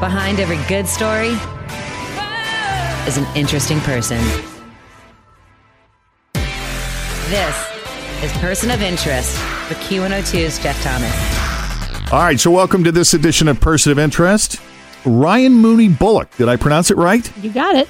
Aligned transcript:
Behind 0.00 0.38
every 0.38 0.58
good 0.68 0.86
story 0.86 1.30
is 3.08 3.16
an 3.16 3.26
interesting 3.36 3.80
person. 3.80 4.18
This 7.28 8.22
is 8.22 8.30
Person 8.34 8.70
of 8.70 8.80
Interest 8.80 9.36
with 9.68 9.76
Q102's 9.78 10.60
Jeff 10.60 10.80
Thomas. 10.84 12.12
All 12.12 12.20
right, 12.20 12.38
so 12.38 12.52
welcome 12.52 12.84
to 12.84 12.92
this 12.92 13.12
edition 13.12 13.48
of 13.48 13.58
Person 13.60 13.90
of 13.90 13.98
Interest. 13.98 14.60
Ryan 15.04 15.54
Mooney 15.54 15.88
Bullock, 15.88 16.30
did 16.36 16.48
I 16.48 16.54
pronounce 16.54 16.92
it 16.92 16.96
right? 16.96 17.28
You 17.42 17.50
got 17.50 17.74
it. 17.74 17.88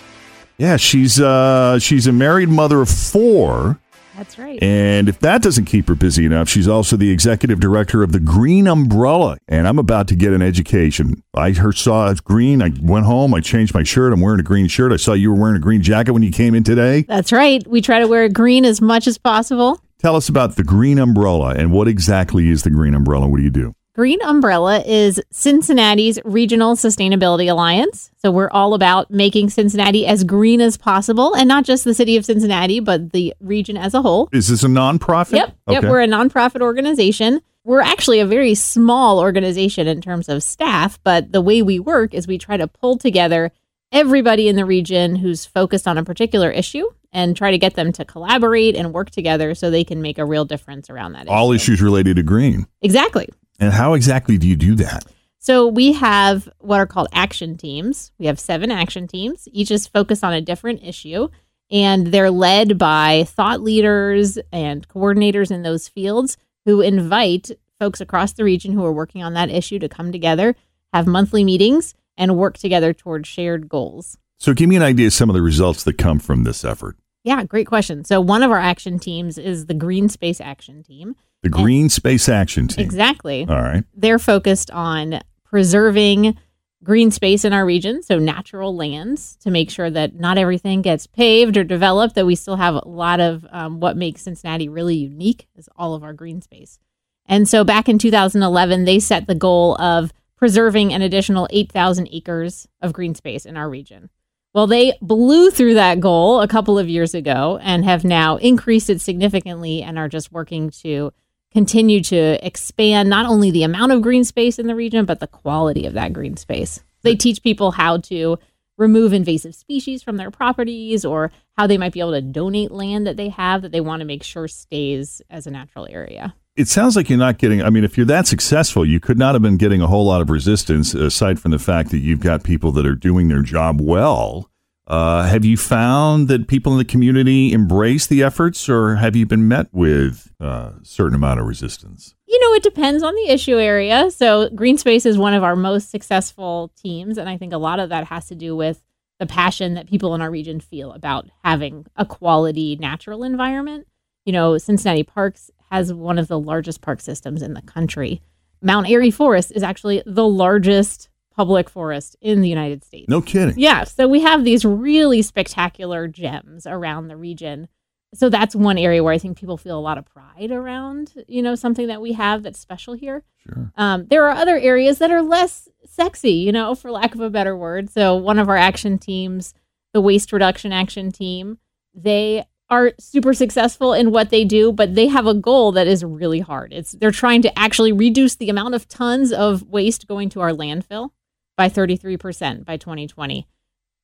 Yeah, 0.56 0.78
she's 0.78 1.20
uh 1.20 1.78
she's 1.78 2.06
a 2.06 2.12
married 2.12 2.48
mother 2.48 2.80
of 2.80 2.88
4 2.88 3.78
That's 4.18 4.36
right. 4.36 4.60
and 4.60 5.08
if 5.08 5.20
that 5.20 5.42
doesn't 5.42 5.66
keep 5.66 5.86
her 5.86 5.94
busy 5.94 6.26
enough, 6.26 6.48
she's 6.48 6.66
also 6.66 6.96
the 6.96 7.10
executive 7.10 7.60
director 7.60 8.02
of 8.02 8.10
the 8.10 8.18
Green 8.18 8.66
Umbrella. 8.66 9.38
And 9.46 9.68
I'm 9.68 9.78
about 9.78 10.08
to 10.08 10.16
get 10.16 10.32
an 10.32 10.42
education. 10.42 11.22
I 11.34 11.52
heard 11.52 11.76
saw 11.76 12.10
it's 12.10 12.20
green. 12.20 12.60
I 12.60 12.72
went 12.82 13.06
home. 13.06 13.32
I 13.32 13.40
changed 13.40 13.74
my 13.74 13.84
shirt. 13.84 14.12
I'm 14.12 14.20
wearing 14.20 14.40
a 14.40 14.42
green 14.42 14.66
shirt. 14.66 14.90
I 14.92 14.96
saw 14.96 15.12
you 15.12 15.32
were 15.32 15.40
wearing 15.40 15.56
a 15.56 15.60
green 15.60 15.82
jacket 15.82 16.12
when 16.12 16.24
you 16.24 16.32
came 16.32 16.56
in 16.56 16.64
today. 16.64 17.02
That's 17.02 17.30
right. 17.30 17.64
We 17.68 17.80
try 17.80 18.00
to 18.00 18.08
wear 18.08 18.28
green 18.28 18.64
as 18.64 18.80
much 18.80 19.06
as 19.06 19.18
possible. 19.18 19.80
Tell 20.00 20.16
us 20.16 20.28
about 20.28 20.56
the 20.56 20.62
Green 20.64 20.98
Umbrella 20.98 21.54
and 21.54 21.72
what 21.72 21.88
exactly 21.88 22.50
is 22.50 22.62
the 22.62 22.70
Green 22.70 22.94
Umbrella? 22.94 23.28
What 23.28 23.38
do 23.38 23.42
you 23.42 23.50
do? 23.50 23.74
Green 23.98 24.22
Umbrella 24.22 24.80
is 24.86 25.20
Cincinnati's 25.32 26.20
Regional 26.24 26.76
Sustainability 26.76 27.50
Alliance. 27.50 28.12
So 28.18 28.30
we're 28.30 28.48
all 28.50 28.74
about 28.74 29.10
making 29.10 29.50
Cincinnati 29.50 30.06
as 30.06 30.22
green 30.22 30.60
as 30.60 30.76
possible, 30.76 31.34
and 31.34 31.48
not 31.48 31.64
just 31.64 31.82
the 31.82 31.92
city 31.92 32.16
of 32.16 32.24
Cincinnati, 32.24 32.78
but 32.78 33.10
the 33.10 33.34
region 33.40 33.76
as 33.76 33.94
a 33.94 34.02
whole. 34.02 34.28
Is 34.30 34.46
this 34.46 34.62
a 34.62 34.68
nonprofit? 34.68 35.32
Yep. 35.32 35.56
Yep. 35.68 35.82
We're 35.82 36.02
a 36.02 36.06
nonprofit 36.06 36.60
organization. 36.60 37.40
We're 37.64 37.80
actually 37.80 38.20
a 38.20 38.24
very 38.26 38.54
small 38.54 39.18
organization 39.18 39.88
in 39.88 40.00
terms 40.00 40.28
of 40.28 40.44
staff, 40.44 41.00
but 41.02 41.32
the 41.32 41.40
way 41.40 41.62
we 41.62 41.80
work 41.80 42.14
is 42.14 42.28
we 42.28 42.38
try 42.38 42.56
to 42.56 42.68
pull 42.68 42.98
together 42.98 43.50
everybody 43.90 44.46
in 44.46 44.54
the 44.54 44.64
region 44.64 45.16
who's 45.16 45.44
focused 45.44 45.88
on 45.88 45.98
a 45.98 46.04
particular 46.04 46.52
issue 46.52 46.84
and 47.12 47.36
try 47.36 47.50
to 47.50 47.58
get 47.58 47.74
them 47.74 47.90
to 47.94 48.04
collaborate 48.04 48.76
and 48.76 48.94
work 48.94 49.10
together 49.10 49.56
so 49.56 49.72
they 49.72 49.82
can 49.82 50.00
make 50.00 50.18
a 50.18 50.24
real 50.24 50.44
difference 50.44 50.88
around 50.88 51.14
that 51.14 51.26
All 51.26 51.50
issue. 51.50 51.72
issues 51.72 51.82
related 51.82 52.14
to 52.14 52.22
green. 52.22 52.68
Exactly. 52.80 53.28
And 53.58 53.72
how 53.72 53.94
exactly 53.94 54.38
do 54.38 54.46
you 54.46 54.56
do 54.56 54.74
that? 54.76 55.04
So 55.38 55.66
we 55.66 55.92
have 55.92 56.48
what 56.58 56.80
are 56.80 56.86
called 56.86 57.08
action 57.12 57.56
teams. 57.56 58.12
We 58.18 58.26
have 58.26 58.38
seven 58.38 58.70
action 58.70 59.06
teams. 59.06 59.48
Each 59.52 59.70
is 59.70 59.86
focused 59.86 60.24
on 60.24 60.32
a 60.32 60.40
different 60.40 60.82
issue, 60.82 61.28
and 61.70 62.08
they're 62.08 62.30
led 62.30 62.76
by 62.78 63.24
thought 63.24 63.60
leaders 63.60 64.38
and 64.52 64.86
coordinators 64.88 65.50
in 65.50 65.62
those 65.62 65.88
fields 65.88 66.36
who 66.64 66.80
invite 66.80 67.50
folks 67.78 68.00
across 68.00 68.32
the 68.32 68.44
region 68.44 68.72
who 68.72 68.84
are 68.84 68.92
working 68.92 69.22
on 69.22 69.34
that 69.34 69.50
issue 69.50 69.78
to 69.78 69.88
come 69.88 70.12
together, 70.12 70.56
have 70.92 71.06
monthly 71.06 71.44
meetings, 71.44 71.94
and 72.16 72.36
work 72.36 72.58
together 72.58 72.92
towards 72.92 73.28
shared 73.28 73.68
goals. 73.68 74.18
So 74.38 74.52
give 74.52 74.68
me 74.68 74.76
an 74.76 74.82
idea 74.82 75.06
of 75.06 75.12
some 75.12 75.30
of 75.30 75.34
the 75.34 75.42
results 75.42 75.84
that 75.84 75.98
come 75.98 76.18
from 76.18 76.44
this 76.44 76.64
effort. 76.64 76.96
Yeah, 77.24 77.44
great 77.44 77.66
question. 77.66 78.04
So 78.04 78.20
one 78.20 78.42
of 78.42 78.50
our 78.50 78.58
action 78.58 78.98
teams 78.98 79.38
is 79.38 79.66
the 79.66 79.74
Green 79.74 80.08
Space 80.08 80.40
Action 80.40 80.82
Team. 80.82 81.16
The 81.42 81.48
Green 81.48 81.88
Space 81.88 82.28
Action 82.28 82.68
Team. 82.68 82.84
Exactly. 82.84 83.46
All 83.48 83.62
right. 83.62 83.84
they're 83.94 84.18
focused 84.18 84.70
on 84.70 85.20
preserving 85.44 86.36
green 86.82 87.10
space 87.10 87.44
in 87.44 87.52
our 87.52 87.64
region, 87.64 88.02
so 88.02 88.18
natural 88.18 88.74
lands, 88.74 89.36
to 89.42 89.50
make 89.50 89.70
sure 89.70 89.90
that 89.90 90.14
not 90.14 90.38
everything 90.38 90.82
gets 90.82 91.06
paved 91.06 91.56
or 91.56 91.64
developed, 91.64 92.14
that 92.14 92.26
we 92.26 92.34
still 92.34 92.56
have 92.56 92.74
a 92.74 92.88
lot 92.88 93.20
of 93.20 93.46
um, 93.50 93.80
what 93.80 93.96
makes 93.96 94.22
Cincinnati 94.22 94.68
really 94.68 94.96
unique 94.96 95.48
is 95.56 95.68
all 95.76 95.94
of 95.94 96.02
our 96.04 96.12
green 96.12 96.40
space. 96.42 96.78
And 97.26 97.48
so 97.48 97.64
back 97.64 97.88
in 97.88 97.98
2011, 97.98 98.84
they 98.84 99.00
set 99.00 99.26
the 99.26 99.34
goal 99.34 99.80
of 99.80 100.12
preserving 100.36 100.92
an 100.92 101.02
additional 101.02 101.48
8,000 101.50 102.08
acres 102.12 102.68
of 102.80 102.92
green 102.92 103.14
space 103.14 103.44
in 103.44 103.56
our 103.56 103.68
region. 103.68 104.08
Well, 104.54 104.66
they 104.66 104.96
blew 105.02 105.50
through 105.50 105.74
that 105.74 106.00
goal 106.00 106.40
a 106.40 106.48
couple 106.48 106.78
of 106.78 106.88
years 106.88 107.12
ago 107.14 107.58
and 107.62 107.84
have 107.84 108.04
now 108.04 108.36
increased 108.36 108.88
it 108.88 109.00
significantly 109.00 109.82
and 109.82 109.98
are 109.98 110.08
just 110.08 110.32
working 110.32 110.70
to 110.82 111.12
continue 111.52 112.02
to 112.04 112.44
expand 112.46 113.08
not 113.08 113.26
only 113.26 113.50
the 113.50 113.62
amount 113.62 113.92
of 113.92 114.02
green 114.02 114.24
space 114.24 114.58
in 114.58 114.66
the 114.66 114.74
region, 114.74 115.04
but 115.04 115.20
the 115.20 115.26
quality 115.26 115.86
of 115.86 115.94
that 115.94 116.12
green 116.12 116.36
space. 116.36 116.80
They 117.02 117.14
teach 117.14 117.42
people 117.42 117.72
how 117.72 117.98
to 117.98 118.38
remove 118.76 119.12
invasive 119.12 119.54
species 119.54 120.02
from 120.02 120.16
their 120.16 120.30
properties 120.30 121.04
or 121.04 121.32
how 121.56 121.66
they 121.66 121.78
might 121.78 121.92
be 121.92 122.00
able 122.00 122.12
to 122.12 122.22
donate 122.22 122.70
land 122.70 123.06
that 123.06 123.16
they 123.16 123.28
have 123.28 123.62
that 123.62 123.72
they 123.72 123.80
want 123.80 124.00
to 124.00 124.06
make 124.06 124.22
sure 124.22 124.46
stays 124.46 125.20
as 125.28 125.46
a 125.46 125.50
natural 125.50 125.86
area. 125.90 126.34
It 126.56 126.68
sounds 126.68 126.96
like 126.96 127.08
you're 127.08 127.18
not 127.18 127.38
getting, 127.38 127.62
I 127.62 127.70
mean, 127.70 127.84
if 127.84 127.96
you're 127.96 128.06
that 128.06 128.26
successful, 128.26 128.84
you 128.84 128.98
could 128.98 129.18
not 129.18 129.34
have 129.34 129.42
been 129.42 129.58
getting 129.58 129.80
a 129.80 129.86
whole 129.86 130.06
lot 130.06 130.20
of 130.20 130.30
resistance 130.30 130.94
aside 130.94 131.38
from 131.40 131.50
the 131.50 131.58
fact 131.58 131.90
that 131.90 131.98
you've 131.98 132.20
got 132.20 132.42
people 132.42 132.72
that 132.72 132.86
are 132.86 132.96
doing 132.96 133.28
their 133.28 133.42
job 133.42 133.80
well. 133.80 134.50
Uh, 134.88 135.24
have 135.24 135.44
you 135.44 135.54
found 135.58 136.28
that 136.28 136.48
people 136.48 136.72
in 136.72 136.78
the 136.78 136.84
community 136.84 137.52
embrace 137.52 138.06
the 138.06 138.22
efforts 138.22 138.70
or 138.70 138.96
have 138.96 139.14
you 139.14 139.26
been 139.26 139.46
met 139.46 139.68
with 139.70 140.32
uh, 140.40 140.72
a 140.80 140.84
certain 140.84 141.14
amount 141.14 141.38
of 141.38 141.46
resistance? 141.46 142.14
You 142.26 142.40
know, 142.40 142.54
it 142.54 142.62
depends 142.62 143.02
on 143.02 143.14
the 143.14 143.28
issue 143.28 143.58
area. 143.58 144.10
So, 144.10 144.48
Green 144.48 144.78
Space 144.78 145.04
is 145.04 145.18
one 145.18 145.34
of 145.34 145.44
our 145.44 145.56
most 145.56 145.90
successful 145.90 146.72
teams. 146.74 147.18
And 147.18 147.28
I 147.28 147.36
think 147.36 147.52
a 147.52 147.58
lot 147.58 147.80
of 147.80 147.90
that 147.90 148.06
has 148.06 148.28
to 148.28 148.34
do 148.34 148.56
with 148.56 148.82
the 149.18 149.26
passion 149.26 149.74
that 149.74 149.88
people 149.88 150.14
in 150.14 150.22
our 150.22 150.30
region 150.30 150.58
feel 150.58 150.92
about 150.92 151.28
having 151.44 151.84
a 151.96 152.06
quality 152.06 152.76
natural 152.76 153.24
environment. 153.24 153.86
You 154.24 154.32
know, 154.32 154.56
Cincinnati 154.56 155.02
Parks 155.02 155.50
has 155.70 155.92
one 155.92 156.18
of 156.18 156.28
the 156.28 156.38
largest 156.38 156.80
park 156.80 157.02
systems 157.02 157.42
in 157.42 157.52
the 157.52 157.62
country. 157.62 158.22
Mount 158.62 158.88
Airy 158.88 159.10
Forest 159.10 159.52
is 159.54 159.62
actually 159.62 160.02
the 160.06 160.26
largest 160.26 161.10
public 161.38 161.70
forest 161.70 162.16
in 162.20 162.40
the 162.40 162.48
United 162.48 162.82
States. 162.82 163.08
No 163.08 163.22
kidding. 163.22 163.54
Yeah, 163.56 163.84
so 163.84 164.08
we 164.08 164.22
have 164.22 164.42
these 164.42 164.64
really 164.64 165.22
spectacular 165.22 166.08
gems 166.08 166.66
around 166.66 167.06
the 167.06 167.16
region. 167.16 167.68
So 168.12 168.28
that's 168.28 168.56
one 168.56 168.76
area 168.76 169.04
where 169.04 169.14
I 169.14 169.18
think 169.18 169.38
people 169.38 169.56
feel 169.56 169.78
a 169.78 169.80
lot 169.80 169.98
of 169.98 170.04
pride 170.04 170.50
around, 170.50 171.12
you 171.28 171.40
know, 171.40 171.54
something 171.54 171.86
that 171.86 172.00
we 172.00 172.14
have 172.14 172.42
that's 172.42 172.58
special 172.58 172.94
here. 172.94 173.22
Sure. 173.46 173.70
Um, 173.76 174.06
there 174.06 174.24
are 174.24 174.32
other 174.32 174.58
areas 174.58 174.98
that 174.98 175.12
are 175.12 175.22
less 175.22 175.68
sexy, 175.84 176.32
you 176.32 176.50
know, 176.50 176.74
for 176.74 176.90
lack 176.90 177.14
of 177.14 177.20
a 177.20 177.30
better 177.30 177.56
word. 177.56 177.88
So 177.88 178.16
one 178.16 178.40
of 178.40 178.48
our 178.48 178.56
action 178.56 178.98
teams, 178.98 179.54
the 179.92 180.00
waste 180.00 180.32
reduction 180.32 180.72
action 180.72 181.12
team, 181.12 181.58
they 181.94 182.42
are 182.68 182.94
super 182.98 183.32
successful 183.32 183.92
in 183.92 184.10
what 184.10 184.30
they 184.30 184.44
do, 184.44 184.72
but 184.72 184.96
they 184.96 185.06
have 185.06 185.28
a 185.28 185.34
goal 185.34 185.70
that 185.70 185.86
is 185.86 186.02
really 186.02 186.40
hard. 186.40 186.72
It's 186.72 186.92
they're 186.92 187.12
trying 187.12 187.42
to 187.42 187.56
actually 187.56 187.92
reduce 187.92 188.34
the 188.34 188.50
amount 188.50 188.74
of 188.74 188.88
tons 188.88 189.32
of 189.32 189.62
waste 189.68 190.08
going 190.08 190.30
to 190.30 190.40
our 190.40 190.50
landfill 190.50 191.10
by 191.58 191.68
33% 191.68 192.64
by 192.64 192.78
2020. 192.78 193.46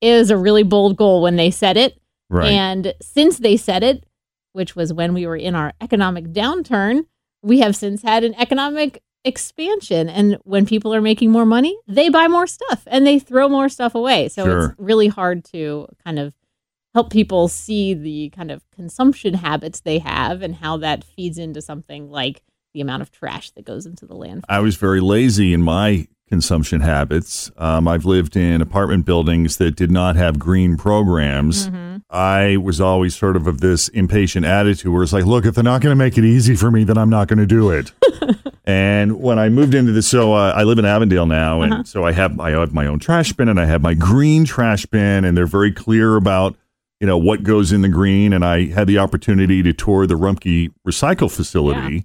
is 0.02 0.30
a 0.30 0.36
really 0.36 0.64
bold 0.64 0.96
goal 0.96 1.22
when 1.22 1.36
they 1.36 1.50
set 1.50 1.78
it. 1.78 1.98
Right. 2.28 2.50
And 2.52 2.92
since 3.00 3.38
they 3.38 3.56
set 3.56 3.82
it, 3.82 4.04
which 4.52 4.76
was 4.76 4.92
when 4.92 5.14
we 5.14 5.26
were 5.26 5.36
in 5.36 5.54
our 5.54 5.72
economic 5.80 6.26
downturn, 6.26 7.06
we 7.42 7.60
have 7.60 7.74
since 7.74 8.02
had 8.02 8.22
an 8.24 8.34
economic 8.34 9.02
expansion. 9.24 10.08
And 10.10 10.36
when 10.44 10.66
people 10.66 10.94
are 10.94 11.00
making 11.00 11.30
more 11.30 11.46
money, 11.46 11.78
they 11.86 12.08
buy 12.10 12.28
more 12.28 12.46
stuff 12.46 12.82
and 12.86 13.06
they 13.06 13.18
throw 13.18 13.48
more 13.48 13.68
stuff 13.70 13.94
away. 13.94 14.28
So 14.28 14.44
Sure. 14.44 14.64
it's 14.70 14.74
really 14.78 15.08
hard 15.08 15.44
to 15.46 15.86
kind 16.04 16.18
of 16.18 16.34
help 16.92 17.10
people 17.10 17.48
see 17.48 17.94
the 17.94 18.30
kind 18.30 18.50
of 18.50 18.68
consumption 18.70 19.34
habits 19.34 19.80
they 19.80 19.98
have 20.00 20.42
and 20.42 20.56
how 20.56 20.76
that 20.78 21.02
feeds 21.04 21.38
into 21.38 21.62
something 21.62 22.10
like 22.10 22.42
the 22.74 22.80
amount 22.80 23.02
of 23.02 23.10
trash 23.10 23.50
that 23.52 23.64
goes 23.64 23.86
into 23.86 24.04
the 24.06 24.14
landfill. 24.14 24.42
I 24.48 24.60
was 24.60 24.76
very 24.76 25.00
lazy 25.00 25.52
in 25.52 25.62
my 25.62 26.08
consumption 26.28 26.80
habits. 26.80 27.50
Um, 27.56 27.86
I've 27.86 28.04
lived 28.04 28.36
in 28.36 28.60
apartment 28.60 29.04
buildings 29.04 29.58
that 29.58 29.76
did 29.76 29.90
not 29.90 30.16
have 30.16 30.38
green 30.38 30.76
programs. 30.76 31.70
I 32.10 32.56
was 32.56 32.80
always 32.80 33.14
sort 33.14 33.36
of 33.36 33.46
of 33.46 33.60
this 33.60 33.88
impatient 33.88 34.46
attitude 34.46 34.92
where 34.92 35.02
it's 35.02 35.12
like, 35.12 35.24
look, 35.24 35.44
if 35.44 35.54
they're 35.54 35.64
not 35.64 35.80
going 35.80 35.92
to 35.92 35.96
make 35.96 36.16
it 36.16 36.24
easy 36.24 36.54
for 36.54 36.70
me, 36.70 36.84
then 36.84 36.96
I'm 36.96 37.10
not 37.10 37.28
going 37.28 37.40
to 37.40 37.46
do 37.46 37.70
it. 37.70 37.92
and 38.64 39.20
when 39.20 39.38
I 39.38 39.48
moved 39.48 39.74
into 39.74 39.92
this, 39.92 40.06
so 40.06 40.32
uh, 40.32 40.52
I 40.56 40.62
live 40.62 40.78
in 40.78 40.84
Avondale 40.84 41.26
now, 41.26 41.62
and 41.62 41.86
so 41.86 42.04
I 42.04 42.12
have 42.12 42.38
I 42.40 42.50
have 42.50 42.72
my 42.72 42.86
own 42.86 42.98
trash 42.98 43.32
bin 43.32 43.48
and 43.48 43.60
I 43.60 43.66
have 43.66 43.82
my 43.82 43.94
green 43.94 44.44
trash 44.44 44.86
bin, 44.86 45.24
and 45.24 45.36
they're 45.36 45.46
very 45.46 45.72
clear 45.72 46.16
about 46.16 46.56
you 47.00 47.06
know 47.06 47.18
what 47.18 47.42
goes 47.42 47.72
in 47.72 47.82
the 47.82 47.88
green. 47.88 48.32
And 48.32 48.44
I 48.44 48.66
had 48.66 48.86
the 48.86 48.98
opportunity 48.98 49.62
to 49.62 49.72
tour 49.72 50.06
the 50.06 50.14
Rumpke 50.14 50.70
recycle 50.86 51.30
facility. 51.30 52.04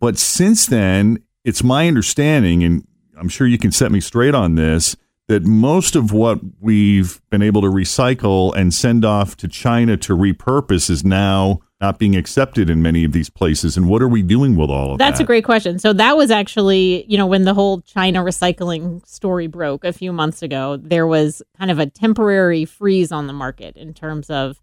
But 0.00 0.16
since 0.16 0.66
then, 0.66 1.22
it's 1.44 1.62
my 1.62 1.86
understanding, 1.86 2.64
and 2.64 2.86
I'm 3.20 3.28
sure 3.28 3.46
you 3.46 3.58
can 3.58 3.70
set 3.70 3.92
me 3.92 4.00
straight 4.00 4.34
on 4.34 4.54
this, 4.54 4.96
that 5.28 5.44
most 5.44 5.94
of 5.94 6.10
what 6.10 6.40
we've 6.58 7.20
been 7.30 7.42
able 7.42 7.60
to 7.60 7.68
recycle 7.68 8.52
and 8.56 8.74
send 8.74 9.04
off 9.04 9.36
to 9.36 9.46
China 9.46 9.96
to 9.98 10.16
repurpose 10.16 10.90
is 10.90 11.04
now 11.04 11.60
not 11.80 11.98
being 11.98 12.16
accepted 12.16 12.68
in 12.68 12.82
many 12.82 13.04
of 13.04 13.12
these 13.12 13.30
places. 13.30 13.76
And 13.76 13.88
what 13.88 14.02
are 14.02 14.08
we 14.08 14.22
doing 14.22 14.56
with 14.56 14.70
all 14.70 14.92
of 14.92 14.98
that? 14.98 15.04
That's 15.04 15.20
a 15.20 15.24
great 15.24 15.44
question. 15.44 15.78
So 15.78 15.92
that 15.92 16.16
was 16.16 16.30
actually, 16.30 17.06
you 17.08 17.16
know, 17.16 17.26
when 17.26 17.44
the 17.44 17.54
whole 17.54 17.80
China 17.82 18.24
recycling 18.24 19.06
story 19.06 19.46
broke 19.46 19.84
a 19.84 19.92
few 19.92 20.12
months 20.12 20.42
ago, 20.42 20.76
there 20.76 21.06
was 21.06 21.42
kind 21.56 21.70
of 21.70 21.78
a 21.78 21.86
temporary 21.86 22.64
freeze 22.64 23.12
on 23.12 23.28
the 23.28 23.32
market 23.32 23.76
in 23.76 23.94
terms 23.94 24.30
of 24.30 24.60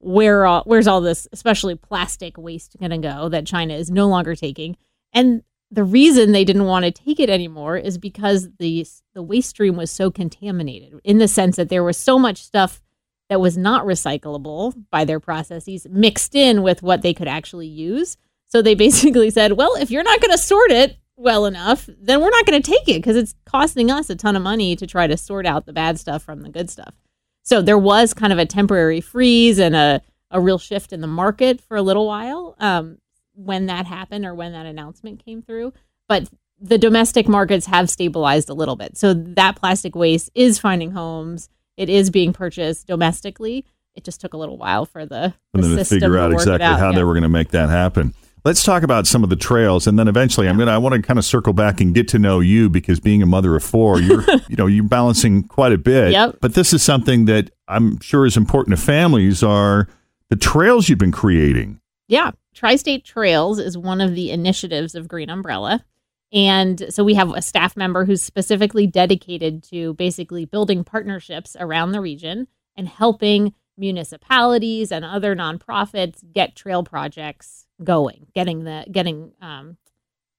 where 0.00 0.46
all, 0.46 0.62
where's 0.66 0.86
all 0.86 1.00
this, 1.00 1.26
especially 1.32 1.74
plastic 1.74 2.36
waste, 2.36 2.76
going 2.78 2.90
to 2.90 2.98
go 2.98 3.28
that 3.28 3.46
China 3.46 3.74
is 3.74 3.90
no 3.90 4.08
longer 4.08 4.34
taking. 4.34 4.76
And 5.12 5.42
the 5.70 5.84
reason 5.84 6.32
they 6.32 6.44
didn't 6.44 6.64
want 6.64 6.84
to 6.84 6.90
take 6.90 7.20
it 7.20 7.28
anymore 7.28 7.76
is 7.76 7.98
because 7.98 8.48
the 8.58 8.86
the 9.14 9.22
waste 9.22 9.50
stream 9.50 9.76
was 9.76 9.90
so 9.90 10.10
contaminated 10.10 10.98
in 11.04 11.18
the 11.18 11.28
sense 11.28 11.56
that 11.56 11.68
there 11.68 11.84
was 11.84 11.96
so 11.96 12.18
much 12.18 12.42
stuff 12.42 12.80
that 13.28 13.40
was 13.40 13.58
not 13.58 13.84
recyclable 13.84 14.72
by 14.90 15.04
their 15.04 15.20
processes 15.20 15.86
mixed 15.90 16.34
in 16.34 16.62
with 16.62 16.82
what 16.82 17.02
they 17.02 17.12
could 17.12 17.28
actually 17.28 17.66
use. 17.66 18.16
So 18.46 18.62
they 18.62 18.74
basically 18.86 19.30
said, 19.30 19.52
well, 19.52 19.74
if 19.74 19.90
you're 19.90 20.02
not 20.02 20.20
going 20.20 20.32
to 20.32 20.38
sort 20.38 20.70
it 20.70 20.96
well 21.16 21.46
enough, 21.46 21.88
then 22.00 22.20
we're 22.20 22.30
not 22.30 22.46
going 22.46 22.62
to 22.62 22.70
take 22.70 22.88
it 22.88 23.02
because 23.02 23.16
it's 23.16 23.34
costing 23.44 23.90
us 23.90 24.08
a 24.08 24.16
ton 24.16 24.36
of 24.36 24.42
money 24.42 24.76
to 24.76 24.86
try 24.86 25.06
to 25.06 25.16
sort 25.16 25.46
out 25.46 25.66
the 25.66 25.72
bad 25.72 25.98
stuff 25.98 26.22
from 26.22 26.42
the 26.42 26.48
good 26.48 26.70
stuff. 26.70 26.94
So 27.42 27.60
there 27.60 27.78
was 27.78 28.14
kind 28.14 28.32
of 28.32 28.38
a 28.38 28.46
temporary 28.46 29.00
freeze 29.00 29.58
and 29.58 29.74
a, 29.74 30.00
a 30.30 30.40
real 30.40 30.58
shift 30.58 30.92
in 30.92 31.00
the 31.00 31.06
market 31.06 31.60
for 31.60 31.76
a 31.76 31.82
little 31.82 32.06
while 32.06 32.54
um, 32.60 32.98
when 33.38 33.66
that 33.66 33.86
happened 33.86 34.24
or 34.26 34.34
when 34.34 34.52
that 34.52 34.66
announcement 34.66 35.24
came 35.24 35.42
through. 35.42 35.72
But 36.08 36.28
the 36.60 36.76
domestic 36.78 37.28
markets 37.28 37.66
have 37.66 37.88
stabilized 37.88 38.48
a 38.48 38.54
little 38.54 38.74
bit. 38.74 38.98
So 38.98 39.14
that 39.14 39.56
plastic 39.56 39.94
waste 39.94 40.30
is 40.34 40.58
finding 40.58 40.90
homes. 40.90 41.48
It 41.76 41.88
is 41.88 42.10
being 42.10 42.32
purchased 42.32 42.88
domestically. 42.88 43.64
It 43.94 44.02
just 44.04 44.20
took 44.20 44.34
a 44.34 44.36
little 44.36 44.58
while 44.58 44.84
for 44.84 45.06
the, 45.06 45.34
the 45.52 45.76
to 45.76 45.84
figure 45.84 46.18
out 46.18 46.28
to 46.28 46.34
exactly 46.34 46.64
out. 46.66 46.78
how 46.80 46.90
Yeah. 46.90 46.96
they 46.96 47.04
were 47.04 47.12
going 47.14 47.22
to 47.22 47.28
make 47.28 47.50
that 47.50 47.68
happen. 47.68 48.12
Let's 48.44 48.62
talk 48.62 48.82
about 48.82 49.06
some 49.06 49.22
of 49.24 49.30
the 49.30 49.36
trails, 49.36 49.86
and 49.88 49.98
then 49.98 50.06
eventually, 50.06 50.48
I'm 50.48 50.56
gonna. 50.56 50.70
I 50.70 50.78
want 50.78 50.94
to 50.94 51.02
kind 51.02 51.18
of 51.18 51.24
circle 51.24 51.52
back 51.52 51.80
and 51.80 51.92
get 51.92 52.06
to 52.08 52.20
know 52.20 52.38
you 52.38 52.70
because 52.70 53.00
being 53.00 53.20
a 53.20 53.26
mother 53.26 53.56
of 53.56 53.64
four, 53.64 54.00
you're, 54.00 54.22
you 54.48 54.54
know, 54.56 54.66
you're 54.66 54.84
balancing 54.84 55.42
quite 55.42 55.72
a 55.72 55.76
bit. 55.76 56.12
Yep. 56.12 56.36
But 56.40 56.54
this 56.54 56.72
is 56.72 56.80
something 56.82 57.24
that 57.24 57.50
I'm 57.66 58.00
sure 58.00 58.24
is 58.24 58.36
important 58.36 58.76
to 58.78 58.82
families. 58.82 59.42
Are 59.42 59.88
the 60.30 60.36
trails 60.36 60.88
you've 60.88 61.00
been 61.00 61.12
creating? 61.12 61.80
Yeah. 62.06 62.30
Tri 62.58 62.74
State 62.74 63.04
Trails 63.04 63.60
is 63.60 63.78
one 63.78 64.00
of 64.00 64.16
the 64.16 64.32
initiatives 64.32 64.96
of 64.96 65.06
Green 65.06 65.30
Umbrella. 65.30 65.84
And 66.32 66.92
so 66.92 67.04
we 67.04 67.14
have 67.14 67.30
a 67.30 67.40
staff 67.40 67.76
member 67.76 68.04
who's 68.04 68.20
specifically 68.20 68.84
dedicated 68.84 69.62
to 69.70 69.94
basically 69.94 70.44
building 70.44 70.82
partnerships 70.82 71.56
around 71.60 71.92
the 71.92 72.00
region 72.00 72.48
and 72.74 72.88
helping 72.88 73.54
municipalities 73.76 74.90
and 74.90 75.04
other 75.04 75.36
nonprofits 75.36 76.24
get 76.32 76.56
trail 76.56 76.82
projects 76.82 77.68
going, 77.84 78.26
getting 78.34 78.64
the 78.64 78.84
getting 78.90 79.30
um, 79.40 79.76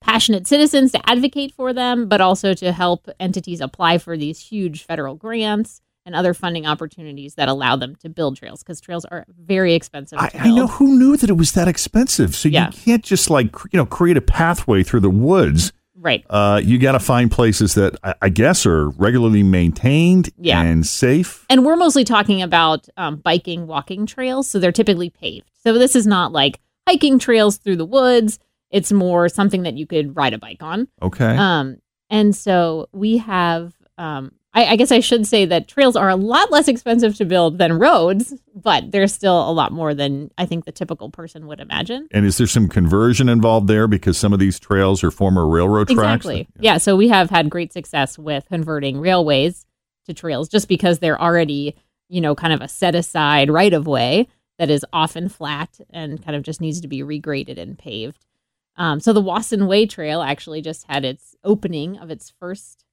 passionate 0.02 0.46
citizens 0.46 0.92
to 0.92 1.10
advocate 1.10 1.54
for 1.54 1.72
them, 1.72 2.10
but 2.10 2.20
also 2.20 2.54
to 2.54 2.74
help 2.74 3.08
entities 3.22 3.62
apply 3.62 3.98
for 3.98 4.18
these 4.18 4.42
huge 4.42 4.84
federal 4.84 5.16
grants 5.16 5.80
and 6.10 6.16
other 6.16 6.34
funding 6.34 6.66
opportunities 6.66 7.36
that 7.36 7.48
allow 7.48 7.76
them 7.76 7.96
to 7.98 8.10
build 8.10 8.36
trails 8.36 8.64
because 8.64 8.82
trails 8.82 9.06
are 9.06 9.26
very 9.40 9.76
expensive. 9.76 10.18
I, 10.18 10.32
I 10.34 10.50
know 10.50 10.66
who 10.66 10.98
knew 10.98 11.16
that 11.18 11.30
it 11.30 11.34
was 11.38 11.52
that 11.52 11.68
expensive. 11.68 12.36
So 12.36 12.50
Yeah. 12.50 12.72
you 12.72 12.72
can't 12.74 13.04
just 13.04 13.30
like 13.30 13.56
you 13.72 13.78
know 13.78 13.86
create 13.86 14.18
a 14.18 14.22
pathway 14.22 14.82
through 14.82 15.02
the 15.02 15.10
woods. 15.12 15.72
Right. 16.02 16.26
Uh, 16.30 16.60
you 16.64 16.80
got 16.80 16.94
to 16.94 17.00
find 17.00 17.30
places 17.30 17.76
that 17.76 17.96
I, 18.04 18.16
I 18.24 18.30
guess 18.30 18.66
are 18.66 18.90
regularly 18.90 19.44
maintained 19.44 20.30
Yeah. 20.40 20.62
and 20.64 20.84
safe. 20.88 21.46
And 21.50 21.64
we're 21.64 21.76
mostly 21.76 22.04
talking 22.06 22.42
about 22.42 22.88
um, 22.98 23.18
biking, 23.18 23.68
walking 23.68 24.06
trails. 24.08 24.50
So 24.50 24.58
they're 24.60 24.72
typically 24.72 25.10
paved. 25.12 25.52
So 25.64 25.74
this 25.74 25.96
is 25.96 26.08
not 26.08 26.32
like 26.32 26.60
hiking 26.88 27.20
trails 27.20 27.58
through 27.58 27.76
the 27.76 27.86
woods. 27.86 28.40
It's 28.72 28.92
more 28.92 29.28
something 29.30 29.64
that 29.64 29.76
you 29.78 29.86
could 29.86 30.16
ride 30.16 30.34
a 30.34 30.38
bike 30.40 30.64
on. 30.64 30.88
Okay. 31.02 31.36
Um, 31.38 31.78
and 32.10 32.34
so 32.36 32.88
we 32.94 33.18
have, 33.18 33.74
um, 33.98 34.32
I, 34.54 34.66
I 34.66 34.76
guess 34.78 34.92
I 34.92 35.00
should 35.00 35.28
say 35.28 35.46
that 35.46 35.68
trails 35.68 35.96
are 35.96 36.10
a 36.10 36.16
lot 36.16 36.52
less 36.52 36.68
expensive 36.68 37.16
to 37.18 37.26
build 37.26 37.60
than 37.60 37.78
roads, 37.78 38.34
but 38.56 38.92
they're 38.92 39.08
still 39.08 39.48
a 39.48 39.52
lot 39.52 39.72
more 39.72 39.94
than 39.94 40.32
I 40.38 40.46
think 40.46 40.66
the 40.66 40.72
typical 40.72 41.12
person 41.12 41.46
would 41.48 41.60
imagine. 41.60 42.08
And 42.12 42.26
is 42.26 42.38
there 42.38 42.48
some 42.48 42.68
conversion 42.68 43.30
involved 43.30 43.68
there 43.68 43.88
because 43.88 44.18
some 44.18 44.34
of 44.34 44.40
these 44.40 44.60
trails 44.60 45.04
are 45.04 45.12
former 45.12 45.48
railroad 45.48 45.88
tracks? 45.90 46.26
Exactly. 46.26 46.48
Yeah. 46.60 46.78
So 46.78 46.96
we 46.96 47.10
have 47.10 47.30
had 47.30 47.50
great 47.50 47.72
success 47.74 48.18
with 48.18 48.48
converting 48.50 49.00
railways 49.00 49.66
to 50.08 50.14
trails 50.16 50.50
just 50.50 50.68
because 50.68 50.98
they're 50.98 51.22
already, 51.22 51.76
you 52.08 52.20
know, 52.20 52.34
kind 52.34 52.54
of 52.54 52.62
a 52.62 52.68
set 52.68 52.96
aside 52.96 53.52
right 53.52 53.74
of 53.74 53.86
way 53.86 54.28
that 54.58 54.72
is 54.72 54.86
often 54.92 55.30
flat 55.30 55.80
and 55.92 56.24
kind 56.24 56.36
of 56.36 56.42
just 56.42 56.60
needs 56.60 56.82
to 56.82 56.88
be 56.88 57.02
regraded 57.02 57.60
and 57.60 57.78
paved. 57.78 58.26
Um, 58.76 59.00
so 59.00 59.14
the 59.14 59.22
Wasson 59.22 59.68
Way 59.68 59.86
Trail 59.86 60.22
actually 60.22 60.62
just 60.62 60.86
had 60.88 61.06
its 61.06 61.36
opening 61.44 61.98
of 61.98 62.10
its 62.10 62.34
first 62.40 62.86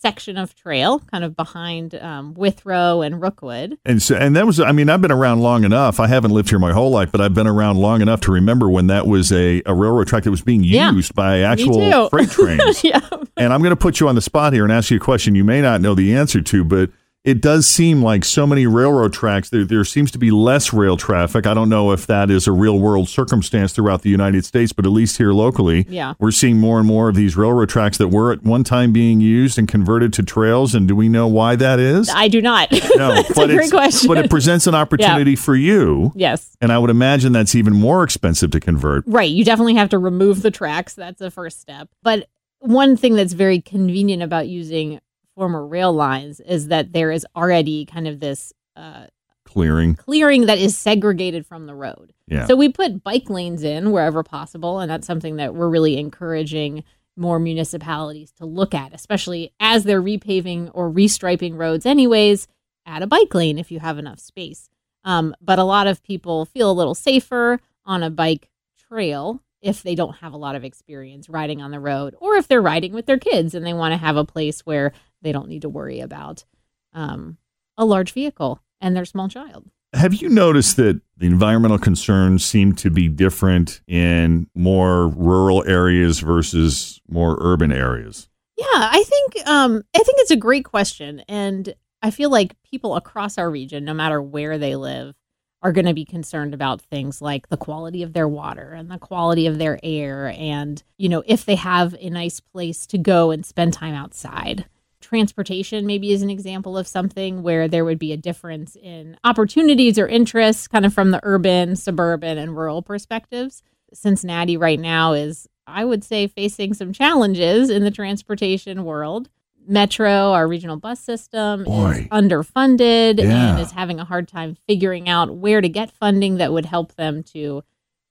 section 0.00 0.36
of 0.38 0.54
trail, 0.54 1.00
kind 1.10 1.24
of 1.24 1.34
behind 1.36 1.94
um, 1.96 2.32
Withrow 2.34 3.02
and 3.02 3.20
Rookwood. 3.20 3.78
And 3.84 4.00
so, 4.00 4.14
and 4.14 4.36
that 4.36 4.46
was, 4.46 4.60
I 4.60 4.70
mean, 4.72 4.88
I've 4.88 5.00
been 5.00 5.10
around 5.12 5.40
long 5.40 5.64
enough. 5.64 5.98
I 5.98 6.06
haven't 6.06 6.30
lived 6.30 6.50
here 6.50 6.58
my 6.60 6.72
whole 6.72 6.90
life, 6.90 7.10
but 7.10 7.20
I've 7.20 7.34
been 7.34 7.48
around 7.48 7.78
long 7.78 8.00
enough 8.00 8.20
to 8.22 8.32
remember 8.32 8.70
when 8.70 8.86
that 8.86 9.06
was 9.06 9.32
a, 9.32 9.60
a 9.66 9.74
railroad 9.74 10.06
track 10.06 10.22
that 10.24 10.30
was 10.30 10.40
being 10.42 10.62
Yeah. 10.62 10.92
used 10.92 11.14
by 11.14 11.40
actual 11.40 12.08
freight 12.10 12.30
trains. 12.30 12.84
yeah. 12.84 13.00
and 13.36 13.52
I'm 13.52 13.60
going 13.60 13.70
to 13.70 13.76
put 13.76 13.98
you 14.00 14.08
on 14.08 14.14
the 14.14 14.20
spot 14.22 14.52
here 14.52 14.62
and 14.64 14.72
ask 14.72 14.90
you 14.90 14.98
a 14.98 15.00
question 15.00 15.34
you 15.34 15.44
may 15.44 15.60
not 15.60 15.80
know 15.80 15.94
the 15.94 16.14
answer 16.14 16.40
to, 16.42 16.64
but 16.64 16.90
it 17.28 17.42
does 17.42 17.66
seem 17.66 18.00
like 18.02 18.24
so 18.24 18.46
many 18.46 18.66
railroad 18.66 19.12
tracks, 19.12 19.50
there, 19.50 19.62
there 19.64 19.84
seems 19.84 20.10
to 20.12 20.18
be 20.18 20.30
less 20.30 20.72
rail 20.72 20.96
traffic. 20.96 21.46
I 21.46 21.52
don't 21.52 21.68
know 21.68 21.92
if 21.92 22.06
that 22.06 22.30
is 22.30 22.46
a 22.46 22.52
real 22.52 22.78
world 22.78 23.06
circumstance 23.08 23.74
throughout 23.74 24.00
the 24.00 24.08
United 24.08 24.46
States, 24.46 24.72
but 24.72 24.86
at 24.86 24.92
least 24.92 25.18
here 25.18 25.32
locally, 25.32 25.84
Yeah. 25.90 26.14
we're 26.18 26.30
seeing 26.30 26.58
more 26.58 26.78
and 26.78 26.86
more 26.86 27.10
of 27.10 27.14
these 27.16 27.36
railroad 27.36 27.68
tracks 27.68 27.98
that 27.98 28.08
were 28.08 28.32
at 28.32 28.42
one 28.44 28.64
time 28.64 28.92
being 28.92 29.20
used 29.20 29.58
and 29.58 29.68
converted 29.68 30.14
to 30.14 30.22
trails. 30.22 30.74
And 30.74 30.88
do 30.88 30.96
we 30.96 31.10
know 31.10 31.26
why 31.26 31.54
that 31.56 31.78
is? 31.78 32.08
I 32.08 32.28
do 32.28 32.40
not. 32.40 32.72
No, 32.96 33.22
but 33.34 33.50
great 33.50 33.70
question. 33.70 34.08
But 34.08 34.16
it 34.24 34.30
presents 34.30 34.66
an 34.66 34.74
opportunity 34.74 35.36
for 35.36 35.54
you. 35.54 36.12
yes. 36.16 36.56
And 36.62 36.72
I 36.72 36.78
would 36.78 36.88
imagine 36.90 37.32
that's 37.32 37.54
even 37.54 37.74
more 37.74 38.02
expensive 38.04 38.50
to 38.52 38.60
convert. 38.60 39.04
Right. 39.06 39.30
You 39.30 39.44
definitely 39.44 39.74
have 39.74 39.90
to 39.90 39.98
remove 39.98 40.40
the 40.40 40.50
tracks. 40.50 40.94
That's 40.94 41.18
the 41.18 41.30
first 41.30 41.60
step. 41.60 41.90
But 42.02 42.26
one 42.60 42.96
thing 42.96 43.14
that's 43.16 43.34
very 43.34 43.60
convenient 43.60 44.22
about 44.22 44.48
using 44.48 44.98
former 45.38 45.64
rail 45.64 45.92
lines 45.92 46.40
is 46.40 46.66
that 46.66 46.92
there 46.92 47.12
is 47.12 47.24
already 47.36 47.86
kind 47.86 48.08
of 48.08 48.18
this 48.18 48.52
uh, 48.74 49.06
Clearing. 49.44 49.94
clearing 49.94 50.46
that 50.46 50.58
is 50.58 50.76
segregated 50.76 51.46
from 51.46 51.66
the 51.66 51.76
road. 51.76 52.12
Yeah. 52.26 52.46
So 52.46 52.56
we 52.56 52.68
put 52.68 53.04
bike 53.04 53.30
lanes 53.30 53.62
in 53.62 53.92
wherever 53.92 54.22
possible. 54.24 54.80
And 54.80 54.90
that's 54.90 55.06
something 55.06 55.36
that 55.36 55.54
we're 55.54 55.70
really 55.70 55.96
encouraging 55.96 56.82
more 57.16 57.38
municipalities 57.38 58.32
to 58.32 58.46
look 58.46 58.74
at, 58.74 58.92
especially 58.92 59.54
as 59.60 59.84
they're 59.84 60.02
repaving 60.02 60.70
or 60.74 60.90
restriping 60.90 61.56
roads, 61.56 61.86
anyways. 61.86 62.48
Add 62.84 63.02
a 63.02 63.06
bike 63.06 63.32
lane 63.32 63.58
if 63.58 63.70
you 63.70 63.78
have 63.78 63.96
enough 63.96 64.18
space. 64.18 64.68
Um, 65.04 65.34
but 65.40 65.58
a 65.58 65.64
lot 65.64 65.86
of 65.86 66.02
people 66.02 66.44
feel 66.44 66.70
a 66.70 66.72
little 66.72 66.94
safer 66.94 67.60
on 67.86 68.02
a 68.02 68.10
bike 68.10 68.50
trail 68.88 69.40
if 69.62 69.82
they 69.82 69.94
don't 69.94 70.16
have 70.16 70.32
a 70.32 70.38
lot 70.38 70.56
of 70.56 70.64
experience 70.64 71.28
riding 71.28 71.60
on 71.62 71.70
the 71.70 71.80
road 71.80 72.14
or 72.20 72.34
if 72.34 72.46
they're 72.46 72.62
riding 72.62 72.92
with 72.92 73.06
their 73.06 73.18
kids 73.18 73.54
and 73.54 73.66
they 73.66 73.72
want 73.72 73.92
to 73.92 73.96
have 73.98 74.16
a 74.16 74.24
place 74.24 74.60
where 74.60 74.92
they 75.22 75.32
don't 75.32 75.48
need 75.48 75.62
to 75.62 75.68
worry 75.68 76.00
about 76.00 76.44
um, 76.92 77.38
a 77.76 77.84
large 77.84 78.12
vehicle 78.12 78.60
and 78.80 78.96
their 78.96 79.04
small 79.04 79.28
child. 79.28 79.66
Have 79.94 80.14
you 80.14 80.28
noticed 80.28 80.76
that 80.76 81.00
the 81.16 81.26
environmental 81.26 81.78
concerns 81.78 82.44
seem 82.44 82.74
to 82.74 82.90
be 82.90 83.08
different 83.08 83.80
in 83.86 84.46
more 84.54 85.08
rural 85.08 85.64
areas 85.66 86.20
versus 86.20 87.00
more 87.08 87.38
urban 87.40 87.72
areas? 87.72 88.28
Yeah, 88.58 88.66
I 88.72 89.02
think 89.04 89.48
um, 89.48 89.82
I 89.94 89.98
think 89.98 90.18
it's 90.18 90.30
a 90.30 90.36
great 90.36 90.64
question, 90.64 91.20
and 91.28 91.74
I 92.02 92.10
feel 92.10 92.28
like 92.28 92.60
people 92.62 92.96
across 92.96 93.38
our 93.38 93.50
region, 93.50 93.84
no 93.84 93.94
matter 93.94 94.20
where 94.20 94.58
they 94.58 94.76
live, 94.76 95.14
are 95.62 95.72
going 95.72 95.86
to 95.86 95.94
be 95.94 96.04
concerned 96.04 96.54
about 96.54 96.82
things 96.82 97.22
like 97.22 97.48
the 97.48 97.56
quality 97.56 98.02
of 98.02 98.12
their 98.12 98.28
water 98.28 98.72
and 98.72 98.90
the 98.90 98.98
quality 98.98 99.46
of 99.46 99.58
their 99.58 99.78
air, 99.82 100.34
and 100.36 100.82
you 100.98 101.08
know 101.08 101.22
if 101.24 101.46
they 101.46 101.54
have 101.54 101.94
a 101.98 102.10
nice 102.10 102.40
place 102.40 102.86
to 102.88 102.98
go 102.98 103.30
and 103.30 103.46
spend 103.46 103.72
time 103.72 103.94
outside. 103.94 104.66
Transportation 105.12 105.86
maybe 105.86 106.12
is 106.12 106.20
an 106.20 106.28
example 106.28 106.76
of 106.76 106.86
something 106.86 107.42
where 107.42 107.66
there 107.66 107.82
would 107.86 107.98
be 107.98 108.12
a 108.12 108.16
difference 108.18 108.76
in 108.76 109.16
opportunities 109.24 109.98
or 109.98 110.06
interests, 110.06 110.68
kind 110.68 110.84
of 110.84 110.92
from 110.92 111.12
the 111.12 111.20
urban, 111.22 111.76
suburban, 111.76 112.36
and 112.36 112.54
rural 112.54 112.82
perspectives. 112.82 113.62
Cincinnati 113.94 114.58
right 114.58 114.78
now 114.78 115.14
is, 115.14 115.48
I 115.66 115.86
would 115.86 116.04
say, 116.04 116.26
facing 116.26 116.74
some 116.74 116.92
challenges 116.92 117.70
in 117.70 117.84
the 117.84 117.90
transportation 117.90 118.84
world. 118.84 119.30
Metro, 119.66 120.32
our 120.32 120.46
regional 120.46 120.76
bus 120.76 121.00
system, 121.00 121.64
Boy. 121.64 121.90
is 121.90 122.08
underfunded 122.08 123.18
Yeah. 123.18 123.52
and 123.52 123.60
is 123.60 123.70
having 123.70 123.98
a 123.98 124.04
hard 124.04 124.28
time 124.28 124.58
figuring 124.66 125.08
out 125.08 125.34
where 125.34 125.62
to 125.62 125.70
get 125.70 125.90
funding 125.90 126.36
that 126.36 126.52
would 126.52 126.66
help 126.66 126.96
them 126.96 127.22
to 127.32 127.62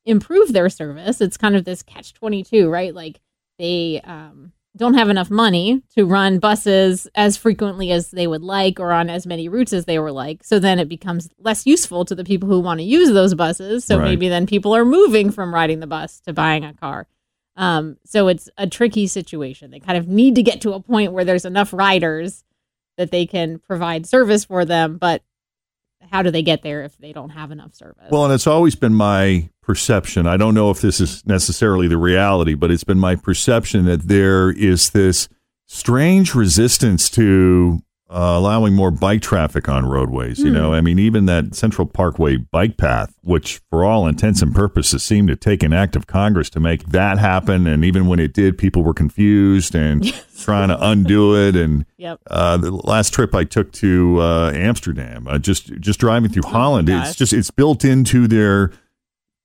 improve 0.04 0.52
their 0.52 0.70
service. 0.70 1.22
It's 1.22 1.38
kind 1.38 1.56
of 1.56 1.64
this 1.64 1.84
catch 1.84 2.16
22, 2.16 2.68
right? 2.70 2.96
Like 2.96 3.22
they 3.60 4.02
um, 4.04 4.52
don't 4.78 4.94
have 4.94 5.10
enough 5.10 5.30
money 5.30 5.82
to 5.96 6.06
run 6.06 6.40
buses 6.40 7.08
as 7.16 7.36
frequently 7.36 7.92
as 7.92 8.12
they 8.12 8.28
would 8.28 8.44
like 8.44 8.80
or 8.80 8.92
on 8.92 9.10
as 9.10 9.26
many 9.28 9.50
routes 9.50 9.74
as 9.74 9.86
they 9.86 10.00
were 10.00 10.12
like. 10.12 10.44
So 10.44 10.60
then 10.60 10.80
it 10.80 10.88
becomes 10.88 11.30
less 11.40 11.66
useful 11.66 12.06
to 12.06 12.16
the 12.16 12.24
people 12.24 12.48
who 12.48 12.60
want 12.60 12.80
to 12.80 12.84
use 12.86 13.10
those 13.10 13.34
buses. 13.36 13.84
So 13.86 13.98
Right. 13.98 14.06
maybe 14.06 14.30
then 14.30 14.46
people 14.46 14.76
are 14.76 14.86
moving 14.86 15.32
from 15.32 15.54
riding 15.54 15.80
the 15.80 15.88
bus 15.88 16.20
to 16.22 16.34
buying 16.34 16.64
a 16.64 16.74
car. 16.74 17.08
Um, 17.56 17.98
so 18.06 18.28
it's 18.28 18.50
a 18.58 18.68
tricky 18.68 19.08
situation. 19.08 19.72
They 19.72 19.80
kind 19.80 19.98
of 19.98 20.08
need 20.08 20.36
to 20.36 20.44
get 20.44 20.62
to 20.62 20.74
a 20.74 20.80
point 20.80 21.12
where 21.12 21.26
there's 21.26 21.46
enough 21.46 21.74
riders 21.74 22.44
that 22.98 23.12
they 23.12 23.26
can 23.26 23.60
provide 23.60 24.06
service 24.06 24.46
for 24.46 24.64
them, 24.64 24.98
but 24.98 25.24
how 26.12 26.22
do 26.22 26.32
they 26.32 26.42
get 26.42 26.64
there 26.64 26.84
if 26.84 26.98
they 26.98 27.14
don't 27.14 27.30
have 27.30 27.52
enough 27.52 27.74
service? 27.76 28.08
Well, 28.10 28.26
and 28.26 28.34
it's 28.34 28.48
always 28.48 28.76
been 28.76 28.94
my 28.94 29.50
perception. 29.62 30.28
I 30.28 30.38
don't 30.38 30.54
know 30.54 30.72
if 30.72 30.82
this 30.82 31.00
is 31.00 31.26
necessarily 31.26 31.88
the 31.88 31.98
reality, 31.98 32.54
but 32.54 32.72
it's 32.72 32.84
been 32.84 33.00
my 33.00 33.16
perception 33.16 33.86
that 33.86 34.08
there 34.08 34.50
is 34.52 34.92
this 34.92 35.28
strange 35.66 36.34
resistance 36.34 37.10
to 37.12 37.82
uh, 38.10 38.36
allowing 38.38 38.74
more 38.74 38.90
bike 38.92 39.22
traffic 39.22 39.68
on 39.68 39.86
roadways. 39.86 40.40
You 40.40 40.50
know, 40.50 40.74
I 40.74 40.80
mean, 40.82 40.98
even 40.98 41.26
that 41.26 41.56
Central 41.56 41.86
Parkway 41.86 42.38
bike 42.38 42.78
path, 42.78 43.14
which 43.22 43.60
for 43.70 43.84
all 43.84 44.08
intents 44.08 44.42
and 44.42 44.56
purposes 44.56 45.04
seemed 45.04 45.28
to 45.28 45.36
take 45.36 45.62
an 45.62 45.74
act 45.74 45.96
of 45.96 46.08
Congress 46.08 46.50
to 46.52 46.60
make 46.62 46.86
that 46.86 47.18
happen. 47.18 47.68
And 47.68 47.84
even 47.84 48.08
when 48.08 48.20
it 48.20 48.32
did, 48.34 48.58
people 48.58 48.82
were 48.84 48.94
confused 48.94 49.76
and 49.76 50.06
trying 50.40 50.70
to 50.70 50.78
undo 50.82 51.36
it. 51.36 51.56
And 51.58 51.86
Yep. 51.98 52.20
uh, 52.30 52.58
the 52.58 52.72
last 52.72 53.14
trip 53.14 53.36
I 53.36 53.44
took 53.44 53.72
to 53.74 54.22
uh, 54.22 54.52
Amsterdam, 54.54 55.28
uh, 55.28 55.38
just 55.40 55.68
just 55.80 56.00
driving 56.00 56.30
through 56.32 56.44
Holland, 56.50 56.88
it's 56.90 57.16
just 57.16 57.34
it's 57.34 57.52
built 57.52 57.84
into 57.84 58.28
their 58.28 58.72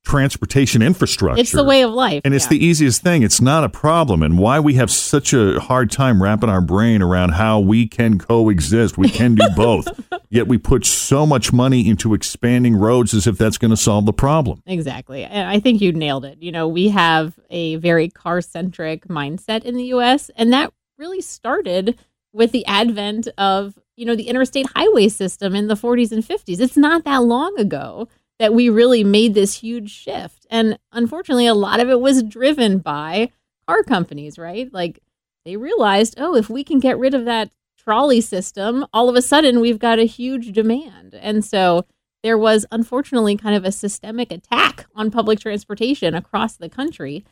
transportation 0.05 0.83
infrastructure. 0.83 1.41
It's 1.41 1.53
the 1.53 1.65
way 1.65 1.83
of 1.83 1.91
life. 1.91 2.23
And 2.25 2.35
it's 2.35 2.47
yeah. 2.47 2.51
the 2.51 2.65
easiest 2.65 3.03
thing. 3.03 3.23
It's 3.23 3.41
not 3.41 3.65
a 3.65 3.69
problem. 3.69 4.23
And 4.23 4.39
why 4.39 4.61
we 4.61 4.75
have 4.75 4.91
such 4.91 5.33
a 5.33 5.61
hard 5.61 5.91
time 5.91 6.23
wrapping 6.23 6.51
our 6.51 6.61
brain 6.61 7.03
around 7.03 7.31
how 7.31 7.61
we 7.61 7.87
can 7.87 8.19
coexist. 8.19 8.99
We 8.99 9.09
can 9.09 9.35
do 9.35 9.49
both. 9.55 9.87
Yet 10.31 10.49
we 10.49 10.59
put 10.59 10.85
so 10.87 11.27
much 11.27 11.53
money 11.53 11.89
into 11.89 12.15
expanding 12.15 12.75
roads 12.77 13.15
as 13.15 13.27
if 13.27 13.39
that's 13.39 13.59
going 13.59 13.71
to 13.71 13.77
solve 13.77 14.07
the 14.07 14.13
problem. 14.13 14.63
Exactly. 14.67 15.25
And 15.25 15.49
I 15.49 15.61
think 15.61 15.81
you 15.81 15.93
nailed 15.93 16.25
it. 16.25 16.43
You 16.43 16.53
know, 16.53 16.67
we 16.69 16.89
have 16.89 17.39
a 17.51 17.77
very 17.77 18.09
car 18.09 18.41
centric 18.41 19.07
mindset 19.09 19.65
in 19.65 19.77
the 19.77 19.85
US, 19.95 20.31
and 20.37 20.53
that 20.53 20.73
really 20.99 21.21
started 21.21 21.99
with 22.33 22.53
the 22.53 22.65
advent 22.67 23.29
of, 23.37 23.79
you 23.97 24.07
know, 24.07 24.17
the 24.17 24.29
interstate 24.29 24.67
highway 24.75 25.09
system 25.09 25.55
in 25.55 25.69
the 25.69 25.75
40s 25.75 26.13
and 26.13 26.25
50s. 26.25 26.61
It's 26.61 26.77
not 26.77 27.05
that 27.05 27.23
long 27.23 27.59
ago 27.59 28.09
that 28.39 28.55
we 28.55 28.69
really 28.69 29.05
made 29.05 29.35
this 29.35 29.59
huge 29.59 29.91
shift. 29.91 30.47
And 30.51 30.79
unfortunately, 30.93 31.47
a 31.47 31.55
lot 31.55 31.81
of 31.81 31.89
it 31.89 32.01
was 32.01 32.23
driven 32.23 32.79
by 32.79 33.31
car 33.67 33.83
companies, 33.83 34.39
right? 34.39 34.73
Like 34.73 35.01
they 35.45 35.57
realized, 35.57 36.15
oh, 36.19 36.35
if 36.35 36.51
we 36.51 36.65
can 36.65 36.81
get 36.81 36.99
rid 36.99 37.15
of 37.15 37.25
that 37.25 37.51
trolley 37.79 38.21
system, 38.21 38.87
all 38.93 39.09
of 39.09 39.17
a 39.17 39.23
sudden 39.23 39.61
we've 39.61 39.79
got 39.79 39.99
a 39.99 40.05
huge 40.05 40.53
demand. 40.53 41.15
And 41.15 41.45
so 41.45 41.85
there 42.23 42.39
was 42.39 42.65
unfortunately 42.71 43.37
kind 43.37 43.57
of 43.57 43.65
a 43.65 43.73
systemic 43.73 44.31
attack 44.31 44.87
on 44.95 45.11
public 45.11 45.41
transportation 45.41 46.15
across 46.15 46.57
the 46.57 46.69
country. 46.69 47.25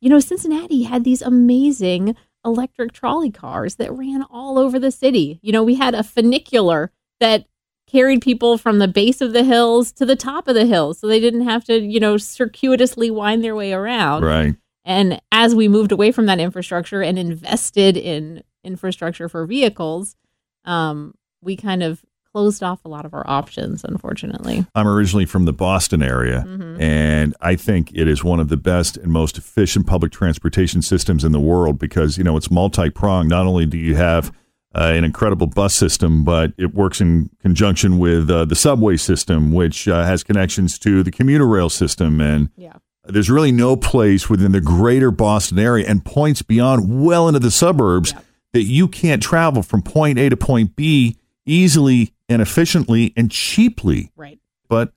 You 0.00 0.08
know, 0.08 0.20
Cincinnati 0.20 0.84
had 0.84 1.04
these 1.04 1.22
amazing 1.22 2.16
electric 2.44 2.92
trolley 2.92 3.30
cars 3.30 3.76
that 3.76 3.92
ran 3.92 4.22
all 4.22 4.58
over 4.58 4.78
the 4.78 4.90
city. 4.90 5.38
You 5.42 5.52
know, 5.52 5.62
we 5.62 5.74
had 5.74 5.94
a 5.94 6.02
funicular 6.02 6.90
that 7.20 7.46
carried 7.90 8.20
people 8.20 8.58
from 8.58 8.78
the 8.78 8.88
base 8.88 9.20
of 9.20 9.32
the 9.32 9.44
hills 9.44 9.92
to 9.92 10.04
the 10.06 10.16
top 10.16 10.46
of 10.46 10.54
the 10.54 10.66
hills 10.66 10.98
so 10.98 11.06
they 11.06 11.20
didn't 11.20 11.42
have 11.42 11.64
to, 11.64 11.80
you 11.80 11.98
know, 11.98 12.16
circuitously 12.16 13.10
wind 13.10 13.42
their 13.42 13.56
way 13.56 13.72
around. 13.72 14.22
Right. 14.22 14.54
And 14.84 15.20
as 15.32 15.54
we 15.54 15.68
moved 15.68 15.92
away 15.92 16.12
from 16.12 16.26
that 16.26 16.38
infrastructure 16.40 17.02
and 17.02 17.18
invested 17.18 17.96
in 17.96 18.42
infrastructure 18.64 19.28
for 19.28 19.46
vehicles, 19.46 20.16
um, 20.64 21.14
we 21.42 21.56
kind 21.56 21.82
of 21.82 22.02
closed 22.32 22.62
off 22.62 22.84
a 22.84 22.88
lot 22.88 23.06
of 23.06 23.14
our 23.14 23.24
options, 23.28 23.84
unfortunately. 23.84 24.66
I'm 24.74 24.86
originally 24.86 25.24
from 25.24 25.46
the 25.46 25.52
Boston 25.52 26.02
area, 26.02 26.44
Mhm. 26.46 26.78
and 26.80 27.34
I 27.40 27.56
think 27.56 27.90
it 27.94 28.06
is 28.06 28.22
one 28.22 28.38
of 28.38 28.48
the 28.48 28.56
best 28.58 28.96
and 28.98 29.10
most 29.10 29.38
efficient 29.38 29.86
public 29.86 30.12
transportation 30.12 30.82
systems 30.82 31.24
in 31.24 31.32
the 31.32 31.40
world 31.40 31.78
because 31.78 32.18
you 32.18 32.24
know 32.24 32.36
it's 32.36 32.50
multi-pronged. 32.50 33.30
Not 33.30 33.46
only 33.46 33.64
do 33.64 33.78
you 33.78 33.94
have 33.96 34.30
uh, 34.78 34.92
an 34.92 35.04
incredible 35.04 35.46
bus 35.46 35.74
system, 35.74 36.22
but 36.24 36.52
it 36.58 36.74
works 36.74 37.00
in 37.00 37.30
conjunction 37.40 37.98
with 37.98 38.30
uh, 38.30 38.44
the 38.44 38.54
subway 38.54 38.96
system, 38.96 39.52
which 39.52 39.88
uh, 39.88 40.04
has 40.04 40.22
connections 40.22 40.78
to 40.78 41.02
the 41.02 41.10
commuter 41.10 41.46
rail 41.46 41.68
system, 41.68 42.20
and 42.20 42.50
Yeah. 42.56 42.74
there's 43.04 43.28
really 43.30 43.52
no 43.52 43.74
place 43.76 44.30
within 44.30 44.52
the 44.52 44.60
greater 44.60 45.10
Boston 45.10 45.58
area 45.58 45.86
and 45.88 46.04
points 46.04 46.42
beyond 46.42 47.02
well 47.04 47.26
into 47.28 47.40
the 47.40 47.50
suburbs 47.50 48.12
Yeah. 48.12 48.20
that 48.52 48.62
you 48.64 48.86
can't 48.88 49.22
travel 49.22 49.62
from 49.62 49.82
point 49.82 50.18
A 50.18 50.28
to 50.28 50.36
point 50.36 50.76
B 50.76 51.16
easily 51.46 52.12
and 52.28 52.42
efficiently 52.42 53.12
and 53.16 53.30
cheaply 53.30 54.12
Right. 54.16 54.38
but 54.68 54.92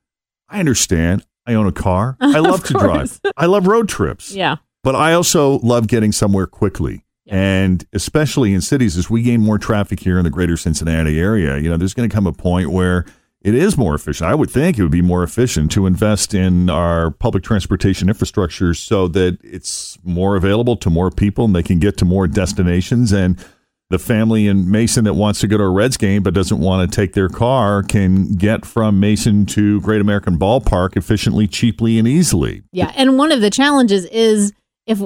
I 0.49 0.59
understand. 0.59 1.25
I 1.47 1.53
own 1.55 1.65
a 1.65 1.71
car. 1.71 2.17
I 2.21 2.39
love 2.39 2.63
to 2.65 2.73
drive. 2.73 3.19
I 3.37 3.45
love 3.47 3.65
road 3.65 3.87
trips. 3.89 4.31
Yeah. 4.33 4.57
But 4.83 4.95
I 4.95 5.13
also 5.13 5.59
love 5.59 5.87
getting 5.87 6.11
somewhere 6.11 6.45
quickly. 6.45 7.03
And 7.27 7.85
especially 7.93 8.53
in 8.53 8.61
cities, 8.61 8.97
as 8.97 9.09
we 9.09 9.21
gain 9.21 9.41
more 9.41 9.57
traffic 9.57 9.99
here 9.99 10.17
in 10.17 10.23
the 10.23 10.29
greater 10.29 10.57
Cincinnati 10.57 11.19
area, 11.19 11.57
you 11.57 11.69
know, 11.69 11.77
there's 11.77 11.93
going 11.93 12.09
to 12.09 12.13
come 12.13 12.27
a 12.27 12.33
point 12.33 12.71
where 12.71 13.05
it 13.41 13.55
is 13.55 13.77
more 13.77 13.95
efficient. 13.95 14.29
I 14.29 14.35
would 14.35 14.51
think 14.51 14.77
it 14.77 14.83
would 14.83 14.91
be 14.91 15.01
more 15.01 15.23
efficient 15.23 15.71
to 15.71 15.85
invest 15.85 16.33
in 16.33 16.69
our 16.69 17.11
public 17.11 17.43
transportation 17.43 18.07
infrastructure 18.07 18.73
so 18.73 19.07
that 19.09 19.39
it's 19.43 19.97
more 20.03 20.35
available 20.35 20.75
to 20.77 20.89
more 20.89 21.09
people 21.09 21.45
and 21.45 21.55
they 21.55 21.63
can 21.63 21.79
get 21.79 21.97
to 21.97 22.05
more 22.05 22.27
destinations. 22.27 23.11
And 23.11 23.43
the 23.89 23.99
family 23.99 24.47
in 24.47 24.69
Mason 24.69 25.03
that 25.05 25.15
wants 25.15 25.39
to 25.41 25.47
go 25.47 25.57
to 25.57 25.63
a 25.63 25.69
Reds 25.69 25.97
game 25.97 26.23
but 26.23 26.33
doesn't 26.33 26.59
want 26.59 26.89
to 26.89 26.95
take 26.95 27.13
their 27.13 27.29
car 27.29 27.83
can 27.83 28.35
get 28.35 28.65
from 28.65 28.99
Mason 28.99 29.45
to 29.47 29.81
Great 29.81 30.01
American 30.01 30.37
Ballpark 30.37 30.95
efficiently, 30.95 31.47
cheaply, 31.47 31.97
and 31.97 32.07
easily. 32.07 32.61
Yeah. 32.71 32.91
And 32.95 33.17
one 33.17 33.31
of 33.31 33.41
the 33.41 33.49
challenges 33.49 34.05
is 34.05 34.53
if 34.85 35.01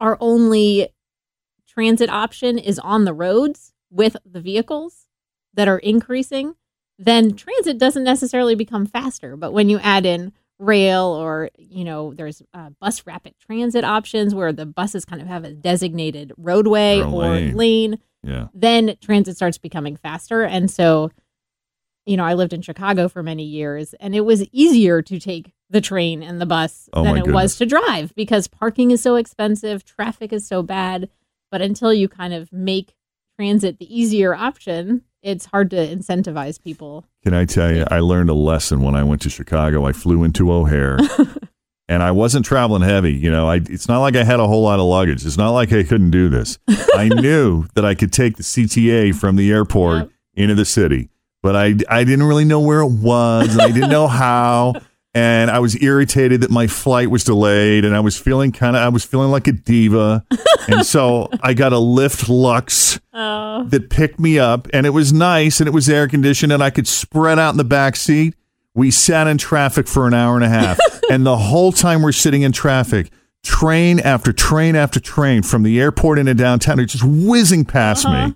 our 0.00 0.16
only 0.20 0.88
transit 1.76 2.08
option 2.08 2.56
is 2.58 2.78
on 2.78 3.04
the 3.04 3.12
roads 3.12 3.74
with 3.90 4.16
the 4.24 4.40
vehicles 4.40 5.06
that 5.52 5.68
are 5.68 5.78
increasing, 5.78 6.54
then 6.98 7.34
transit 7.34 7.76
doesn't 7.76 8.04
necessarily 8.04 8.54
become 8.54 8.86
faster. 8.86 9.36
But 9.36 9.52
when 9.52 9.68
you 9.68 9.78
add 9.80 10.06
in 10.06 10.32
rail 10.58 11.04
or, 11.08 11.50
you 11.58 11.84
know, 11.84 12.14
there's 12.14 12.42
uh, 12.54 12.70
bus 12.80 13.06
rapid 13.06 13.34
transit 13.38 13.84
options 13.84 14.34
where 14.34 14.54
the 14.54 14.64
buses 14.64 15.04
kind 15.04 15.20
of 15.20 15.28
have 15.28 15.44
a 15.44 15.52
designated 15.52 16.32
roadway 16.38 17.00
Or 17.00 17.04
or 17.04 17.28
lane. 17.34 17.54
lane 17.56 17.98
Yeah. 18.22 18.48
then 18.54 18.96
transit 19.02 19.36
starts 19.36 19.58
becoming 19.58 19.96
faster. 19.96 20.44
And 20.44 20.70
so, 20.70 21.10
you 22.06 22.16
know, 22.16 22.24
I 22.24 22.32
lived 22.32 22.54
in 22.54 22.62
Chicago 22.62 23.06
for 23.10 23.22
many 23.22 23.44
years 23.44 23.92
and 24.00 24.14
it 24.14 24.22
was 24.22 24.44
easier 24.50 25.02
to 25.02 25.18
take 25.20 25.52
the 25.68 25.82
train 25.82 26.22
and 26.22 26.40
the 26.40 26.46
bus 26.46 26.88
Oh, 26.94 27.02
than 27.02 27.18
it 27.18 27.26
was 27.26 27.56
to 27.56 27.66
drive 27.66 28.14
because 28.14 28.48
parking 28.48 28.92
is 28.92 29.02
so 29.02 29.16
expensive, 29.16 29.84
traffic 29.84 30.32
is 30.32 30.46
so 30.46 30.62
bad. 30.62 31.10
But 31.50 31.62
until 31.62 31.92
you 31.92 32.08
kind 32.08 32.34
of 32.34 32.52
make 32.52 32.94
transit 33.38 33.78
the 33.78 33.98
easier 33.98 34.34
option, 34.34 35.02
it's 35.22 35.46
hard 35.46 35.70
to 35.70 35.76
incentivize 35.76 36.62
people. 36.62 37.04
Can 37.22 37.34
I 37.34 37.44
tell 37.44 37.74
you, 37.74 37.84
I 37.90 38.00
learned 38.00 38.30
a 38.30 38.34
lesson 38.34 38.82
when 38.82 38.94
I 38.94 39.02
went 39.02 39.20
to 39.22 39.30
Chicago. 39.30 39.84
I 39.86 39.92
flew 39.92 40.24
into 40.24 40.52
O'Hare. 40.52 40.98
And 41.88 42.02
I 42.02 42.10
wasn't 42.10 42.44
traveling 42.44 42.82
heavy, 42.82 43.12
you 43.12 43.30
know. 43.30 43.48
I, 43.48 43.56
it's 43.58 43.86
not 43.86 44.00
like 44.00 44.16
I 44.16 44.24
had 44.24 44.40
a 44.40 44.46
whole 44.48 44.62
lot 44.64 44.80
of 44.80 44.86
luggage. 44.86 45.24
It's 45.24 45.36
not 45.38 45.50
like 45.50 45.72
I 45.72 45.84
couldn't 45.84 46.10
do 46.10 46.28
this. 46.28 46.58
I 46.96 47.08
knew 47.08 47.66
that 47.74 47.84
I 47.84 47.94
could 47.94 48.12
take 48.12 48.36
the 48.36 48.42
CTA 48.42 49.14
from 49.14 49.36
the 49.36 49.52
airport 49.52 49.98
Yep. 49.98 50.10
into 50.34 50.54
the 50.56 50.64
city, 50.64 51.10
but 51.44 51.54
I, 51.54 51.76
I 51.88 52.02
didn't 52.02 52.24
really 52.24 52.44
know 52.44 52.58
where 52.58 52.80
it 52.80 52.90
was, 52.90 53.52
and 53.52 53.62
I 53.62 53.70
didn't 53.70 53.90
know 53.90 54.08
how. 54.08 54.74
And 55.16 55.50
I 55.50 55.60
was 55.60 55.82
irritated 55.82 56.42
that 56.42 56.50
my 56.50 56.66
flight 56.66 57.10
was 57.10 57.24
delayed, 57.24 57.86
and 57.86 57.96
I 57.96 58.00
was 58.00 58.18
feeling 58.18 58.52
kind 58.52 58.76
of, 58.76 58.82
I 58.82 58.88
was 58.90 59.02
feeling 59.02 59.30
like 59.30 59.48
a 59.48 59.52
diva. 59.52 60.26
and 60.68 60.84
so 60.84 61.30
I 61.40 61.54
got 61.54 61.72
a 61.72 61.76
Lyft 61.76 62.28
Lux 62.28 63.00
Oh, 63.14 63.64
that 63.68 63.88
picked 63.88 64.20
me 64.20 64.38
up 64.38 64.68
and 64.74 64.84
it 64.84 64.90
was 64.90 65.14
nice 65.14 65.58
and 65.58 65.66
it 65.66 65.72
was 65.72 65.88
air 65.88 66.06
conditioned 66.06 66.52
and 66.52 66.62
I 66.62 66.68
could 66.68 66.86
spread 66.86 67.38
out 67.38 67.52
in 67.52 67.56
the 67.56 67.64
back 67.64 67.96
seat. 67.96 68.34
We 68.74 68.90
sat 68.90 69.26
in 69.26 69.38
traffic 69.38 69.88
for 69.88 70.06
an 70.06 70.12
hour 70.12 70.34
and 70.36 70.44
a 70.44 70.50
half. 70.50 70.78
and 71.10 71.24
the 71.24 71.38
whole 71.38 71.72
time 71.72 72.02
we're 72.02 72.12
sitting 72.12 72.42
in 72.42 72.52
traffic, 72.52 73.10
train 73.42 74.00
after 74.00 74.34
train 74.34 74.76
after 74.76 75.00
train 75.00 75.42
from 75.42 75.62
the 75.62 75.80
airport 75.80 76.18
into 76.18 76.34
downtown 76.34 76.78
are 76.78 76.84
just 76.84 77.04
whizzing 77.04 77.64
past 77.64 78.04
Uh-huh. 78.04 78.28
me. 78.28 78.34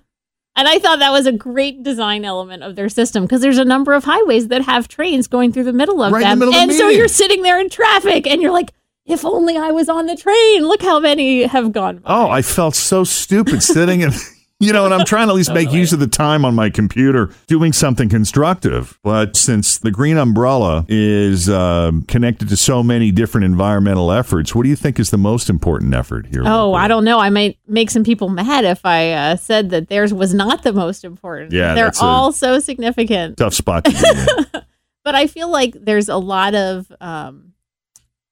And 0.55 0.67
I 0.67 0.79
thought 0.79 0.99
that 0.99 1.11
was 1.11 1.25
a 1.25 1.31
great 1.31 1.81
design 1.81 2.25
element 2.25 2.61
of 2.63 2.75
their 2.75 2.89
system 2.89 3.23
because 3.23 3.41
there's 3.41 3.57
a 3.57 3.65
number 3.65 3.93
of 3.93 4.03
highways 4.03 4.49
that 4.49 4.63
have 4.63 4.87
trains 4.87 5.27
going 5.27 5.51
through 5.53 5.63
the 5.63 5.73
middle 5.73 6.03
of 6.03 6.11
Right 6.11 6.23
in 6.23 6.27
them. 6.29 6.39
the 6.39 6.45
middle 6.47 6.55
of 6.61 6.61
and 6.69 6.71
so 6.77 6.85
meeting. 6.87 6.99
you're 6.99 7.07
sitting 7.07 7.41
there 7.41 7.59
in 7.59 7.69
traffic 7.69 8.27
and 8.27 8.41
you're 8.41 8.51
like, 8.51 8.71
if 9.05 9.23
only 9.25 9.57
I 9.57 9.71
was 9.71 9.87
on 9.89 10.05
the 10.07 10.15
train. 10.15 10.65
Look 10.67 10.81
how 10.81 10.99
many 10.99 11.43
have 11.43 11.71
gone 11.71 11.97
by. 11.99 12.13
Oh, 12.13 12.29
I 12.29 12.41
felt 12.41 12.75
so 12.75 13.03
stupid 13.03 13.63
sitting 13.63 14.03
and 14.03 14.13
you 14.61 14.71
know, 14.71 14.85
and 14.85 14.93
I'm 14.93 15.05
trying 15.05 15.27
to 15.27 15.31
at 15.31 15.35
least 15.35 15.53
make 15.53 15.71
use 15.71 15.91
of 15.91 15.99
the 15.99 16.07
time 16.07 16.45
on 16.45 16.53
my 16.53 16.69
computer 16.69 17.31
doing 17.47 17.73
something 17.73 18.09
constructive. 18.09 18.99
But 19.03 19.35
since 19.35 19.77
the 19.77 19.91
green 19.91 20.17
umbrella 20.17 20.85
is 20.87 21.49
um, 21.49 22.03
connected 22.03 22.47
to 22.49 22.57
so 22.57 22.83
many 22.83 23.11
different 23.11 23.45
environmental 23.45 24.11
efforts, 24.11 24.53
what 24.53 24.63
do 24.63 24.69
you 24.69 24.75
think 24.75 24.99
is 24.99 25.09
the 25.09 25.17
most 25.17 25.49
important 25.49 25.93
effort 25.93 26.27
here? 26.27 26.43
Oh? 26.45 26.73
I 26.73 26.87
don't 26.87 27.03
know. 27.03 27.19
I 27.19 27.29
might 27.29 27.57
make 27.67 27.89
some 27.89 28.03
people 28.03 28.29
mad 28.29 28.63
if 28.63 28.85
I 28.85 29.11
uh, 29.11 29.35
said 29.35 29.71
that 29.71 29.89
theirs 29.89 30.13
was 30.13 30.33
not 30.33 30.63
the 30.63 30.73
most 30.73 31.03
important. 31.03 31.51
Yeah, 31.51 31.73
they're 31.73 31.91
all 31.99 32.31
so 32.31 32.59
significant. 32.59 33.37
tough 33.37 33.53
spot 33.53 33.85
to 33.85 33.91
be 33.91 33.97
in. 33.97 34.61
but 35.03 35.15
I 35.15 35.27
feel 35.27 35.49
like 35.49 35.75
there's 35.79 36.09
a 36.09 36.17
lot 36.17 36.53
of 36.53 36.91
um, 37.01 37.53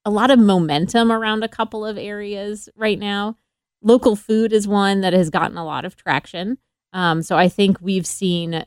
a 0.06 0.10
lot 0.10 0.32
of 0.32 0.40
momentum 0.40 1.12
around 1.12 1.44
a 1.44 1.48
couple 1.48 1.86
of 1.86 1.98
areas 1.98 2.70
right 2.76 2.98
now. 3.00 3.38
Local 3.82 4.16
food 4.16 4.52
is 4.52 4.68
one 4.68 5.02
that 5.02 5.14
has 5.14 5.30
gotten 5.30 5.58
a 5.58 5.66
lot 5.66 5.86
of 5.86 5.96
traction. 5.96 6.58
Um, 6.94 7.22
so 7.22 7.38
I 7.38 7.50
think 7.50 7.78
we've 7.82 8.06
seen 8.08 8.66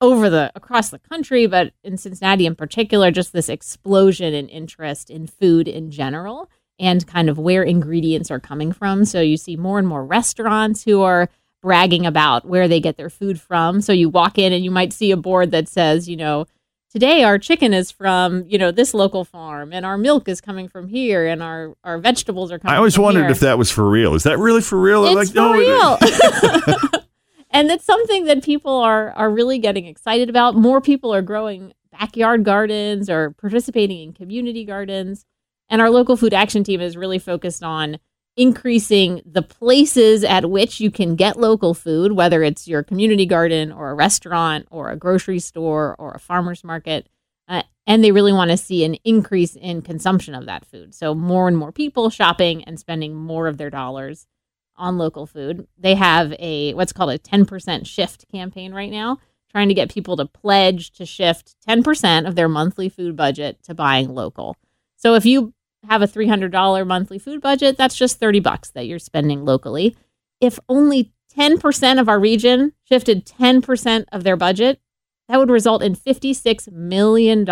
over 0.00 0.28
the 0.28 0.52
across 0.54 0.90
the 0.90 0.98
country, 0.98 1.46
but 1.46 1.72
in 1.82 1.96
Cincinnati 1.96 2.46
in 2.46 2.54
particular, 2.54 3.10
just 3.10 3.32
this 3.32 3.48
explosion 3.48 4.34
in 4.34 4.48
interest 4.48 5.10
in 5.10 5.26
food 5.26 5.66
in 5.66 5.90
general 5.90 6.50
and 6.78 7.06
kind 7.06 7.28
of 7.28 7.38
where 7.38 7.62
ingredients 7.62 8.30
are 8.30 8.40
coming 8.40 8.72
from. 8.72 9.04
So 9.04 9.20
you 9.20 9.36
see 9.36 9.56
more 9.56 9.78
and 9.78 9.88
more 9.88 10.04
restaurants 10.04 10.84
who 10.84 11.02
are 11.02 11.28
bragging 11.62 12.04
about 12.04 12.46
where 12.46 12.68
they 12.68 12.80
get 12.80 12.96
their 12.96 13.08
food 13.08 13.40
from. 13.40 13.80
So 13.80 13.92
you 13.92 14.10
walk 14.10 14.38
in 14.38 14.52
and 14.52 14.64
you 14.64 14.70
might 14.70 14.92
see 14.92 15.10
a 15.10 15.16
board 15.16 15.50
that 15.52 15.68
says, 15.68 16.08
you 16.08 16.16
know, 16.16 16.46
today 16.94 17.24
our 17.24 17.38
chicken 17.38 17.74
is 17.74 17.90
from, 17.90 18.44
you 18.46 18.56
know, 18.56 18.70
this 18.70 18.94
local 18.94 19.24
farm 19.24 19.72
and 19.72 19.84
our 19.84 19.98
milk 19.98 20.28
is 20.28 20.40
coming 20.40 20.68
from 20.68 20.88
here 20.88 21.26
and 21.26 21.42
our 21.42 21.74
our 21.84 21.98
vegetables 21.98 22.50
are 22.52 22.58
coming 22.58 22.72
I 22.72 22.78
always 22.78 22.98
wondered 22.98 23.22
here. 23.22 23.30
if 23.30 23.40
that 23.40 23.58
was 23.58 23.70
for 23.70 23.88
real. 23.90 24.14
Is 24.14 24.22
that 24.22 24.38
really 24.38 24.62
for 24.62 24.78
real? 24.80 25.04
It's 25.04 25.14
like, 25.14 25.28
for 25.28 25.34
no, 25.34 25.54
it- 25.54 26.82
real. 26.82 27.00
and 27.50 27.70
it's 27.70 27.84
something 27.84 28.24
that 28.26 28.42
people 28.44 28.72
are 28.78 29.10
are 29.12 29.28
really 29.28 29.58
getting 29.58 29.86
excited 29.86 30.30
about. 30.30 30.54
More 30.54 30.80
people 30.80 31.12
are 31.12 31.22
growing 31.22 31.74
backyard 31.90 32.44
gardens 32.44 33.10
or 33.10 33.32
participating 33.32 34.00
in 34.00 34.12
community 34.12 34.64
gardens. 34.64 35.26
And 35.68 35.80
our 35.82 35.90
local 35.90 36.16
food 36.16 36.32
action 36.34 36.62
team 36.62 36.80
is 36.80 36.96
really 36.96 37.18
focused 37.18 37.62
on 37.62 37.98
increasing 38.36 39.22
the 39.24 39.42
places 39.42 40.24
at 40.24 40.50
which 40.50 40.80
you 40.80 40.90
can 40.90 41.14
get 41.14 41.38
local 41.38 41.74
food, 41.74 42.12
whether 42.12 42.42
it's 42.42 42.66
your 42.66 42.82
community 42.82 43.26
garden 43.26 43.70
or 43.70 43.90
a 43.90 43.94
restaurant 43.94 44.66
or 44.70 44.90
a 44.90 44.96
grocery 44.96 45.38
store 45.38 45.94
or 45.98 46.12
a 46.12 46.18
farmer's 46.18 46.64
market. 46.64 47.08
Uh, 47.46 47.62
and 47.86 48.02
they 48.02 48.10
really 48.10 48.32
want 48.32 48.50
to 48.50 48.56
see 48.56 48.84
an 48.84 48.94
increase 49.04 49.54
in 49.56 49.82
consumption 49.82 50.34
of 50.34 50.46
that 50.46 50.64
food. 50.66 50.94
So, 50.94 51.14
more 51.14 51.46
and 51.46 51.56
more 51.56 51.72
people 51.72 52.10
shopping 52.10 52.64
and 52.64 52.80
spending 52.80 53.14
more 53.14 53.46
of 53.46 53.58
their 53.58 53.70
dollars 53.70 54.26
on 54.76 54.98
local 54.98 55.26
food. 55.26 55.66
They 55.78 55.94
have 55.94 56.34
a 56.38 56.74
what's 56.74 56.92
called 56.92 57.10
a 57.10 57.18
10% 57.18 57.86
shift 57.86 58.26
campaign 58.32 58.72
right 58.72 58.90
now, 58.90 59.18
trying 59.50 59.68
to 59.68 59.74
get 59.74 59.92
people 59.92 60.16
to 60.16 60.26
pledge 60.26 60.90
to 60.92 61.06
shift 61.06 61.54
10% 61.68 62.26
of 62.26 62.34
their 62.34 62.48
monthly 62.48 62.88
food 62.88 63.16
budget 63.16 63.62
to 63.64 63.74
buying 63.74 64.08
local. 64.08 64.56
So 64.96 65.14
if 65.14 65.24
you 65.24 65.52
have 65.88 66.02
a 66.02 66.06
$300 66.08 66.86
monthly 66.86 67.18
food 67.18 67.40
budget, 67.40 67.76
that's 67.76 67.96
just 67.96 68.18
30 68.18 68.40
bucks 68.40 68.70
that 68.70 68.86
you're 68.86 68.98
spending 68.98 69.44
locally. 69.44 69.96
If 70.40 70.58
only 70.68 71.12
10% 71.36 72.00
of 72.00 72.08
our 72.08 72.20
region 72.20 72.72
shifted 72.84 73.26
10% 73.26 74.04
of 74.12 74.24
their 74.24 74.36
budget, 74.36 74.80
that 75.28 75.38
would 75.38 75.50
result 75.50 75.82
in 75.82 75.94
$56 75.96 76.70
million 76.70 77.46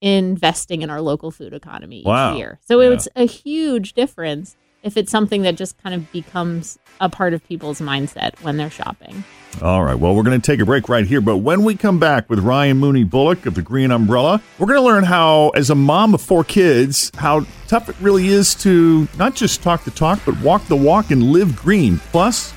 investing 0.00 0.82
in 0.82 0.90
our 0.90 1.00
local 1.00 1.30
food 1.30 1.54
economy 1.54 2.00
each 2.00 2.36
year. 2.36 2.58
So 2.66 2.80
Yeah. 2.80 2.90
it's 2.90 3.08
a 3.14 3.24
huge 3.26 3.92
difference 3.94 4.56
if 4.82 4.96
it's 4.96 5.10
something 5.10 5.42
that 5.42 5.56
just 5.56 5.80
kind 5.82 5.94
of 5.94 6.10
becomes 6.12 6.78
a 7.00 7.08
part 7.08 7.34
of 7.34 7.46
people's 7.46 7.80
mindset 7.80 8.40
when 8.42 8.56
they're 8.56 8.70
shopping. 8.70 9.24
All 9.60 9.84
right. 9.84 9.94
Well, 9.94 10.14
we're 10.14 10.22
going 10.22 10.40
to 10.40 10.44
take 10.44 10.60
a 10.60 10.64
break 10.64 10.88
right 10.88 11.06
here. 11.06 11.20
But 11.20 11.38
when 11.38 11.62
we 11.62 11.74
come 11.76 11.98
back 11.98 12.30
with 12.30 12.38
Ryan 12.38 12.78
Mooney 12.78 13.04
Bullock 13.04 13.44
of 13.44 13.54
the 13.54 13.62
Green 13.62 13.90
Umbrella, 13.90 14.42
we're 14.58 14.66
going 14.66 14.78
to 14.78 14.84
learn 14.84 15.04
how, 15.04 15.50
as 15.50 15.68
a 15.68 15.74
mom 15.74 16.14
of 16.14 16.22
four 16.22 16.42
kids, 16.42 17.10
how 17.16 17.44
tough 17.68 17.88
it 17.88 17.96
really 18.00 18.28
is 18.28 18.54
to 18.56 19.06
not 19.18 19.34
just 19.34 19.62
talk 19.62 19.84
the 19.84 19.90
talk, 19.90 20.20
but 20.24 20.40
walk 20.40 20.66
the 20.66 20.76
walk 20.76 21.10
and 21.10 21.22
live 21.22 21.54
green. 21.54 21.98
Plus, 22.10 22.52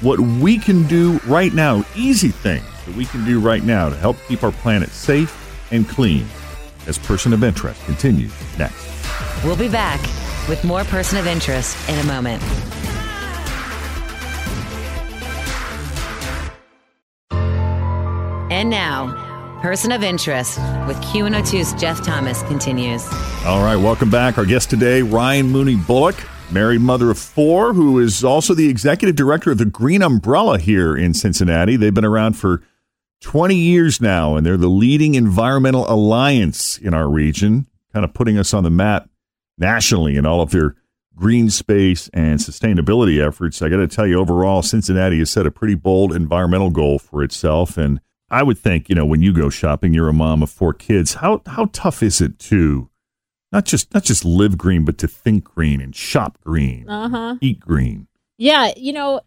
what 0.00 0.18
we 0.18 0.58
can 0.58 0.86
do 0.88 1.20
right 1.26 1.54
now, 1.54 1.84
easy 1.94 2.30
things 2.30 2.66
that 2.86 2.96
we 2.96 3.04
can 3.06 3.24
do 3.24 3.38
right 3.38 3.62
now 3.62 3.88
to 3.88 3.96
help 3.96 4.16
keep 4.26 4.42
our 4.42 4.52
planet 4.52 4.90
safe 4.90 5.38
and 5.70 5.88
clean. 5.88 6.26
As 6.88 6.98
Person 6.98 7.32
of 7.32 7.44
Interest 7.44 7.80
continues 7.84 8.32
next. 8.58 8.88
We'll 9.44 9.56
be 9.56 9.68
back 9.68 10.00
with 10.48 10.62
more 10.64 10.84
Person 10.84 11.18
of 11.18 11.26
Interest 11.26 11.76
in 11.88 11.98
a 11.98 12.04
moment. 12.04 12.42
And 18.52 18.68
now, 18.70 19.60
Person 19.62 19.92
of 19.92 20.02
Interest 20.02 20.58
with 20.86 20.96
Q102's 20.98 21.80
Jeff 21.80 22.04
Thomas 22.04 22.42
continues. 22.42 23.04
All 23.44 23.62
right, 23.62 23.76
welcome 23.76 24.10
back. 24.10 24.38
Our 24.38 24.44
guest 24.44 24.70
today, 24.70 25.02
Ryan 25.02 25.48
Mooney 25.48 25.76
Bullock, 25.76 26.16
married 26.50 26.80
mother 26.80 27.10
of 27.10 27.18
four, 27.18 27.72
who 27.72 27.98
is 27.98 28.22
also 28.22 28.54
the 28.54 28.68
executive 28.68 29.16
director 29.16 29.52
of 29.52 29.58
the 29.58 29.64
Green 29.64 30.02
Umbrella 30.02 30.58
here 30.58 30.96
in 30.96 31.14
Cincinnati. 31.14 31.76
They've 31.76 31.94
been 31.94 32.04
around 32.04 32.34
for 32.34 32.62
20 33.20 33.54
years 33.54 34.00
now, 34.00 34.36
and 34.36 34.44
they're 34.44 34.56
the 34.56 34.68
leading 34.68 35.14
environmental 35.14 35.88
alliance 35.88 36.76
in 36.78 36.92
our 36.92 37.08
region, 37.08 37.66
kind 37.92 38.04
of 38.04 38.12
putting 38.12 38.36
us 38.36 38.52
on 38.52 38.64
the 38.64 38.70
map 38.70 39.08
nationally 39.58 40.16
in 40.16 40.26
all 40.26 40.40
of 40.40 40.50
their 40.50 40.74
green 41.14 41.50
space 41.50 42.08
and 42.14 42.40
sustainability 42.40 43.24
efforts. 43.24 43.60
I 43.62 43.68
got 43.68 43.76
to 43.76 43.88
tell 43.88 44.06
you, 44.06 44.18
overall, 44.18 44.62
Cincinnati 44.62 45.18
has 45.18 45.30
set 45.30 45.46
a 45.46 45.50
pretty 45.50 45.74
bold 45.74 46.12
environmental 46.14 46.70
goal 46.70 46.98
for 46.98 47.22
itself. 47.22 47.76
And 47.76 48.00
I 48.30 48.42
would 48.42 48.58
think, 48.58 48.88
you 48.88 48.94
know, 48.94 49.04
when 49.04 49.20
you 49.20 49.32
go 49.32 49.50
shopping, 49.50 49.92
you're 49.92 50.08
a 50.08 50.12
mom 50.14 50.42
of 50.42 50.50
four 50.50 50.72
kids. 50.72 51.14
How 51.14 51.42
how 51.46 51.68
tough 51.72 52.02
is 52.02 52.20
it 52.22 52.38
to 52.40 52.88
not 53.52 53.66
just 53.66 53.92
not 53.92 54.04
just 54.04 54.24
live 54.24 54.56
green, 54.56 54.84
but 54.86 54.96
to 54.98 55.06
think 55.08 55.44
green 55.44 55.80
and 55.82 55.94
shop 55.94 56.38
green, 56.42 56.88
Uh 56.88 57.08
huh. 57.10 57.36
eat 57.42 57.60
green? 57.60 58.08
Yeah, 58.38 58.72
you 58.76 58.94
know, 58.94 59.20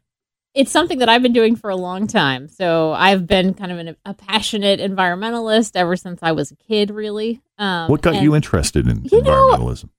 it's 0.55 0.71
something 0.71 0.97
that 0.99 1.07
I've 1.09 1.21
been 1.21 1.33
doing 1.33 1.55
for 1.55 1.69
a 1.69 1.75
long 1.75 2.07
time. 2.07 2.47
So 2.47 2.93
I've 2.93 3.27
been 3.27 3.53
kind 3.53 3.71
of 3.71 3.77
an, 3.77 3.95
a 4.05 4.15
passionate 4.15 4.79
environmentalist 4.79 5.73
ever 5.75 5.95
since 5.95 6.23
I 6.23 6.31
was 6.31 6.49
a 6.51 6.55
kid, 6.55 6.89
really. 6.89 7.41
Um, 7.59 7.91
What 7.91 8.01
got 8.01 8.15
and, 8.15 8.23
you 8.23 8.35
interested 8.35 8.87
in 8.87 9.03
You 9.03 9.21
environmentalism? 9.21 9.83
um, 9.83 9.89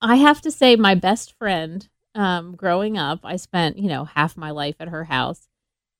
I 0.00 0.16
have 0.16 0.40
to 0.42 0.50
say, 0.50 0.76
my 0.76 0.94
best 0.94 1.36
friend 1.38 1.88
um, 2.14 2.56
growing 2.56 2.98
up, 2.98 3.20
I 3.24 3.36
spent, 3.36 3.78
you 3.78 3.88
know, 3.88 4.04
half 4.04 4.36
my 4.36 4.50
life 4.50 4.76
at 4.80 4.88
her 4.88 5.04
house. 5.04 5.48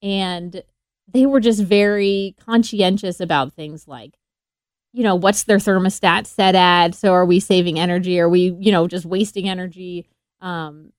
And 0.03 0.63
they 1.13 1.27
were 1.27 1.41
just 1.41 1.63
very 1.63 2.35
conscientious 2.45 3.21
about 3.21 3.53
things 3.53 3.87
like, 3.89 4.15
you 4.93 5.03
know, 5.03 5.15
what's 5.15 5.45
their 5.45 5.59
thermostat 5.59 6.27
set 6.27 6.55
at? 6.55 6.95
So 6.95 7.13
are 7.13 7.25
we 7.25 7.41
saving 7.41 7.79
energy? 7.79 8.19
Are 8.19 8.29
we, 8.29 8.57
you 8.59 8.73
know, 8.73 8.89
just 8.89 9.05
wasting 9.05 9.49
energy? 9.49 10.07
Um, 10.41 10.93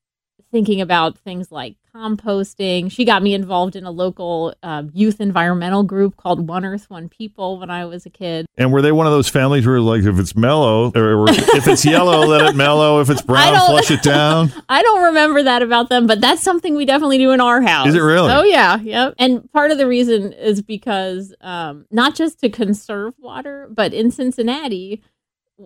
thinking 0.51 0.81
about 0.81 1.17
things 1.17 1.51
like 1.51 1.75
composting. 1.95 2.91
She 2.91 3.05
got 3.05 3.21
me 3.21 3.33
involved 3.33 3.75
in 3.75 3.85
a 3.85 3.91
local 3.91 4.53
um, 4.63 4.91
youth 4.93 5.19
environmental 5.19 5.83
group 5.83 6.15
called 6.17 6.47
One 6.47 6.63
Earth, 6.65 6.89
One 6.89 7.09
People 7.09 7.59
when 7.59 7.69
I 7.69 7.85
was 7.85 8.05
a 8.05 8.09
kid. 8.09 8.45
And 8.57 8.71
were 8.71 8.81
they 8.81 8.91
one 8.91 9.07
of 9.07 9.13
those 9.13 9.29
families 9.29 9.65
where, 9.65 9.79
like, 9.79 10.03
if 10.03 10.17
it's 10.17 10.35
mellow 10.35 10.91
or, 10.95 11.21
or 11.21 11.29
if 11.29 11.67
it's 11.67 11.85
yellow, 11.85 12.25
let 12.25 12.49
it 12.49 12.55
mellow. 12.55 13.01
If 13.01 13.09
it's 13.09 13.21
brown, 13.31 13.55
flush 13.67 13.91
it 13.91 14.03
down. 14.03 14.51
I 14.69 14.81
don't 14.81 15.03
remember 15.03 15.43
that 15.43 15.61
about 15.61 15.89
them, 15.89 16.07
but 16.07 16.21
that's 16.21 16.41
something 16.41 16.75
we 16.75 16.85
definitely 16.85 17.17
do 17.17 17.31
in 17.31 17.41
our 17.41 17.61
house. 17.61 17.87
Is 17.87 17.95
it 17.95 17.99
really? 17.99 18.31
Oh 18.31 18.43
yeah, 18.43 18.79
yep. 18.79 19.13
And 19.17 19.51
part 19.51 19.71
of 19.71 19.77
the 19.77 19.87
reason 19.87 20.33
is 20.33 20.61
because 20.61 21.33
um, 21.41 21.85
not 21.91 22.15
just 22.15 22.39
to 22.39 22.49
conserve 22.49 23.13
water, 23.19 23.67
but 23.71 23.93
in 23.93 24.11
Cincinnati, 24.11 25.01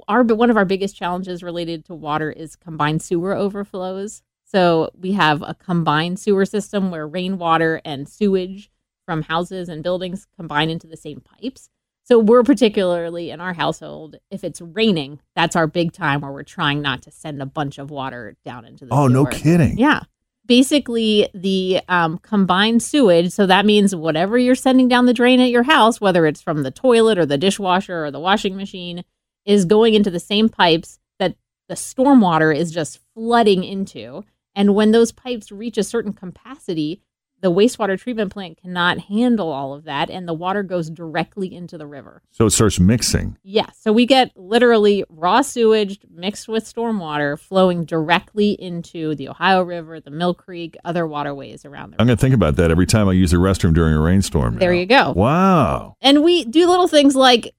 our 0.08 0.24
one 0.24 0.50
of 0.50 0.58
our 0.58 0.66
biggest 0.66 0.96
challenges 0.96 1.44
related 1.44 1.86
to 1.86 1.94
water 1.94 2.32
is 2.32 2.56
combined 2.56 3.02
sewer 3.02 3.36
overflows. 3.36 4.24
So 4.46 4.92
we 4.98 5.14
have 5.14 5.42
a 5.42 5.56
combined 5.56 6.20
sewer 6.20 6.46
system 6.46 6.92
where 6.92 7.08
rainwater 7.08 7.82
and 7.84 8.08
sewage 8.08 8.72
from 9.06 9.24
houses 9.24 9.70
and 9.70 9.84
buildings 9.84 10.28
combine 10.38 10.70
into 10.70 10.88
the 10.88 10.98
same 10.98 11.22
pipes. 11.22 11.70
So 12.04 12.20
we're 12.20 12.44
particularly 12.44 13.32
in 13.32 13.42
our 13.42 13.54
household, 13.54 14.18
if 14.30 14.44
it's 14.44 14.62
raining, 14.62 15.20
that's 15.36 15.56
our 15.56 15.66
big 15.66 15.92
time 15.92 16.22
where 16.22 16.32
we're 16.32 16.44
trying 16.44 16.82
not 16.82 17.02
to 17.04 17.12
send 17.12 17.42
a 17.42 17.48
bunch 17.48 17.80
of 17.80 17.90
water 17.90 18.38
down 18.46 18.66
into 18.66 18.86
the 18.86 18.94
Oh, 18.94 19.08
no 19.08 19.26
kidding. 19.26 19.78
Yeah. 19.80 20.02
Basically, 20.46 21.28
the 21.34 21.82
um, 21.90 22.20
combined 22.20 22.84
sewage, 22.84 23.32
so 23.32 23.48
that 23.48 23.66
means 23.66 23.96
whatever 23.96 24.38
you're 24.38 24.54
sending 24.54 24.88
down 24.88 25.08
the 25.08 25.14
drain 25.14 25.40
at 25.40 25.50
your 25.50 25.64
house, 25.64 26.00
whether 26.00 26.28
it's 26.28 26.42
from 26.42 26.62
the 26.62 26.70
toilet 26.70 27.18
or 27.18 27.26
the 27.26 27.40
dishwasher 27.40 28.06
or 28.06 28.12
the 28.12 28.20
washing 28.20 28.56
machine, 28.56 29.04
is 29.44 29.66
going 29.66 29.96
into 29.96 30.12
the 30.12 30.20
same 30.20 30.48
pipes 30.48 31.00
that 31.18 31.36
the 31.68 31.74
stormwater 31.74 32.56
is 32.56 32.72
just 32.72 33.00
flooding 33.16 33.64
into. 33.64 34.24
And 34.56 34.74
when 34.74 34.92
those 34.92 35.12
pipes 35.12 35.52
reach 35.52 35.78
a 35.78 35.84
certain 35.84 36.14
capacity, 36.14 37.02
the 37.42 37.52
wastewater 37.52 38.00
treatment 38.00 38.32
plant 38.32 38.58
cannot 38.58 38.98
handle 39.02 39.52
all 39.52 39.74
of 39.74 39.84
that, 39.84 40.10
and 40.10 40.28
the 40.28 40.34
water 40.34 40.64
goes 40.64 40.90
directly 40.90 41.54
into 41.54 41.78
the 41.78 41.86
river. 41.86 42.24
So 42.32 42.46
it 42.46 42.52
starts 42.52 42.80
mixing. 42.80 43.38
Yeah. 43.44 43.68
So 43.78 43.92
we 43.92 44.06
get 44.06 44.32
literally 44.36 45.04
raw 45.10 45.42
sewage 45.42 46.00
mixed 46.10 46.48
with 46.48 46.64
stormwater 46.64 47.38
flowing 47.38 47.86
directly 47.86 48.52
into 48.54 49.16
the 49.16 49.30
Ohio 49.30 49.62
River, 49.62 50.00
the 50.00 50.12
Mill 50.12 50.34
Creek, 50.34 50.78
other 50.86 51.06
waterways 51.06 51.66
around 51.66 51.92
the 51.92 52.02
I'm 52.02 52.08
going 52.08 52.18
to 52.18 52.22
think 52.22 52.34
about 52.34 52.56
that 52.56 52.72
every 52.72 52.88
time 52.88 53.08
I 53.08 53.14
use 53.14 53.32
the 53.32 53.38
restroom 53.38 53.74
during 53.74 53.94
a 53.94 54.02
rainstorm. 54.02 54.58
There 54.58 54.72
now. 54.72 54.80
you 54.80 54.86
go. 54.86 55.12
Wow. 55.12 55.98
And 56.02 56.24
we 56.24 56.46
do 56.46 56.68
little 56.68 56.88
things 56.88 57.16
like 57.16 57.54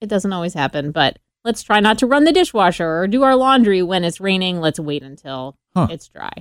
it 0.00 0.08
doesn't 0.08 0.32
always 0.32 0.54
happen, 0.54 0.92
but 0.92 1.18
let's 1.44 1.62
try 1.62 1.80
not 1.80 1.98
to 1.98 2.06
run 2.06 2.24
the 2.24 2.32
dishwasher 2.32 2.86
or 3.00 3.06
do 3.06 3.22
our 3.22 3.36
laundry 3.36 3.82
when 3.82 4.04
it's 4.04 4.20
raining. 4.20 4.60
Let's 4.60 4.80
wait 4.80 5.02
until 5.02 5.56
Huh. 5.74 5.88
it's 5.90 6.08
dry. 6.08 6.32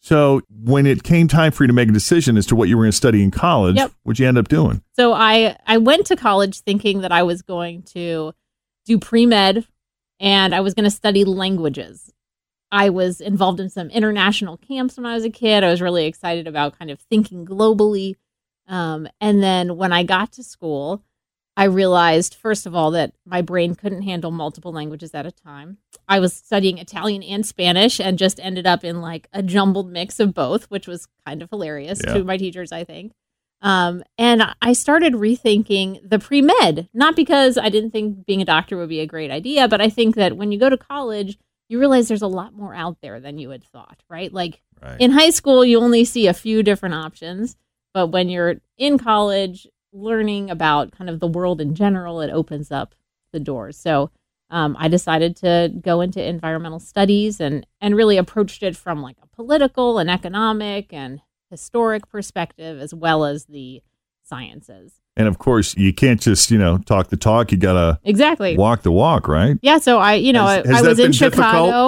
So 0.00 0.42
when 0.62 0.86
it 0.86 1.02
came 1.02 1.28
time 1.28 1.50
for 1.52 1.64
you 1.64 1.68
to 1.68 1.72
make 1.72 1.88
a 1.88 1.92
decision 1.92 2.36
as 2.36 2.44
to 2.46 2.56
what 2.56 2.68
you 2.68 2.76
were 2.76 2.82
going 2.84 2.90
to 2.90 2.96
study 2.96 3.22
in 3.22 3.30
college, 3.30 3.76
Yep. 3.76 3.92
what'd 4.02 4.18
you 4.18 4.28
end 4.28 4.36
up 4.36 4.48
doing? 4.48 4.82
So 4.96 5.12
I 5.14 5.56
I 5.66 5.78
went 5.78 6.06
to 6.08 6.16
college 6.16 6.60
thinking 6.60 7.00
that 7.00 7.12
I 7.12 7.22
was 7.22 7.40
going 7.42 7.82
to 7.94 8.32
do 8.84 8.98
pre-med 8.98 9.66
and 10.20 10.54
I 10.54 10.60
was 10.60 10.74
going 10.74 10.84
to 10.84 10.90
study 10.90 11.24
languages. 11.24 12.12
I 12.70 12.90
was 12.90 13.20
involved 13.20 13.60
in 13.60 13.70
some 13.70 13.88
international 13.90 14.56
camps 14.58 14.96
when 14.96 15.06
I 15.06 15.14
was 15.14 15.24
a 15.24 15.30
kid. 15.30 15.64
I 15.64 15.70
was 15.70 15.80
really 15.80 16.06
excited 16.06 16.46
about 16.46 16.78
kind 16.78 16.90
of 16.90 17.00
thinking 17.00 17.46
globally. 17.46 18.16
Um, 18.68 19.08
and 19.20 19.42
then 19.42 19.76
when 19.76 19.92
I 19.92 20.02
got 20.02 20.32
to 20.32 20.42
school, 20.42 21.02
I 21.56 21.64
realized, 21.64 22.34
first 22.34 22.66
of 22.66 22.74
all, 22.74 22.90
that 22.92 23.12
my 23.24 23.40
brain 23.40 23.74
couldn't 23.76 24.02
handle 24.02 24.30
multiple 24.32 24.72
languages 24.72 25.14
at 25.14 25.24
a 25.26 25.30
time. 25.30 25.78
I 26.08 26.18
was 26.18 26.32
studying 26.34 26.78
Italian 26.78 27.22
and 27.22 27.46
Spanish 27.46 28.00
and 28.00 28.18
just 28.18 28.40
ended 28.40 28.66
up 28.66 28.84
in 28.84 29.00
like 29.00 29.28
a 29.32 29.42
jumbled 29.42 29.88
mix 29.90 30.18
of 30.18 30.34
both, 30.34 30.64
which 30.64 30.88
was 30.88 31.06
kind 31.24 31.42
of 31.42 31.50
hilarious 31.50 32.00
Yeah. 32.04 32.14
to 32.14 32.24
my 32.24 32.36
teachers, 32.36 32.72
I 32.72 32.82
think. 32.84 33.12
Um, 33.62 34.02
and 34.18 34.42
I 34.60 34.72
started 34.72 35.14
rethinking 35.14 36.08
the 36.08 36.18
pre 36.18 36.42
med, 36.42 36.88
not 36.92 37.14
because 37.16 37.56
I 37.56 37.68
didn't 37.68 37.92
think 37.92 38.26
being 38.26 38.42
a 38.42 38.44
doctor 38.44 38.76
would 38.76 38.88
be 38.88 39.00
a 39.00 39.06
great 39.06 39.30
idea, 39.30 39.68
but 39.68 39.80
I 39.80 39.88
think 39.88 40.16
that 40.16 40.36
when 40.36 40.50
you 40.52 40.58
go 40.58 40.68
to 40.68 40.76
college, 40.76 41.38
you 41.68 41.78
realize 41.78 42.08
there's 42.08 42.20
a 42.20 42.26
lot 42.26 42.52
more 42.52 42.74
out 42.74 42.98
there 43.00 43.20
than 43.20 43.38
you 43.38 43.50
had 43.50 43.64
thought, 43.64 44.02
right? 44.10 44.32
Like 44.32 44.60
Right. 44.82 45.00
in 45.00 45.12
high 45.12 45.30
school, 45.30 45.64
you 45.64 45.80
only 45.80 46.04
see 46.04 46.26
a 46.26 46.34
few 46.34 46.62
different 46.62 46.94
options, 46.96 47.56
but 47.94 48.08
when 48.08 48.28
you're 48.28 48.56
in 48.76 48.98
college, 48.98 49.66
learning 49.94 50.50
about 50.50 50.92
kind 50.92 51.08
of 51.08 51.20
the 51.20 51.26
world 51.26 51.60
in 51.60 51.74
general, 51.74 52.20
it 52.20 52.30
opens 52.30 52.70
up 52.70 52.94
the 53.32 53.40
doors. 53.40 53.78
So 53.78 54.10
um, 54.50 54.76
I 54.78 54.88
decided 54.88 55.36
to 55.36 55.72
go 55.80 56.00
into 56.00 56.22
environmental 56.22 56.80
studies 56.80 57.40
and 57.40 57.66
and 57.80 57.96
really 57.96 58.18
approached 58.18 58.62
it 58.62 58.76
from 58.76 59.00
like 59.02 59.16
a 59.22 59.26
political 59.28 59.98
and 59.98 60.10
economic 60.10 60.92
and 60.92 61.20
historic 61.50 62.08
perspective 62.08 62.80
as 62.80 62.92
well 62.92 63.24
as 63.24 63.46
the 63.46 63.82
sciences. 64.24 64.92
and 65.16 65.28
of 65.28 65.38
course, 65.38 65.76
you 65.76 65.92
can't 65.92 66.20
just 66.20 66.50
you 66.50 66.58
know 66.58 66.78
talk 66.78 67.08
the 67.08 67.16
talk. 67.16 67.52
You 67.52 67.58
gotta 67.58 68.00
Exactly. 68.04 68.56
walk 68.56 68.82
the 68.82 68.90
walk, 68.90 69.28
right? 69.28 69.56
Yeah. 69.62 69.78
So 69.78 69.98
I, 69.98 70.14
you 70.14 70.32
know, 70.32 70.44
Has- 70.46 70.66
I, 70.66 70.72
has 70.72 70.84
I 70.86 70.88
was 70.88 70.98
in 70.98 71.12
Chicago. 71.12 71.36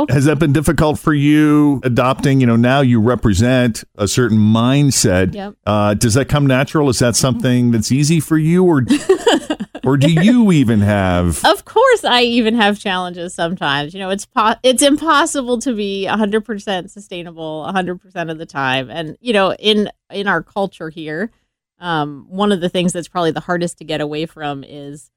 difficult? 0.05 0.11
Has 0.11 0.25
that 0.27 0.39
been 0.39 0.53
difficult 0.53 0.99
for 0.99 1.13
you 1.15 1.81
adopting? 1.83 2.41
You 2.41 2.47
know, 2.47 2.57
now 2.57 2.81
you 2.83 3.01
represent 3.01 3.83
a 3.97 4.07
certain 4.07 4.39
mindset. 4.39 5.35
Yep. 5.35 5.55
Uh, 5.67 5.95
does 5.95 6.15
that 6.15 6.27
come 6.29 6.47
natural? 6.47 6.89
Is 6.89 6.99
that 7.01 7.17
something 7.17 7.73
that's 7.73 7.91
easy 7.91 8.21
for 8.21 8.39
you, 8.39 8.65
or 8.65 8.85
or 9.85 9.97
do 9.97 10.13
you 10.13 10.53
even 10.53 10.81
have? 10.81 11.45
Of 11.45 11.65
course, 11.65 12.05
I 12.05 12.23
even 12.23 12.55
have 12.55 12.79
challenges 12.79 13.35
sometimes. 13.35 13.93
You 13.95 14.01
know, 14.01 14.11
it's 14.11 14.27
po- 14.27 14.55
it's 14.63 14.83
impossible 14.83 15.59
to 15.61 15.75
be 15.75 16.07
100% 16.09 16.91
sustainable 16.91 17.67
100% 17.73 18.31
of 18.31 18.39
the 18.39 18.47
time. 18.47 18.91
And 18.91 19.17
you 19.21 19.33
know, 19.33 19.53
in 19.55 19.91
in 20.13 20.29
our 20.29 20.43
culture 20.43 20.91
here, 20.91 21.31
um, 21.79 22.27
one 22.29 22.53
of 22.53 22.61
the 22.61 22.69
things 22.69 22.93
that's 22.93 23.09
probably 23.09 23.33
the 23.33 23.41
hardest 23.41 23.79
to 23.79 23.85
get 23.85 24.01
away 24.01 24.27
from 24.27 24.65
is 24.65 25.11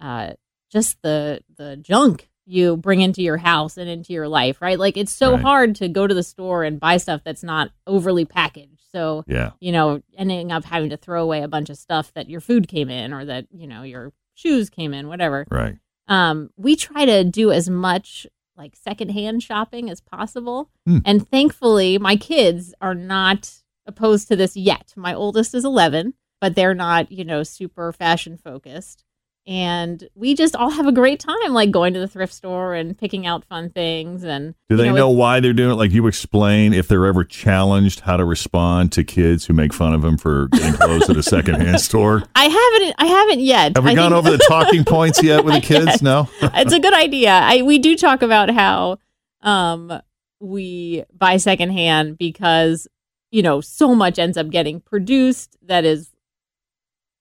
uh, 0.00 0.32
just 0.70 1.00
the 1.02 1.40
the 1.56 1.76
junk 1.76 2.28
you 2.46 2.76
bring 2.76 3.00
into 3.00 3.22
your 3.22 3.36
house 3.36 3.76
and 3.76 3.88
into 3.88 4.12
your 4.12 4.26
life, 4.26 4.60
right? 4.60 4.78
Like 4.78 4.96
it's 4.96 5.12
so 5.14 5.34
Right. 5.34 5.42
hard 5.42 5.76
to 5.76 5.88
go 5.88 6.06
to 6.08 6.14
the 6.14 6.22
store 6.24 6.64
and 6.64 6.80
buy 6.80 6.96
stuff 6.96 7.20
that's 7.24 7.44
not 7.44 7.70
overly 7.86 8.24
packaged. 8.24 8.80
So 8.90 9.22
Yeah, 9.28 9.52
you 9.60 9.70
know, 9.70 10.02
ending 10.16 10.50
up 10.50 10.64
having 10.64 10.90
to 10.90 10.96
throw 10.96 11.22
away 11.22 11.42
a 11.42 11.48
bunch 11.48 11.70
of 11.70 11.76
stuff 11.76 12.12
that 12.14 12.28
your 12.28 12.40
food 12.40 12.66
came 12.66 12.90
in 12.90 13.12
or 13.12 13.24
that, 13.26 13.46
you 13.52 13.68
know, 13.68 13.82
your 13.84 14.12
shoes 14.34 14.68
came 14.68 14.92
in, 14.94 15.06
whatever. 15.06 15.46
right. 15.50 15.76
Um, 16.08 16.50
we 16.56 16.74
try 16.74 17.04
to 17.04 17.22
do 17.22 17.52
as 17.52 17.70
much 17.70 18.26
like 18.56 18.74
secondhand 18.74 19.44
shopping 19.44 19.88
as 19.88 20.00
possible. 20.00 20.70
Hmm. 20.86 20.98
And 21.04 21.28
thankfully, 21.30 21.98
my 21.98 22.16
kids 22.16 22.74
are 22.80 22.96
not 22.96 23.52
opposed 23.90 24.28
to 24.28 24.36
this 24.36 24.56
yet. 24.56 24.92
My 24.96 25.12
oldest 25.14 25.54
is 25.54 25.64
11, 25.64 26.14
but 26.40 26.54
they're 26.54 26.74
not, 26.74 27.10
you 27.12 27.24
know, 27.24 27.42
super 27.42 27.92
fashion 27.92 28.38
focused. 28.38 29.04
And 29.46 30.06
we 30.14 30.34
just 30.34 30.54
all 30.54 30.68
have 30.70 30.86
a 30.86 30.92
great 30.92 31.18
time, 31.18 31.52
like 31.52 31.70
going 31.70 31.94
to 31.94 31.98
the 31.98 32.06
thrift 32.06 32.32
store 32.32 32.74
and 32.74 32.96
picking 32.96 33.26
out 33.26 33.44
fun 33.46 33.70
things. 33.70 34.22
And 34.22 34.54
Do 34.68 34.76
you 34.76 34.82
they 34.82 34.92
know 34.92 35.08
why 35.08 35.40
they're 35.40 35.54
doing 35.54 35.70
it? 35.72 35.74
Like 35.76 35.90
you 35.92 36.06
explain 36.06 36.72
if 36.74 36.86
they're 36.88 37.06
ever 37.06 37.24
challenged 37.24 38.00
how 38.00 38.18
to 38.18 38.24
respond 38.24 38.92
to 38.92 39.02
kids 39.02 39.46
who 39.46 39.54
make 39.54 39.72
fun 39.72 39.94
of 39.94 40.02
them 40.02 40.18
for 40.18 40.48
getting 40.48 40.74
clothes 40.74 41.08
at 41.08 41.16
a 41.16 41.22
secondhand 41.22 41.80
store. 41.90 42.22
I 42.36 42.44
haven't, 42.44 42.94
I 42.98 43.06
haven't 43.06 43.40
yet. 43.40 43.76
Have 43.76 43.84
we 43.86 43.92
I 43.92 43.94
gone 43.94 44.12
think- 44.12 44.26
over 44.26 44.30
the 44.36 44.44
talking 44.46 44.84
points 44.86 45.22
yet 45.22 45.42
with 45.44 45.54
the 45.54 45.60
kids? 45.62 45.86
Yes. 45.86 46.02
No. 46.02 46.28
it's 46.42 46.74
a 46.74 46.78
good 46.78 46.94
idea. 46.94 47.30
I 47.30 47.62
we 47.62 47.78
do 47.78 47.96
talk 47.96 48.20
about 48.22 48.50
how 48.50 48.98
um 49.40 49.90
we 50.38 51.02
buy 51.16 51.38
secondhand 51.38 52.18
because 52.18 52.86
you 53.30 53.42
know 53.42 53.60
so 53.60 53.94
much 53.94 54.18
ends 54.18 54.36
up 54.36 54.50
getting 54.50 54.80
produced 54.80 55.56
that 55.62 55.84
is 55.84 56.10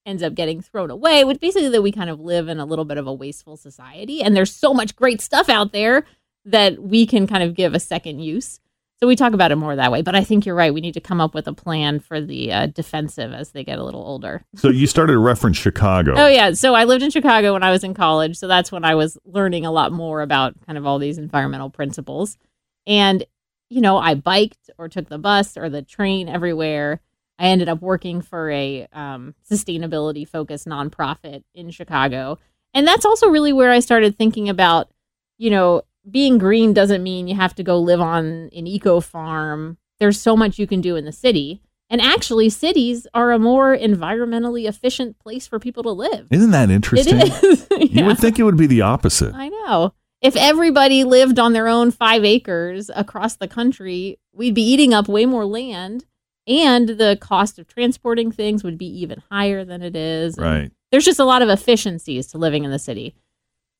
ends 0.06 0.24
up 0.24 0.34
getting 0.34 0.62
thrown 0.62 0.90
away, 0.90 1.24
which 1.24 1.40
basically 1.40 1.70
that 1.70 1.82
we 1.82 1.92
kind 1.92 2.10
of 2.10 2.20
live 2.20 2.48
in 2.48 2.60
a 2.60 2.66
little 2.66 2.86
bit 2.86 2.98
of 2.98 3.06
a 3.06 3.14
wasteful 3.14 3.56
society 3.56 4.22
and 4.22 4.36
there's 4.36 4.54
so 4.54 4.74
much 4.74 4.96
great 4.96 5.22
stuff 5.22 5.50
out 5.50 5.72
there 5.72 6.06
that 6.46 6.82
we 6.82 7.06
can 7.06 7.28
kind 7.28 7.44
of 7.44 7.54
give 7.54 7.74
a 7.74 7.80
second 7.80 8.20
use. 8.20 8.60
So 9.00 9.08
we 9.08 9.16
talk 9.16 9.32
about 9.32 9.52
it 9.54 9.56
more 9.56 9.78
that 9.78 9.94
way, 9.94 10.02
but 10.02 10.14
I 10.14 10.26
think 10.26 10.46
you're 10.46 10.56
right. 10.56 10.74
We 10.74 10.82
need 10.82 10.96
to 10.96 11.00
come 11.00 11.22
up 11.22 11.34
with 11.34 11.48
a 11.48 11.54
plan 11.54 12.02
for 12.02 12.20
the 12.20 12.52
uh, 12.52 12.66
defensive 12.66 13.32
as 13.32 13.52
they 13.52 13.64
get 13.64 13.80
a 13.80 13.84
little 13.84 14.02
older. 14.02 14.44
So 14.56 14.68
you 14.68 14.88
started 14.88 15.14
to 15.14 15.20
reference 15.20 15.56
Chicago. 15.56 16.16
Oh 16.18 16.28
yeah, 16.28 16.52
so 16.52 16.76
I 16.76 16.84
lived 16.84 17.04
in 17.04 17.10
Chicago 17.10 17.54
when 17.54 17.64
I 17.64 17.72
was 17.72 17.86
in 17.86 17.94
college, 17.94 18.36
so 18.38 18.46
that's 18.48 18.74
when 18.74 18.84
I 18.84 18.96
was 18.96 19.18
learning 19.24 19.66
a 19.66 19.72
lot 19.72 19.94
more 19.94 20.22
about 20.22 20.54
kind 20.66 20.78
of 20.78 20.86
all 20.86 21.00
these 21.00 21.18
environmental 21.18 21.70
principles. 21.70 22.38
And 22.86 23.24
you 23.70 23.82
know, 23.82 23.98
I 23.98 24.16
biked 24.16 24.70
or 24.78 24.90
took 24.90 25.10
the 25.10 25.18
bus 25.18 25.58
or 25.58 25.70
the 25.70 25.82
train 25.82 26.28
everywhere. 26.28 27.02
I 27.38 27.46
ended 27.46 27.70
up 27.70 27.82
working 27.82 28.22
for 28.22 28.52
a 28.52 28.88
um, 28.92 29.36
sustainability 29.50 30.28
focused 30.28 30.68
nonprofit 30.68 31.44
in 31.54 31.72
Chicago, 31.72 32.38
and 32.74 32.88
that's 32.88 33.06
also 33.06 33.30
really 33.30 33.54
where 33.54 33.72
I 33.72 33.80
started 33.80 34.18
thinking 34.18 34.50
about, 34.50 34.90
you 35.38 35.50
know, 35.50 35.84
being 36.10 36.38
green 36.38 36.74
doesn't 36.74 37.04
mean 37.04 37.28
you 37.28 37.36
have 37.36 37.56
to 37.56 37.64
go 37.64 37.80
live 37.80 38.02
on 38.02 38.50
an 38.54 38.68
eco 38.68 39.00
farm. 39.00 39.78
There's 40.00 40.20
so 40.20 40.36
much 40.36 40.60
you 40.60 40.68
can 40.68 40.82
do 40.82 40.96
in 40.96 41.06
the 41.06 41.12
city. 41.12 41.62
And 41.92 42.02
actually, 42.02 42.50
cities 42.50 43.08
are 43.16 43.32
a 43.32 43.40
more 43.40 43.76
environmentally 43.76 44.68
efficient 44.68 45.18
place 45.18 45.48
for 45.48 45.58
people 45.58 45.82
to 45.84 45.90
live. 45.90 46.28
Isn't 46.30 46.52
that 46.52 46.70
interesting? 46.70 47.18
It 47.18 47.44
is. 47.44 47.68
You 47.80 48.06
would 48.06 48.20
think 48.20 48.38
it 48.38 48.44
would 48.44 48.58
be 48.58 48.68
the 48.68 48.82
opposite. 48.82 49.34
I 49.34 49.48
know. 49.48 49.94
If 50.22 50.36
everybody 50.36 51.04
lived 51.04 51.40
on 51.40 51.54
their 51.54 51.68
own 51.68 51.92
five 51.92 52.26
acres 52.26 52.92
across 52.94 53.38
the 53.38 53.48
country, 53.48 54.20
we'd 54.34 54.54
be 54.54 54.62
eating 54.62 54.94
up 54.94 55.08
way 55.08 55.26
more 55.26 55.46
land, 55.46 56.06
and 56.46 56.90
the 56.90 57.18
cost 57.22 57.58
of 57.58 57.68
transporting 57.68 58.32
things 58.32 58.64
would 58.64 58.78
be 58.78 58.88
even 59.02 59.24
higher 59.32 59.64
than 59.64 59.82
it 59.82 59.96
is. 59.96 60.38
Right. 60.38 60.72
There's 60.92 61.06
just 61.06 61.20
a 61.20 61.26
lot 61.26 61.42
of 61.42 61.50
efficiencies 61.50 62.28
to 62.28 62.38
living 62.38 62.66
in 62.66 62.72
the 62.72 62.80
city. 62.80 63.16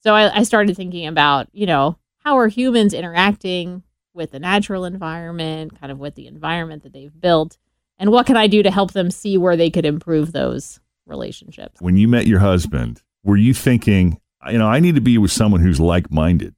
So 0.02 0.16
I, 0.16 0.40
I 0.40 0.44
started 0.44 0.78
thinking 0.78 1.08
about, 1.08 1.50
you 1.52 1.66
know, 1.66 1.98
how 2.24 2.38
are 2.38 2.48
humans 2.48 2.94
interacting 2.94 3.84
with 4.14 4.32
the 4.32 4.40
natural 4.40 4.86
environment, 4.86 5.80
kind 5.80 5.92
of 5.92 6.00
with 6.00 6.16
the 6.16 6.28
environment 6.28 6.84
that 6.84 6.94
they've 6.94 7.20
built, 7.20 7.58
and 7.98 8.12
what 8.12 8.26
can 8.26 8.38
I 8.38 8.48
do 8.48 8.64
to 8.64 8.72
help 8.72 8.94
them 8.94 9.12
see 9.12 9.38
where 9.38 9.58
they 9.58 9.70
could 9.70 9.86
improve 9.86 10.32
those 10.32 10.80
relationships? 11.06 11.82
When 11.82 11.98
you 11.98 12.08
met 12.08 12.28
your 12.28 12.40
husband, 12.40 13.02
were 13.24 13.36
you 13.36 13.54
thinking, 13.54 14.22
you 14.52 14.58
know, 14.58 14.68
I 14.68 14.80
need 14.80 14.96
to 14.96 15.02
be 15.02 15.18
with 15.18 15.32
someone 15.32 15.62
who's 15.62 15.80
like 15.80 16.12
minded? 16.12 16.56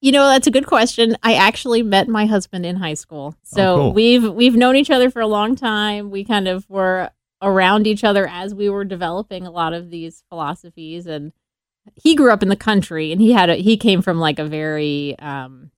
You 0.00 0.12
know, 0.12 0.28
that's 0.28 0.46
a 0.46 0.52
good 0.52 0.66
question. 0.66 1.16
I 1.24 1.34
actually 1.34 1.82
met 1.82 2.06
my 2.08 2.26
husband 2.26 2.64
in 2.64 2.76
high 2.76 2.94
school. 2.94 3.34
So 3.42 3.62
Oh, 3.72 3.76
cool. 3.76 3.92
we've 3.94 4.32
we've 4.32 4.54
known 4.54 4.76
each 4.76 4.90
other 4.90 5.10
for 5.10 5.20
a 5.20 5.26
long 5.26 5.56
time. 5.56 6.10
We 6.10 6.24
kind 6.24 6.46
of 6.46 6.68
were 6.70 7.10
around 7.42 7.86
each 7.86 8.04
other 8.04 8.26
as 8.28 8.54
we 8.54 8.68
were 8.68 8.84
developing 8.84 9.44
a 9.46 9.50
lot 9.50 9.72
of 9.72 9.90
these 9.90 10.22
philosophies 10.28 11.06
and 11.06 11.32
he 11.94 12.14
grew 12.14 12.32
up 12.32 12.42
in 12.42 12.48
the 12.48 12.56
country 12.56 13.12
and 13.12 13.20
he 13.20 13.32
had 13.32 13.48
a 13.50 13.54
he 13.56 13.76
came 13.76 14.02
from 14.02 14.18
like 14.18 14.38
a 14.38 14.44
very 14.44 15.18
um 15.20 15.70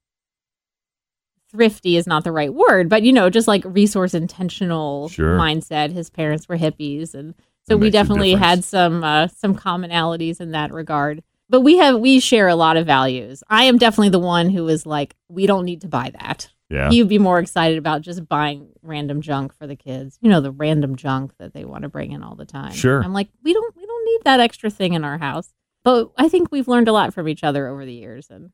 thrifty 1.51 1.97
is 1.97 2.07
not 2.07 2.25
the 2.25 2.33
right 2.33 2.53
word, 2.55 2.89
but 2.89 3.03
you 3.03 3.13
know, 3.13 3.29
just 3.31 3.49
like 3.49 3.63
resource 3.65 4.15
intentional 4.15 5.09
Sure. 5.09 5.37
mindset. 5.37 5.93
His 5.93 6.09
parents 6.11 6.49
were 6.49 6.57
hippies 6.59 7.15
and 7.15 7.35
so 7.67 7.75
That 7.75 7.79
we 7.79 7.91
definitely 7.91 8.33
had 8.35 8.65
some 8.65 9.05
uh, 9.05 9.29
some 9.29 9.55
commonalities 9.55 10.41
in 10.41 10.53
that 10.53 10.73
regard. 10.73 11.23
But 11.51 11.63
we 11.63 11.79
have 11.79 11.99
we 11.99 12.21
share 12.21 12.47
a 12.47 12.55
lot 12.55 12.77
of 12.77 12.87
values. 12.87 13.43
I 13.51 13.65
am 13.65 13.77
definitely 13.77 14.11
the 14.11 14.21
one 14.21 14.51
who 14.51 14.69
is 14.69 14.87
like, 14.87 15.17
we 15.29 15.47
don't 15.47 15.65
need 15.65 15.81
to 15.81 15.89
buy 15.89 16.13
that. 16.21 16.49
Yeah. 16.71 16.89
He'd 16.89 17.09
be 17.09 17.19
more 17.19 17.41
excited 17.41 17.77
about 17.77 18.03
just 18.03 18.29
buying 18.29 18.69
random 18.83 19.21
junk 19.21 19.53
for 19.53 19.67
the 19.67 19.75
kids. 19.75 20.17
You 20.21 20.31
know, 20.31 20.41
the 20.41 20.53
random 20.53 20.95
junk 20.95 21.33
that 21.39 21.53
they 21.53 21.65
want 21.65 21.83
to 21.83 21.89
bring 21.89 22.13
in 22.13 22.23
all 22.23 22.37
the 22.37 22.45
time. 22.47 22.73
Sure. 22.73 23.03
I'm 23.03 23.13
like, 23.13 23.29
we 23.43 23.53
don't 23.53 23.77
we 23.77 23.85
don't 23.85 24.05
need 24.07 24.21
that 24.25 24.39
extra 24.39 24.71
thing 24.71 24.95
in 24.95 25.03
our 25.03 25.19
house. 25.19 25.53
But 25.83 26.13
I 26.17 26.29
think 26.29 26.53
we've 26.53 26.69
learned 26.69 26.87
a 26.87 26.93
lot 26.93 27.13
from 27.13 27.27
each 27.27 27.43
other 27.43 27.67
over 27.67 27.85
the 27.85 27.93
years 27.93 28.29
and 28.31 28.51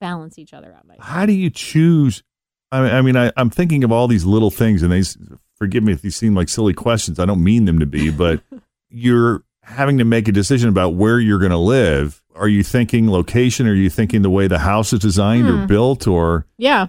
balance 0.00 0.38
each 0.38 0.52
other 0.52 0.74
out 0.74 0.86
nicely. 0.86 1.04
How 1.04 1.24
do 1.24 1.32
you 1.32 1.48
choose? 1.48 2.22
I 2.70 2.82
mean, 2.82 2.92
I, 2.92 3.02
mean 3.02 3.16
I, 3.16 3.32
I'm 3.36 3.48
thinking 3.50 3.84
of 3.84 3.92
all 3.92 4.08
these 4.08 4.24
little 4.24 4.50
things, 4.50 4.82
and 4.82 4.90
they 4.90 5.00
s- 5.00 5.16
forgive 5.56 5.84
me 5.84 5.92
if 5.92 6.02
these 6.02 6.16
seem 6.16 6.34
like 6.34 6.48
silly 6.48 6.74
questions. 6.74 7.18
I 7.18 7.24
don't 7.24 7.42
mean 7.44 7.64
them 7.64 7.78
to 7.78 7.86
be, 7.86 8.10
but 8.10 8.42
you're 8.90 9.44
having 9.62 9.98
to 9.98 10.04
make 10.04 10.28
a 10.28 10.32
decision 10.32 10.68
about 10.68 10.94
where 10.94 11.20
you're 11.20 11.38
going 11.38 11.50
to 11.52 11.56
live. 11.58 12.22
Are 12.34 12.48
you 12.48 12.62
thinking 12.62 13.10
location? 13.10 13.66
Are 13.68 13.74
you 13.74 13.90
thinking 13.90 14.22
the 14.22 14.30
way 14.30 14.46
the 14.48 14.58
house 14.60 14.92
is 14.92 15.00
designed 15.00 15.48
or 15.48 15.58
Hmm. 15.62 15.66
built? 15.66 16.06
Or 16.06 16.46
Yeah. 16.58 16.86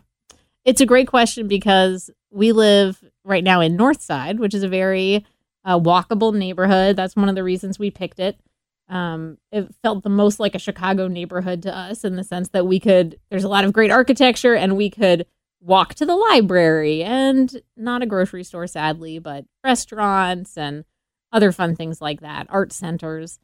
It's 0.66 0.82
a 0.82 0.86
great 0.86 1.08
question 1.08 1.48
because 1.48 2.10
we 2.32 2.52
live 2.52 3.04
right 3.26 3.44
now 3.44 3.60
in 3.62 3.78
Northside, 3.78 4.38
which 4.40 4.54
is 4.54 4.64
a 4.64 4.68
very 4.70 5.26
uh, 5.66 5.80
walkable 5.80 6.34
neighborhood. 6.34 6.96
That's 6.96 7.16
one 7.16 7.30
of 7.30 7.36
the 7.36 7.44
reasons 7.44 7.78
we 7.80 7.90
picked 7.92 8.20
it. 8.20 8.38
Um, 8.90 9.38
it 9.52 9.74
felt 9.82 10.04
the 10.04 10.10
most 10.10 10.40
like 10.40 10.56
a 10.56 10.60
Chicago 10.60 11.08
neighborhood 11.08 11.62
to 11.64 11.74
us 11.78 12.04
in 12.04 12.16
the 12.18 12.24
sense 12.24 12.50
that 12.50 12.66
we 12.68 12.80
could, 12.82 13.18
there's 13.30 13.46
a 13.46 13.50
lot 13.50 13.64
of 13.64 13.72
great 13.72 13.92
architecture 13.92 14.56
and 14.56 14.76
we 14.76 14.90
could 14.90 15.26
walk 15.62 15.94
to 15.96 16.06
the 16.06 16.16
library 16.18 17.02
and 17.04 17.62
not 17.78 18.02
a 18.02 18.06
grocery 18.06 18.44
store, 18.44 18.68
sadly, 18.68 19.20
but 19.20 19.46
restaurants 19.64 20.58
and 20.58 20.84
other 21.34 21.52
fun 21.52 21.76
things 21.76 22.00
like 22.00 22.22
that, 22.22 22.48
art 22.50 22.72
centers. 22.72 23.40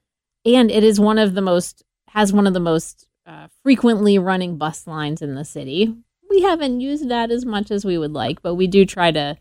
And 0.46 0.72
it 0.72 0.84
is 0.84 1.00
one 1.00 1.18
of 1.18 1.34
the 1.34 1.42
most, 1.42 1.84
has 2.10 2.32
one 2.32 2.48
of 2.48 2.54
the 2.54 2.60
most 2.60 3.08
uh, 3.26 3.48
frequently 3.64 4.18
running 4.18 4.58
bus 4.58 4.88
lines 4.88 5.22
in 5.22 5.36
the 5.36 5.44
city. 5.44 5.94
We 6.30 6.42
haven't 6.42 6.80
used 6.80 7.10
that 7.10 7.32
as 7.32 7.46
much 7.46 7.72
as 7.72 7.84
we 7.84 7.98
would 7.98 8.14
like, 8.14 8.42
but 8.42 8.56
we 8.56 8.68
do 8.68 8.86
try 8.86 9.12
to 9.12 9.38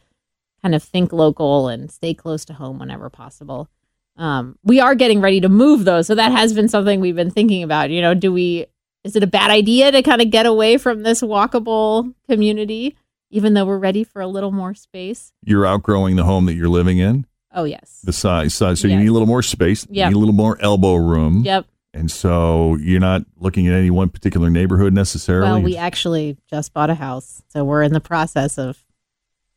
kind 0.63 0.75
of 0.75 0.83
think 0.83 1.13
local 1.13 1.69
and 1.69 1.91
stay 1.91 2.15
close 2.15 2.45
to 2.47 2.55
home 2.55 2.79
whenever 2.79 3.09
possible. 3.11 3.69
Um, 4.17 4.59
we 4.65 4.81
are 4.81 4.97
getting 4.97 5.21
ready 5.21 5.41
to 5.41 5.49
move 5.49 5.85
though, 5.85 6.03
so 6.03 6.15
that 6.17 6.33
has 6.33 6.53
been 6.53 6.69
something 6.69 7.01
we've 7.01 7.15
been 7.15 7.31
thinking 7.31 7.63
about. 7.63 7.91
You 7.91 8.03
know, 8.03 8.15
do 8.15 8.33
we 8.33 8.67
is 9.05 9.15
it 9.15 9.23
a 9.23 9.29
bad 9.29 9.51
idea 9.51 9.93
to 9.93 10.03
kind 10.03 10.21
of 10.21 10.31
get 10.31 10.45
away 10.45 10.77
from 10.77 11.03
this 11.03 11.23
walkable 11.23 12.13
community, 12.29 12.97
even 13.31 13.55
though 13.55 13.65
we're 13.65 13.79
ready 13.79 14.03
for 14.03 14.21
a 14.21 14.27
little 14.27 14.51
more 14.51 14.75
space? 14.75 15.33
You're 15.45 15.65
outgrowing 15.65 16.17
the 16.17 16.25
home 16.25 16.47
that 16.47 16.55
you're 16.55 16.69
living 16.69 16.99
in, 16.99 17.27
Oh 17.55 17.65
yes. 17.65 18.01
the 18.05 18.13
size, 18.13 18.55
size. 18.55 18.81
So 18.81 18.89
you 18.89 18.97
need 18.99 19.09
a 19.09 19.13
little 19.13 19.27
more 19.29 19.43
space. 19.43 19.87
You 19.91 20.05
need 20.07 20.15
a 20.15 20.19
little 20.19 20.35
more 20.35 20.59
elbow 20.61 20.95
room. 20.97 21.43
Yep. 21.45 21.67
And 21.95 22.11
so 22.11 22.77
you're 22.77 23.01
not 23.01 23.23
looking 23.39 23.67
at 23.67 23.75
any 23.75 23.91
one 23.91 24.11
particular 24.11 24.51
neighborhood 24.51 24.93
necessarily. 24.93 25.51
Well, 25.51 25.63
we 25.63 25.77
actually 25.77 26.37
just 26.49 26.73
bought 26.75 26.91
a 26.91 26.95
house, 26.95 27.43
so 27.49 27.65
we're 27.65 27.83
in 27.83 27.93
the 27.93 28.01
process 28.01 28.59
of 28.59 28.85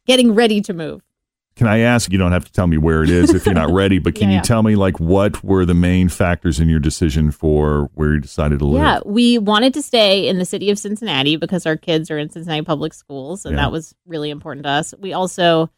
getting 0.08 0.34
ready 0.34 0.62
to 0.62 0.74
move. 0.74 1.02
Can 1.58 1.68
I 1.68 1.80
ask? 1.80 2.12
You 2.12 2.18
don't 2.18 2.32
have 2.32 2.46
to 2.46 2.52
tell 2.52 2.66
me 2.66 2.78
where 2.78 3.04
it 3.04 3.10
is 3.10 3.34
if 3.34 3.46
you're 3.46 3.54
not 3.54 3.70
ready, 3.74 4.00
but 4.00 4.16
can 4.16 4.24
Yeah, 4.30 4.30
you 4.30 4.36
yeah. 4.38 4.42
tell 4.44 4.64
me 4.64 4.76
like 4.76 5.00
what 5.02 5.44
were 5.44 5.66
the 5.66 5.74
main 5.74 6.08
factors 6.08 6.62
in 6.62 6.70
your 6.70 6.80
decision 6.80 7.30
for 7.30 7.92
where 7.94 8.14
you 8.14 8.22
decided 8.22 8.60
to 8.60 8.66
live? 8.66 8.82
Yeah, 8.82 9.00
we 9.06 9.38
wanted 9.38 9.74
to 9.74 9.82
stay 9.82 10.28
in 10.30 10.38
the 10.40 10.46
city 10.46 10.70
of 10.72 10.80
Cincinnati 10.80 11.36
because 11.36 11.66
our 11.66 11.76
kids 11.76 12.10
are 12.10 12.18
in 12.18 12.30
Cincinnati 12.30 12.64
public 12.64 12.94
schools, 12.94 13.46
and 13.46 13.56
Yeah. 13.58 13.64
that 13.64 13.72
was 13.74 13.94
really 14.08 14.30
important 14.30 14.64
to 14.64 14.70
us. 14.70 14.94
We 14.98 15.12
also, 15.12 15.70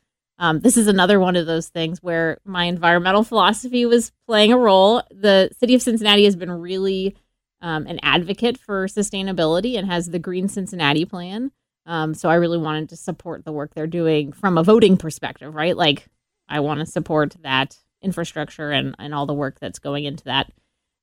um, 0.43 0.59
this 0.59 0.75
is 0.75 0.87
another 0.87 1.21
one 1.21 1.37
of 1.37 1.45
those 1.45 1.69
things 1.69 2.03
where 2.03 2.37
my 2.43 2.65
environmental 2.65 3.23
philosophy 3.23 3.85
was 3.85 4.11
playing 4.27 4.51
a 4.51 4.57
role. 4.57 5.01
The 5.09 5.49
city 5.57 5.73
of 5.73 5.81
Cincinnati 5.81 6.25
has 6.25 6.35
been 6.35 6.51
really 6.51 7.15
um, 7.61 7.87
an 7.87 8.01
advocate 8.03 8.57
for 8.57 8.87
sustainability 8.87 9.77
and 9.77 9.89
has 9.89 10.09
the 10.09 10.19
Green 10.19 10.49
Cincinnati 10.49 11.05
plan. 11.05 11.53
Um, 11.85 12.13
so 12.13 12.27
I 12.27 12.35
really 12.35 12.57
wanted 12.57 12.89
to 12.89 12.97
support 12.97 13.45
the 13.45 13.53
work 13.53 13.73
they're 13.73 13.87
doing 13.87 14.33
from 14.33 14.57
a 14.57 14.63
voting 14.63 14.97
perspective, 14.97 15.55
right? 15.55 15.77
Like, 15.77 16.07
I 16.49 16.59
want 16.59 16.81
to 16.81 16.85
support 16.85 17.37
that 17.43 17.77
infrastructure 18.01 18.69
and, 18.69 18.97
and 18.99 19.15
all 19.15 19.25
the 19.25 19.33
work 19.33 19.61
that's 19.61 19.79
going 19.79 20.03
into 20.03 20.25
that. 20.25 20.51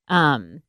Um, 0.08 0.60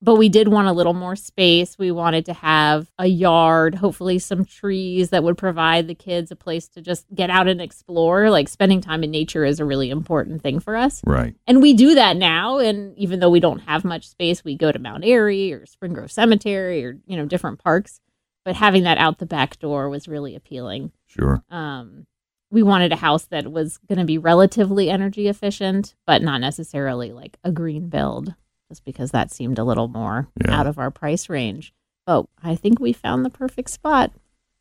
but 0.00 0.14
we 0.14 0.28
did 0.28 0.48
want 0.48 0.68
a 0.68 0.72
little 0.72 0.94
more 0.94 1.16
space. 1.16 1.76
We 1.78 1.90
wanted 1.90 2.26
to 2.26 2.32
have 2.32 2.90
a 2.98 3.06
yard, 3.06 3.74
hopefully 3.74 4.18
some 4.18 4.44
trees 4.44 5.10
that 5.10 5.24
would 5.24 5.36
provide 5.36 5.88
the 5.88 5.94
kids 5.94 6.30
a 6.30 6.36
place 6.36 6.68
to 6.68 6.80
just 6.80 7.06
get 7.14 7.30
out 7.30 7.48
and 7.48 7.60
explore. 7.60 8.30
Like 8.30 8.48
spending 8.48 8.80
time 8.80 9.02
in 9.02 9.10
nature 9.10 9.44
is 9.44 9.58
a 9.58 9.64
really 9.64 9.90
important 9.90 10.42
thing 10.42 10.60
for 10.60 10.76
us. 10.76 11.02
Right. 11.04 11.34
And 11.46 11.60
we 11.60 11.74
do 11.74 11.96
that 11.96 12.16
now. 12.16 12.58
And 12.58 12.96
even 12.96 13.18
though 13.18 13.30
we 13.30 13.40
don't 13.40 13.60
have 13.60 13.84
much 13.84 14.08
space, 14.08 14.44
we 14.44 14.56
go 14.56 14.70
to 14.70 14.78
Mount 14.78 15.04
Airy 15.04 15.52
or 15.52 15.66
Spring 15.66 15.94
Grove 15.94 16.12
Cemetery 16.12 16.84
or, 16.84 16.98
you 17.06 17.16
know, 17.16 17.26
different 17.26 17.62
parks. 17.62 18.00
But 18.44 18.54
having 18.54 18.84
that 18.84 18.98
out 18.98 19.18
the 19.18 19.26
back 19.26 19.58
door 19.58 19.88
was 19.88 20.08
really 20.08 20.36
appealing. 20.36 20.92
Sure. 21.06 21.42
Um, 21.50 22.06
we 22.50 22.62
wanted 22.62 22.92
a 22.92 22.96
house 22.96 23.26
that 23.26 23.50
was 23.50 23.78
going 23.88 23.98
to 23.98 24.04
be 24.04 24.16
relatively 24.16 24.88
energy 24.88 25.28
efficient, 25.28 25.94
but 26.06 26.22
not 26.22 26.40
necessarily 26.40 27.12
like 27.12 27.36
a 27.44 27.52
green 27.52 27.88
build, 27.88 28.34
just 28.68 28.84
because 28.84 29.10
that 29.12 29.30
seemed 29.32 29.58
a 29.58 29.64
little 29.64 29.88
more 29.88 30.28
Yeah. 30.44 30.58
out 30.60 30.66
of 30.66 30.78
our 30.78 30.90
price 30.90 31.28
range. 31.28 31.72
But 32.06 32.26
I 32.42 32.54
think 32.54 32.80
we 32.80 32.92
found 32.92 33.24
the 33.24 33.30
perfect 33.30 33.70
spot. 33.70 34.12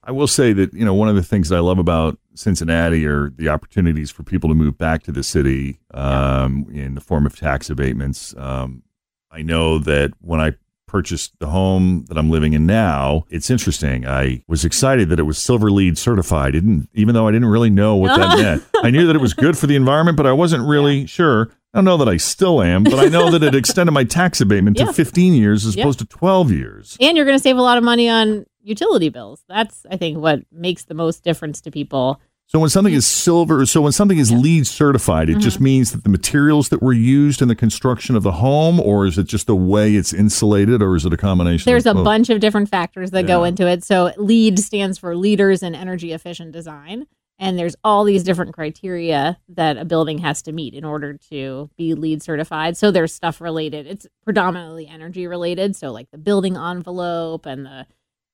I 0.04 0.12
will 0.12 0.28
say 0.28 0.54
that 0.54 0.74
you 0.74 0.86
know 0.86 0.94
one 0.94 1.10
of 1.10 1.16
the 1.16 1.24
things 1.24 1.50
that 1.50 1.58
I 1.58 1.60
love 1.60 1.80
about 1.80 2.18
Cincinnati 2.34 3.06
are 3.06 3.30
the 3.30 3.50
opportunities 3.50 4.10
for 4.12 4.24
people 4.24 4.48
to 4.50 4.56
move 4.56 4.78
back 4.78 5.04
to 5.04 5.12
the 5.12 5.24
city 5.24 5.80
um, 5.94 6.66
in 6.72 6.96
the 6.96 7.02
form 7.02 7.26
of 7.26 7.36
tax 7.36 7.70
abatements. 7.70 8.34
Um, 8.38 8.84
I 9.32 9.42
know 9.42 9.80
that 9.80 10.14
when 10.22 10.40
I 10.40 10.54
purchased 10.88 11.34
the 11.40 11.48
home 11.48 12.06
that 12.08 12.18
I'm 12.18 12.30
living 12.30 12.54
in 12.54 12.66
now, 12.66 13.26
it's 13.30 13.50
interesting. 13.50 14.08
I 14.08 14.44
was 14.48 14.64
excited 14.64 15.10
that 15.10 15.20
it 15.20 15.24
was 15.24 15.38
Silver 15.38 15.70
LEED 15.70 15.98
certified, 15.98 16.54
didn't 16.54 16.90
even 16.94 17.14
though 17.14 17.28
I 17.28 17.32
didn't 17.32 17.50
really 17.50 17.70
know 17.70 17.98
what 17.98 18.16
that 18.18 18.38
meant. 18.42 18.64
I 18.84 18.90
knew 18.92 19.06
that 19.08 19.16
it 19.16 19.22
was 19.22 19.34
good 19.34 19.58
for 19.58 19.68
the 19.68 19.76
environment, 19.76 20.16
but 20.16 20.26
I 20.26 20.32
wasn't 20.32 20.66
really 20.66 21.06
sure. 21.06 21.50
I 21.74 21.78
don't 21.80 21.86
know 21.86 21.98
that 21.98 22.08
I 22.10 22.18
still 22.18 22.62
am, 22.62 22.84
but 22.84 22.96
I 22.98 23.06
know 23.06 23.30
that 23.30 23.44
it 23.44 23.54
extended 23.54 23.92
my 23.92 24.04
tax 24.04 24.42
abatement 24.42 24.78
Yeah. 24.80 24.86
to 24.86 24.94
15 24.94 25.34
years 25.34 25.66
as 25.66 25.76
Yeah. 25.76 25.84
opposed 25.84 26.00
to 26.00 26.06
12 26.06 26.52
years. 26.52 26.98
And 27.00 27.16
you're 27.18 27.26
going 27.26 27.38
to 27.38 27.44
save 27.44 27.58
a 27.58 27.62
lot 27.62 27.78
of 27.78 27.84
money 27.84 28.10
on 28.10 28.46
utility 28.64 29.10
bills. 29.10 29.44
That's, 29.48 29.86
I 29.92 29.98
think, 29.98 30.18
what 30.18 30.42
makes 30.52 30.86
the 30.86 30.94
most 30.96 31.24
difference 31.24 31.62
to 31.62 31.72
people. 31.72 32.20
So 32.50 32.60
when 32.60 32.70
something 32.70 32.94
is 32.94 33.06
silver, 33.06 33.66
so 33.66 33.82
when 33.82 33.92
something 33.92 34.18
is 34.18 34.32
LEED 34.32 34.66
certified, 34.66 35.28
it 35.30 35.34
Mm-hmm. 35.34 35.42
just 35.42 35.60
means 35.60 35.92
that 35.92 36.04
the 36.04 36.10
materials 36.10 36.70
that 36.70 36.82
were 36.82 36.94
used 36.94 37.42
in 37.42 37.50
the 37.50 37.56
construction 37.56 38.16
of 38.16 38.24
the 38.24 38.32
home, 38.32 38.80
or 38.80 39.06
is 39.06 39.18
it 39.18 39.26
just 39.28 39.48
the 39.48 39.56
way 39.56 39.96
it's 39.96 40.14
insulated, 40.14 40.82
or 40.82 40.96
is 40.96 41.06
it 41.06 41.12
a 41.12 41.18
combination? 41.18 41.70
There's 41.70 41.86
of 41.86 41.98
a 41.98 42.04
bunch 42.04 42.30
of 42.30 42.40
different 42.40 42.70
factors 42.70 43.12
that 43.12 43.28
go 43.28 43.44
into 43.44 43.68
it. 43.68 43.84
So 43.84 44.14
LEED 44.18 44.60
stands 44.60 44.98
for 44.98 45.14
Leaders 45.18 45.62
in 45.62 45.76
Energy 45.76 46.14
Efficient 46.14 46.54
Design. 46.54 47.08
And 47.40 47.58
there's 47.58 47.76
all 47.84 48.04
these 48.04 48.24
different 48.24 48.54
criteria 48.54 49.38
that 49.50 49.78
a 49.78 49.86
building 49.86 50.18
has 50.20 50.42
to 50.44 50.52
meet 50.52 50.74
in 50.74 50.84
order 50.84 51.18
to 51.30 51.70
be 51.78 51.94
LEED 51.94 52.24
certified. 52.24 52.78
So 52.78 52.90
there's 52.90 53.14
stuff 53.14 53.40
related. 53.42 53.86
It's 53.86 54.08
predominantly 54.24 54.88
energy 54.88 55.28
related. 55.28 55.76
So 55.76 55.92
like 55.92 56.10
the 56.12 56.18
building 56.18 56.58
envelope 56.58 57.46
and 57.46 57.66
the 57.66 57.86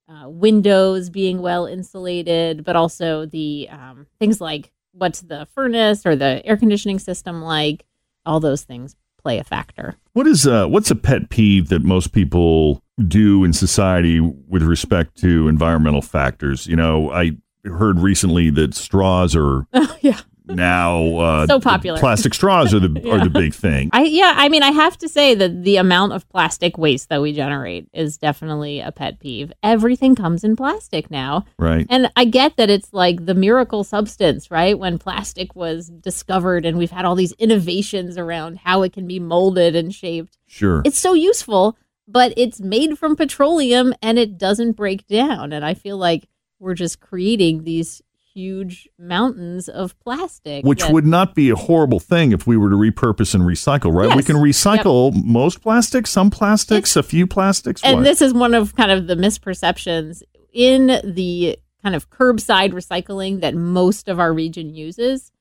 uh, 0.08 0.30
windows 0.30 1.10
being 1.10 1.42
well 1.42 1.66
insulated, 1.66 2.64
but 2.64 2.76
also 2.76 3.26
the 3.26 3.68
um, 3.72 4.08
things 4.20 4.40
like 4.40 4.72
what's 4.94 5.22
the 5.22 5.48
furnace 5.54 6.06
or 6.06 6.16
the 6.16 6.46
air 6.46 6.58
conditioning 6.58 7.00
system 7.00 7.42
like. 7.42 7.86
All 8.26 8.40
those 8.40 8.64
things 8.64 8.96
play 9.22 9.38
a 9.38 9.44
factor. 9.44 9.96
What 10.14 10.28
is 10.28 10.48
uh, 10.48 10.68
what's 10.68 10.92
a 10.92 10.96
pet 10.96 11.30
peeve 11.30 11.68
that 11.70 11.84
most 11.84 12.14
people 12.14 12.82
do 13.06 13.44
in 13.44 13.52
society 13.52 14.20
with 14.20 14.64
respect 14.64 15.18
to 15.18 15.48
environmental 15.48 16.02
factors? 16.02 16.68
You 16.68 16.78
know, 16.78 17.12
I 17.12 17.38
heard 17.72 18.00
recently 18.00 18.50
that 18.52 18.74
straws 18.74 19.36
are 19.36 19.68
yeah. 20.02 20.20
now 20.46 21.16
uh, 21.18 21.48
So 21.48 21.60
popular. 21.60 22.00
Plastic 22.00 22.34
straws 22.34 22.74
are 22.74 22.80
the 22.80 23.10
are 23.12 23.24
the 23.24 23.30
big 23.30 23.54
thing. 23.54 23.90
I 23.94 24.04
yeah, 24.04 24.34
I 24.36 24.50
mean, 24.50 24.64
I 24.64 24.72
have 24.72 24.98
to 24.98 25.10
say 25.10 25.34
that 25.36 25.64
the 25.64 25.78
amount 25.78 26.14
of 26.14 26.28
plastic 26.30 26.78
waste 26.78 27.10
that 27.10 27.22
we 27.22 27.34
generate 27.34 27.88
is 27.94 28.18
definitely 28.18 28.80
a 28.80 28.92
pet 28.92 29.20
peeve. 29.20 29.52
Everything 29.64 30.16
comes 30.16 30.44
in 30.44 30.56
plastic 30.56 31.10
now. 31.10 31.46
Right. 31.58 31.88
And 31.90 32.12
I 32.16 32.26
get 32.26 32.58
that 32.58 32.70
it's 32.70 32.92
like 32.94 33.26
the 33.26 33.36
miracle 33.36 33.84
substance, 33.84 34.52
right? 34.52 34.78
When 34.78 34.98
plastic 35.00 35.56
was 35.56 35.88
discovered 35.90 36.66
and 36.66 36.78
we've 36.78 36.92
had 36.92 37.06
all 37.06 37.16
these 37.16 37.34
innovations 37.34 38.18
around 38.18 38.60
how 38.60 38.84
it 38.84 38.94
can 38.94 39.08
be 39.08 39.20
molded 39.20 39.76
and 39.76 39.94
shaped. 39.94 40.38
Sure. 40.48 40.82
It's 40.86 41.00
so 41.00 41.14
useful, 41.14 41.78
but 42.08 42.34
it's 42.36 42.60
made 42.60 43.00
from 43.00 43.16
petroleum 43.16 43.94
and 44.02 44.20
it 44.20 44.38
doesn't 44.38 44.74
break 44.74 45.08
down. 45.08 45.54
And 45.54 45.64
I 45.64 45.74
feel 45.74 45.98
like 45.98 46.28
we're 46.64 46.74
just 46.74 47.00
creating 47.02 47.64
these 47.64 48.02
huge 48.34 48.88
mountains 48.98 49.68
of 49.70 50.00
plastic. 50.00 50.66
Which 50.66 50.80
that- 50.82 50.92
would 50.92 51.06
not 51.06 51.36
be 51.36 51.50
a 51.52 51.56
horrible 51.56 52.00
thing 52.00 52.32
if 52.32 52.48
we 52.48 52.58
were 52.58 52.70
to 52.70 52.76
repurpose 52.76 53.36
and 53.36 53.44
recycle, 53.44 53.94
right? 53.94 54.16
We 54.16 54.24
can 54.24 54.38
recycle 54.38 55.14
most 55.24 55.62
plastics, 55.62 56.10
some 56.10 56.32
plastics, 56.32 56.96
a 56.96 57.04
few 57.04 57.28
plastics. 57.28 57.82
and 57.84 57.98
What? 57.98 58.04
this 58.06 58.22
is 58.24 58.34
one 58.34 58.54
of 58.56 58.76
kind 58.76 58.90
of 58.92 59.06
the 59.06 59.16
misperceptions 59.16 60.24
in 60.52 60.88
the 61.04 61.60
kind 61.84 61.96
of 61.96 62.10
curbside 62.10 62.72
recycling 62.72 63.42
that 63.42 63.54
most 63.54 64.08
of 64.08 64.20
our 64.20 64.34
region 64.34 64.74
uses, 64.74 65.32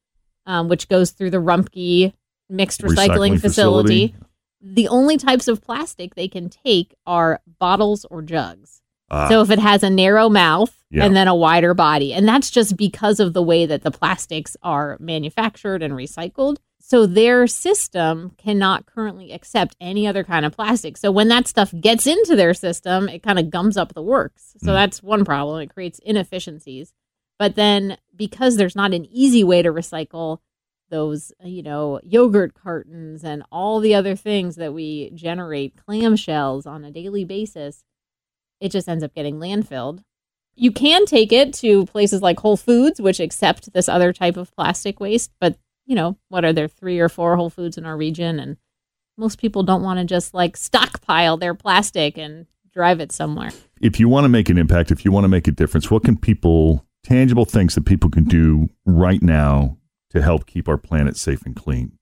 um, 0.44 0.68
which 0.68 0.88
goes 0.88 1.12
through 1.12 1.30
the 1.30 1.38
Rumpke 1.40 2.12
mixed 2.50 2.82
recycling, 2.82 2.96
Recycling 3.36 3.40
facility. 3.40 4.08
facility. 4.08 4.14
The 4.60 4.88
only 4.88 5.16
types 5.16 5.48
of 5.48 5.62
plastic 5.62 6.14
they 6.14 6.28
can 6.28 6.50
take 6.50 6.94
are 7.06 7.40
bottles 7.58 8.04
or 8.10 8.20
jugs. 8.20 8.81
Ah, 9.12 9.28
So 9.28 9.42
if 9.42 9.50
it 9.50 9.58
has 9.58 9.82
a 9.82 9.90
narrow 9.90 10.28
mouth 10.28 10.74
Yeah. 10.90 11.04
and 11.04 11.14
then 11.14 11.28
a 11.28 11.34
wider 11.34 11.74
body, 11.74 12.12
and 12.14 12.26
that's 12.26 12.50
just 12.50 12.76
because 12.76 13.20
of 13.20 13.32
the 13.34 13.42
way 13.42 13.66
that 13.66 13.82
the 13.82 13.90
plastics 13.90 14.56
are 14.62 14.96
manufactured 15.00 15.82
and 15.82 15.94
recycled. 15.94 16.56
So 16.80 17.06
their 17.06 17.46
system 17.46 18.32
cannot 18.36 18.86
currently 18.86 19.32
accept 19.32 19.76
any 19.80 20.06
other 20.06 20.24
kind 20.24 20.44
of 20.44 20.52
plastic. 20.52 20.96
So 20.96 21.10
when 21.12 21.28
that 21.28 21.46
stuff 21.46 21.72
gets 21.80 22.06
into 22.06 22.34
their 22.36 22.52
system, 22.54 23.08
it 23.08 23.22
kind 23.22 23.38
of 23.38 23.50
gums 23.50 23.76
up 23.76 23.94
the 23.94 24.02
works. 24.02 24.54
So 24.58 24.68
Mm. 24.72 24.74
that's 24.74 25.02
one 25.02 25.24
problem. 25.24 25.60
It 25.60 25.72
creates 25.72 25.98
inefficiencies. 26.00 26.92
But 27.38 27.54
then 27.54 27.96
because 28.14 28.56
there's 28.56 28.76
not 28.76 28.92
an 28.94 29.06
easy 29.10 29.42
way 29.44 29.62
to 29.62 29.70
recycle 29.72 30.38
those, 30.90 31.32
uh, 31.42 31.48
you 31.48 31.62
know, 31.62 31.98
yogurt 32.02 32.52
cartons 32.54 33.24
and 33.24 33.42
all 33.50 33.80
the 33.80 33.94
other 33.94 34.14
things 34.14 34.56
that 34.56 34.74
we 34.74 35.10
generate, 35.14 35.74
clamshells 35.76 36.66
on 36.66 36.84
a 36.84 36.90
daily 36.90 37.24
basis, 37.24 37.82
it 38.62 38.70
just 38.70 38.88
ends 38.88 39.02
up 39.02 39.12
getting 39.12 39.36
landfilled. 39.36 40.04
You 40.54 40.70
can 40.70 41.04
take 41.04 41.32
it 41.32 41.52
to 41.54 41.84
places 41.86 42.22
like 42.22 42.38
Whole 42.38 42.56
Foods, 42.56 43.00
which 43.00 43.18
accept 43.18 43.72
this 43.72 43.88
other 43.88 44.12
type 44.12 44.36
of 44.36 44.54
plastic 44.54 45.00
waste, 45.00 45.32
but 45.40 45.58
you 45.84 45.96
know, 45.96 46.16
what 46.28 46.44
are 46.44 46.52
there 46.52 46.68
three 46.68 47.00
or 47.00 47.08
four 47.08 47.36
Whole 47.36 47.50
Foods 47.50 47.76
in 47.76 47.84
our 47.84 47.96
region? 47.96 48.38
And 48.38 48.56
most 49.18 49.38
people 49.40 49.64
don't 49.64 49.82
want 49.82 49.98
to 49.98 50.04
just 50.04 50.32
like 50.32 50.56
stockpile 50.56 51.36
their 51.36 51.54
plastic 51.54 52.16
and 52.16 52.46
drive 52.72 53.00
it 53.00 53.10
somewhere. 53.10 53.50
if 53.80 53.98
you 53.98 54.08
want 54.08 54.24
to 54.24 54.28
make 54.28 54.48
an 54.48 54.58
impact, 54.58 54.92
if 54.92 55.04
you 55.04 55.10
want 55.10 55.24
to 55.24 55.28
make 55.28 55.48
a 55.48 55.52
difference, 55.52 55.90
what 55.90 56.04
can 56.04 56.16
people, 56.16 56.86
tangible 57.02 57.44
things 57.44 57.74
that 57.74 57.84
people 57.84 58.08
can 58.08 58.24
do 58.24 58.68
right 58.86 59.22
now 59.22 59.76
to 60.10 60.22
help 60.22 60.46
keep 60.46 60.68
our 60.68 60.78
planet 60.78 61.16
safe 61.16 61.44
and 61.44 61.56
clean? 61.56 61.98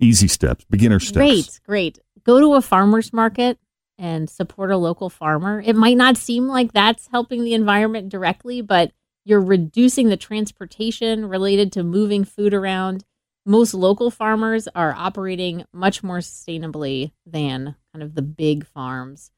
Easy 0.00 0.26
steps, 0.26 0.64
beginner 0.68 0.98
steps. 0.98 1.14
Great, 1.16 1.60
great. 1.64 1.98
Go 2.24 2.40
to 2.40 2.54
a 2.54 2.60
farmer's 2.60 3.12
market 3.12 3.58
and 4.00 4.30
support 4.30 4.70
a 4.70 4.78
local 4.78 5.10
farmer. 5.10 5.62
It 5.64 5.76
might 5.76 5.98
not 5.98 6.16
seem 6.16 6.48
like 6.48 6.72
that's 6.72 7.08
helping 7.08 7.44
the 7.44 7.52
environment 7.52 8.08
directly, 8.08 8.62
but 8.62 8.92
you're 9.26 9.42
reducing 9.42 10.08
the 10.08 10.16
transportation 10.16 11.28
related 11.28 11.70
to 11.72 11.84
moving 11.84 12.24
food 12.24 12.54
around. 12.54 13.04
Most 13.44 13.74
local 13.74 14.10
farmers 14.10 14.66
are 14.74 14.94
operating 14.96 15.66
much 15.72 16.02
more 16.02 16.18
sustainably 16.18 17.12
than 17.26 17.76
kind 17.92 18.02
of 18.02 18.14
the 18.14 18.22
big 18.22 18.66
farms 18.66 19.30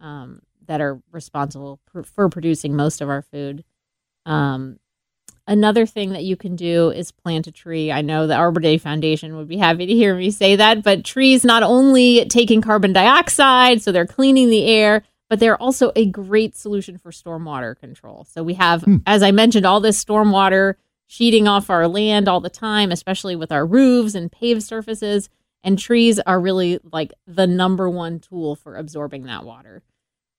um, 0.00 0.42
that 0.66 0.82
are 0.82 1.00
responsible 1.10 1.80
for, 2.04 2.28
producing 2.28 2.76
most 2.76 3.00
of 3.00 3.08
our 3.08 3.22
food. 3.22 3.64
Um, 4.26 4.78
another 5.50 5.84
thing 5.84 6.12
that 6.12 6.22
you 6.22 6.36
can 6.36 6.54
do 6.56 6.90
is 6.90 7.10
plant 7.10 7.48
a 7.48 7.52
tree. 7.52 7.90
I 7.90 8.00
know 8.00 8.26
the 8.26 8.36
Arbor 8.36 8.60
Day 8.60 8.78
Foundation 8.78 9.36
would 9.36 9.48
be 9.48 9.58
happy 9.58 9.84
to 9.84 9.92
hear 9.92 10.14
me 10.14 10.30
say 10.30 10.56
that, 10.56 10.82
but 10.84 11.04
trees 11.04 11.44
not 11.44 11.64
only 11.64 12.24
taking 12.26 12.62
carbon 12.62 12.92
dioxide, 12.92 13.82
so 13.82 13.90
they're 13.90 14.06
cleaning 14.06 14.48
the 14.48 14.64
air, 14.64 15.02
but 15.28 15.40
they're 15.40 15.60
also 15.60 15.90
a 15.96 16.06
great 16.06 16.56
solution 16.56 16.96
for 16.96 17.10
stormwater 17.10 17.76
control. 17.76 18.26
So 18.30 18.42
we 18.44 18.54
have, 18.54 18.82
hmm. 18.82 18.98
as 19.06 19.22
I 19.22 19.32
mentioned, 19.32 19.66
all 19.66 19.80
this 19.80 20.02
stormwater 20.02 20.74
sheeting 21.08 21.48
off 21.48 21.68
our 21.68 21.88
land 21.88 22.28
all 22.28 22.40
the 22.40 22.48
time, 22.48 22.92
especially 22.92 23.34
with 23.34 23.50
our 23.50 23.66
roofs 23.66 24.14
and 24.14 24.30
paved 24.30 24.62
surfaces. 24.62 25.28
And 25.64 25.78
trees 25.78 26.20
are 26.20 26.40
really 26.40 26.78
like 26.90 27.12
the 27.26 27.46
number 27.46 27.90
one 27.90 28.20
tool 28.20 28.54
for 28.54 28.76
absorbing 28.76 29.24
that 29.24 29.44
water. 29.44 29.82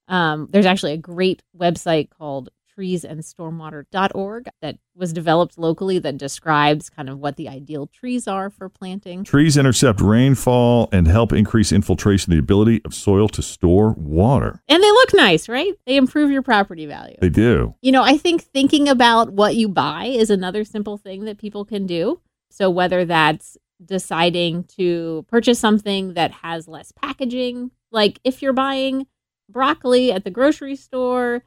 Um, 0.07 0.47
there's 0.51 0.65
actually 0.65 0.93
a 0.93 0.97
great 0.97 1.43
website 1.55 2.09
called 2.09 2.49
treesandstormwater.org 2.77 4.49
that 4.61 4.77
was 4.95 5.13
developed 5.13 5.57
locally 5.57 5.99
that 5.99 6.17
describes 6.17 6.89
kind 6.89 7.09
of 7.09 7.19
what 7.19 7.35
the 7.35 7.49
ideal 7.49 7.87
trees 7.87 8.27
are 8.27 8.49
for 8.49 8.69
planting. 8.69 9.23
Trees 9.23 9.57
intercept 9.57 10.01
rainfall 10.01 10.89
and 10.91 11.07
help 11.07 11.33
increase 11.33 11.71
infiltration, 11.71 12.31
the 12.31 12.39
ability 12.39 12.81
of 12.85 12.93
soil 12.93 13.27
to 13.29 13.41
store 13.41 13.91
water. 13.97 14.61
And 14.67 14.81
they 14.81 14.91
look 14.91 15.13
nice, 15.13 15.47
right? 15.49 15.73
They 15.85 15.95
improve 15.97 16.31
your 16.31 16.41
property 16.41 16.85
value. 16.85 17.17
They 17.19 17.29
do. 17.29 17.75
You 17.81 17.91
know, 17.91 18.03
I 18.03 18.17
think 18.17 18.43
thinking 18.43 18.89
about 18.89 19.31
what 19.31 19.55
you 19.55 19.69
buy 19.69 20.05
is 20.05 20.29
another 20.29 20.63
simple 20.63 20.97
thing 20.97 21.25
that 21.25 21.37
people 21.37 21.65
can 21.65 21.85
do. 21.85 22.21
So 22.49 22.69
whether 22.69 23.05
that's 23.05 23.57
deciding 23.83 24.65
to 24.65 25.25
purchase 25.27 25.59
something 25.59 26.13
that 26.13 26.31
has 26.31 26.67
less 26.67 26.91
packaging, 26.91 27.71
like 27.91 28.19
if 28.23 28.41
you're 28.41 28.53
buying 28.53 29.07
broccoli 29.49 30.11
at 30.11 30.23
the 30.23 30.31
grocery 30.31 30.75
store, 30.75 31.43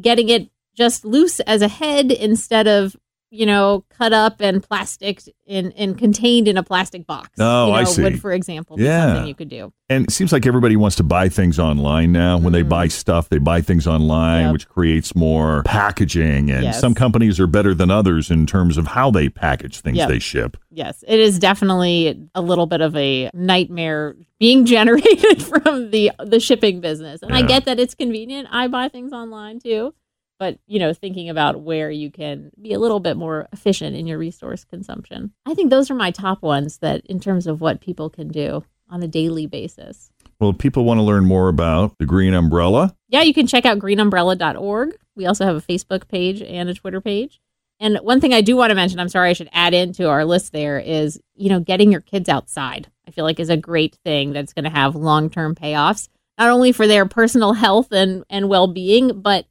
getting 0.00 0.28
it 0.28 0.50
just 0.78 1.04
loose 1.04 1.40
as 1.40 1.60
a 1.60 1.68
head 1.68 2.12
instead 2.12 2.68
of 2.68 2.96
you 3.30 3.44
know 3.44 3.84
cut 3.90 4.12
up 4.12 4.40
and 4.40 4.62
plastic 4.62 5.20
in 5.44 5.72
and 5.72 5.98
contained 5.98 6.46
in 6.46 6.56
a 6.56 6.62
plastic 6.62 7.04
box. 7.04 7.30
Oh, 7.38 7.66
you 7.66 7.72
know, 7.72 7.78
I 7.78 7.84
see. 7.84 8.02
Would 8.02 8.20
for 8.20 8.32
example, 8.32 8.80
yeah. 8.80 9.08
something 9.08 9.26
you 9.26 9.34
could 9.34 9.48
do. 9.48 9.72
And 9.90 10.04
it 10.04 10.12
seems 10.12 10.32
like 10.32 10.46
everybody 10.46 10.76
wants 10.76 10.96
to 10.96 11.02
buy 11.02 11.28
things 11.28 11.58
online 11.58 12.12
now. 12.12 12.38
When 12.38 12.50
mm. 12.50 12.52
they 12.52 12.62
buy 12.62 12.88
stuff, 12.88 13.28
they 13.28 13.38
buy 13.38 13.60
things 13.60 13.86
online, 13.86 14.44
yep. 14.44 14.52
which 14.52 14.68
creates 14.68 15.16
more 15.16 15.62
packaging. 15.64 16.50
And 16.50 16.62
yes. 16.62 16.80
some 16.80 16.94
companies 16.94 17.40
are 17.40 17.46
better 17.46 17.74
than 17.74 17.90
others 17.90 18.30
in 18.30 18.46
terms 18.46 18.78
of 18.78 18.86
how 18.86 19.10
they 19.10 19.28
package 19.28 19.80
things 19.80 19.96
yep. 19.96 20.08
they 20.08 20.20
ship. 20.20 20.56
Yes, 20.70 21.02
it 21.08 21.18
is 21.18 21.38
definitely 21.38 22.28
a 22.34 22.40
little 22.40 22.66
bit 22.66 22.80
of 22.80 22.94
a 22.96 23.30
nightmare 23.34 24.14
being 24.38 24.64
generated 24.76 25.42
from 25.42 25.90
the 25.90 26.12
the 26.20 26.38
shipping 26.38 26.80
business. 26.80 27.20
And 27.22 27.32
yeah. 27.32 27.38
I 27.38 27.42
get 27.42 27.64
that 27.64 27.80
it's 27.80 27.96
convenient. 27.96 28.48
I 28.52 28.68
buy 28.68 28.88
things 28.88 29.12
online 29.12 29.58
too 29.58 29.92
but 30.38 30.58
you 30.66 30.78
know 30.78 30.92
thinking 30.92 31.28
about 31.28 31.60
where 31.60 31.90
you 31.90 32.10
can 32.10 32.50
be 32.60 32.72
a 32.72 32.78
little 32.78 33.00
bit 33.00 33.16
more 33.16 33.48
efficient 33.52 33.96
in 33.96 34.06
your 34.06 34.18
resource 34.18 34.64
consumption. 34.64 35.32
I 35.46 35.54
think 35.54 35.70
those 35.70 35.90
are 35.90 35.94
my 35.94 36.10
top 36.10 36.42
ones 36.42 36.78
that 36.78 37.04
in 37.06 37.20
terms 37.20 37.46
of 37.46 37.60
what 37.60 37.80
people 37.80 38.08
can 38.08 38.28
do 38.28 38.64
on 38.90 39.02
a 39.02 39.08
daily 39.08 39.46
basis. 39.46 40.10
Well 40.40 40.50
if 40.50 40.58
people 40.58 40.84
want 40.84 40.98
to 40.98 41.02
learn 41.02 41.24
more 41.24 41.48
about 41.48 41.98
the 41.98 42.06
green 42.06 42.34
umbrella 42.34 42.94
yeah 43.08 43.22
you 43.22 43.34
can 43.34 43.46
check 43.46 43.66
out 43.66 43.78
greenumbrella.org 43.78 44.96
we 45.16 45.26
also 45.26 45.44
have 45.44 45.56
a 45.56 45.60
facebook 45.60 46.08
page 46.08 46.40
and 46.42 46.68
a 46.68 46.74
twitter 46.74 47.00
page. 47.00 47.40
And 47.80 47.98
one 47.98 48.20
thing 48.20 48.34
i 48.34 48.40
do 48.40 48.56
want 48.56 48.70
to 48.70 48.74
mention 48.74 49.00
i'm 49.00 49.08
sorry 49.08 49.30
i 49.30 49.34
should 49.34 49.50
add 49.52 49.74
into 49.74 50.08
our 50.08 50.24
list 50.24 50.52
there 50.52 50.78
is 50.78 51.20
you 51.34 51.48
know 51.48 51.60
getting 51.60 51.90
your 51.90 52.00
kids 52.00 52.28
outside 52.28 52.88
i 53.06 53.10
feel 53.10 53.24
like 53.24 53.40
is 53.40 53.50
a 53.50 53.56
great 53.56 53.96
thing 54.04 54.32
that's 54.32 54.52
going 54.52 54.64
to 54.64 54.70
have 54.70 54.94
long-term 54.94 55.54
payoffs 55.54 56.08
not 56.38 56.50
only 56.50 56.70
for 56.70 56.86
their 56.86 57.06
personal 57.06 57.52
health 57.64 57.92
and, 57.92 58.24
and 58.30 58.48
well-being 58.48 59.20
but 59.20 59.46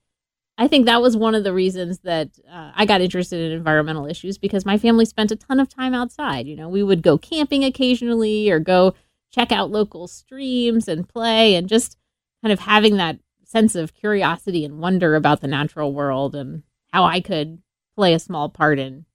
I 0.57 0.67
think 0.67 0.85
that 0.85 1.01
was 1.01 1.15
one 1.15 1.35
of 1.35 1.43
the 1.43 1.53
reasons 1.53 1.99
that 1.99 2.29
uh, 2.51 2.71
I 2.75 2.85
got 2.85 3.01
interested 3.01 3.39
in 3.39 3.51
environmental 3.51 4.07
issues 4.07 4.37
because 4.37 4.65
my 4.65 4.77
family 4.77 5.05
spent 5.05 5.31
a 5.31 5.35
ton 5.35 5.59
of 5.59 5.69
time 5.69 5.93
outside. 5.93 6.47
You 6.47 6.55
know, 6.55 6.67
we 6.67 6.81
would 6.81 7.03
go 7.03 7.17
camping 7.17 7.63
occasionally 7.63 8.49
or 8.49 8.59
go 8.59 8.95
check 9.31 9.51
out 9.51 9.69
local 9.69 10.07
streams 10.07 10.87
and 10.87 11.07
play 11.07 11.55
and 11.55 11.69
just 11.69 11.97
kind 12.41 12.51
of 12.51 12.59
having 12.59 12.97
that 12.97 13.19
sense 13.43 13.75
of 13.75 13.93
curiosity 13.93 14.65
and 14.65 14.79
wonder 14.79 15.15
about 15.15 15.41
the 15.41 15.47
natural 15.47 15.93
world 15.93 16.35
and 16.35 16.63
how 16.91 17.03
I 17.03 17.21
could 17.21 17.61
play 17.95 18.13
a 18.13 18.19
small 18.19 18.49
part 18.49 18.79
in 18.79 19.05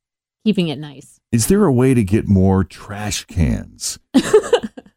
keeping 0.45 0.69
it 0.69 0.79
nice. 0.79 1.19
Is 1.33 1.49
there 1.49 1.65
a 1.65 1.73
way 1.73 1.93
to 1.93 2.05
get 2.05 2.29
more 2.29 2.63
trash 2.63 3.25
cans? 3.25 3.99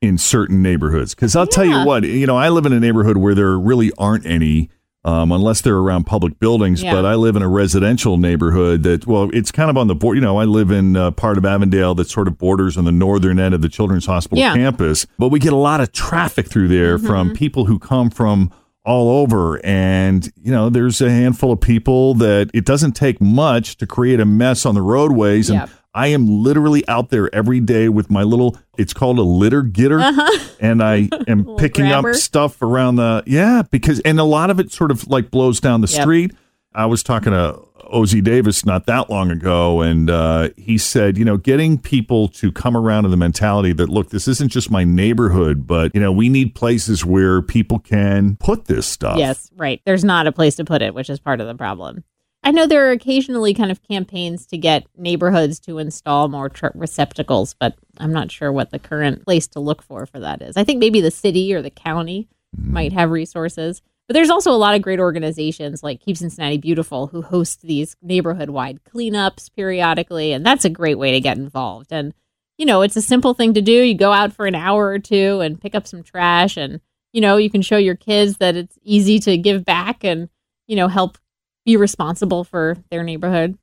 in 0.01 0.17
certain 0.19 0.62
neighborhoods 0.62 1.15
because 1.15 1.36
I'll 1.36 1.45
yeah. 1.45 1.51
tell 1.51 1.65
you 1.65 1.84
what, 1.84 2.03
you 2.03 2.27
know, 2.27 2.38
I 2.38 2.49
live 2.49 2.67
in 2.67 2.73
a 2.73 2.79
neighborhood 2.79 3.17
where 3.17 3.34
there 3.34 3.58
really 3.58 3.91
aren't 3.97 4.25
any 4.25 4.69
um, 5.06 5.32
unless 5.32 5.62
they're 5.62 5.78
around 5.78 6.06
public 6.06 6.39
buildings. 6.39 6.82
Yeah. 6.82 6.94
But 6.94 7.06
I 7.06 7.13
live 7.13 7.36
in 7.36 7.44
a 7.44 7.48
residential 7.48 8.18
neighborhood 8.18 8.84
that, 8.84 9.06
well, 9.06 9.30
it's 9.32 9.52
kind 9.52 9.70
of 9.70 9.78
on 9.78 9.88
the 9.88 9.96
board. 9.96 10.18
You 10.18 10.22
know, 10.22 10.38
I 10.38 10.46
live 10.46 10.72
in 10.72 10.96
a 10.96 11.12
part 11.12 11.38
of 11.38 11.46
Avondale 11.46 11.94
that 11.96 12.10
sort 12.10 12.28
of 12.28 12.39
borders 12.39 12.76
on 12.76 12.86
the 12.86 12.91
northern 12.91 13.39
end 13.39 13.54
of 13.54 13.62
the 13.62 13.70
Children's 13.70 14.08
Hospital 14.08 14.39
yeah. 14.39 14.56
campus. 14.56 15.06
But 15.20 15.30
we 15.30 15.39
get 15.39 15.54
a 15.54 15.58
lot 15.58 15.80
of 15.80 15.91
traffic 15.91 16.48
through 16.48 16.70
there 16.70 16.98
mm-hmm. 16.98 17.06
from 17.06 17.34
people 17.34 17.65
who 17.65 17.78
come 17.78 18.10
from 18.10 18.52
all 18.84 19.22
over. 19.22 19.63
And, 19.63 20.32
you 20.41 20.52
know, 20.52 20.70
there's 20.70 21.02
a 21.02 21.10
handful 21.10 21.52
of 21.52 21.62
people 21.62 22.15
that 22.15 22.50
it 22.54 22.65
doesn't 22.65 22.94
take 22.94 23.22
much 23.22 23.78
to 23.78 23.88
create 23.88 24.20
a 24.20 24.26
mess 24.26 24.65
on 24.65 24.74
the 24.74 24.82
roadways. 24.82 25.52
And 25.52 25.70
I 25.95 26.08
am 26.08 26.43
literally 26.43 26.86
out 26.89 27.10
there 27.10 27.34
every 27.34 27.62
day 27.62 27.88
with 27.88 28.12
my 28.12 28.21
little, 28.23 28.58
it's 28.77 28.93
called 28.93 29.17
a 29.17 29.23
litter 29.23 29.63
getter. 29.63 30.01
Uh-huh. 30.01 30.39
And 30.60 30.84
I 30.84 31.08
am 31.27 31.55
picking 31.55 31.86
grabber. 31.86 32.10
up 32.10 32.15
stuff 32.17 32.62
around 32.62 32.97
the, 32.97 33.23
yeah, 33.25 33.63
because, 33.71 34.01
and 34.01 34.19
a 34.19 34.25
lot 34.25 34.49
of 34.49 34.60
it 34.60 34.73
sort 34.73 34.91
of 34.91 35.08
like 35.08 35.31
blows 35.31 35.62
down 35.62 35.79
the 35.79 35.88
yep. 35.88 36.01
street. 36.01 36.34
I 36.73 36.86
was 36.86 37.01
talking 37.01 37.31
to 37.31 37.62
Ozzie 37.86 38.19
Davis 38.19 38.65
not 38.65 38.88
that 38.88 39.10
long 39.10 39.31
ago, 39.31 39.79
and 39.79 40.10
uh, 40.10 40.49
he 40.58 40.77
said, 40.77 41.17
you 41.17 41.23
know, 41.23 41.38
getting 41.38 41.77
people 41.77 42.27
to 42.27 42.51
come 42.51 42.75
around 42.75 43.03
to 43.03 43.10
the 43.10 43.15
mentality 43.15 43.71
that, 43.71 43.88
look, 43.88 44.10
this 44.10 44.27
isn't 44.27 44.49
just 44.49 44.69
my 44.69 44.84
neighborhood, 44.84 45.65
but, 45.65 45.95
you 45.95 46.01
know, 46.01 46.12
we 46.12 46.27
need 46.27 46.55
places 46.55 47.05
where 47.05 47.41
people 47.41 47.79
can 47.79 48.36
put 48.36 48.65
this 48.65 48.86
stuff. 48.86 49.17
Yes, 49.17 49.49
right. 49.55 49.81
There's 49.86 50.03
not 50.03 50.27
a 50.27 50.34
place 50.34 50.58
to 50.58 50.65
put 50.65 50.81
it, 50.81 50.93
which 50.93 51.10
is 51.10 51.21
part 51.21 51.39
of 51.39 51.47
the 51.47 51.55
problem. 51.55 52.03
I 52.45 52.51
know 52.51 52.67
there 52.67 52.88
are 52.88 52.91
occasionally 52.91 53.55
kind 53.55 53.71
of 53.71 53.81
campaigns 53.81 54.45
to 54.47 54.58
get 54.58 54.86
neighborhoods 54.95 55.60
to 55.62 55.79
install 55.79 56.27
more 56.27 56.47
tr- 56.47 56.67
receptacles, 56.75 57.55
but 57.55 57.75
I'm 57.97 58.13
not 58.13 58.31
sure 58.31 58.51
what 58.51 58.69
the 58.69 58.77
current 58.77 59.25
place 59.25 59.47
to 59.47 59.60
look 59.60 59.81
for 59.81 60.05
for 60.05 60.19
that 60.19 60.43
is. 60.43 60.55
I 60.55 60.63
think 60.63 60.79
maybe 60.79 61.01
the 61.01 61.10
city 61.10 61.55
or 61.55 61.63
the 61.63 61.71
county 61.71 62.29
mm-hmm. 62.55 62.71
might 62.71 62.93
have 62.93 63.10
resources. 63.10 63.81
But 64.08 64.13
there's 64.13 64.29
also 64.29 64.51
a 64.51 64.53
lot 64.53 64.75
of 64.75 64.84
great 64.84 64.99
organizations 64.99 65.81
like 65.81 66.01
Keep 66.01 66.17
Cincinnati 66.17 66.60
Beautiful 66.60 67.08
who 67.08 67.23
host 67.23 67.63
these 67.63 67.95
neighborhood 68.03 68.51
wide 68.51 68.81
cleanups 68.84 69.49
periodically. 69.55 70.31
And 70.31 70.45
that's 70.45 70.65
a 70.65 70.69
great 70.69 70.99
way 70.99 71.13
to 71.13 71.19
get 71.19 71.38
involved. 71.38 71.91
And, 71.91 72.13
you 72.60 72.67
know, 72.67 72.84
it's 72.84 72.95
a 72.95 73.01
simple 73.01 73.34
thing 73.34 73.55
to 73.55 73.62
do. 73.63 73.71
You 73.71 73.95
go 73.95 74.12
out 74.12 74.34
for 74.34 74.45
an 74.45 74.53
hour 74.53 74.86
or 74.86 74.99
two 74.99 75.39
and 75.39 75.60
pick 75.60 75.73
up 75.73 75.88
some 75.88 76.03
trash, 76.03 76.55
and, 76.55 76.79
you 77.13 77.21
know, 77.21 77.38
you 77.38 77.49
can 77.49 77.63
show 77.63 77.77
your 77.77 77.95
kids 77.95 78.38
that 78.38 78.55
it's 78.55 78.77
easy 78.84 79.17
to 79.21 79.36
give 79.39 79.65
back 79.65 80.03
and, 80.03 80.29
you 80.67 80.75
know, 80.75 80.88
help 80.88 81.17
be 81.65 81.78
responsible 81.78 82.43
for 82.43 82.78
their 82.89 83.04
neighborhood. 83.04 83.58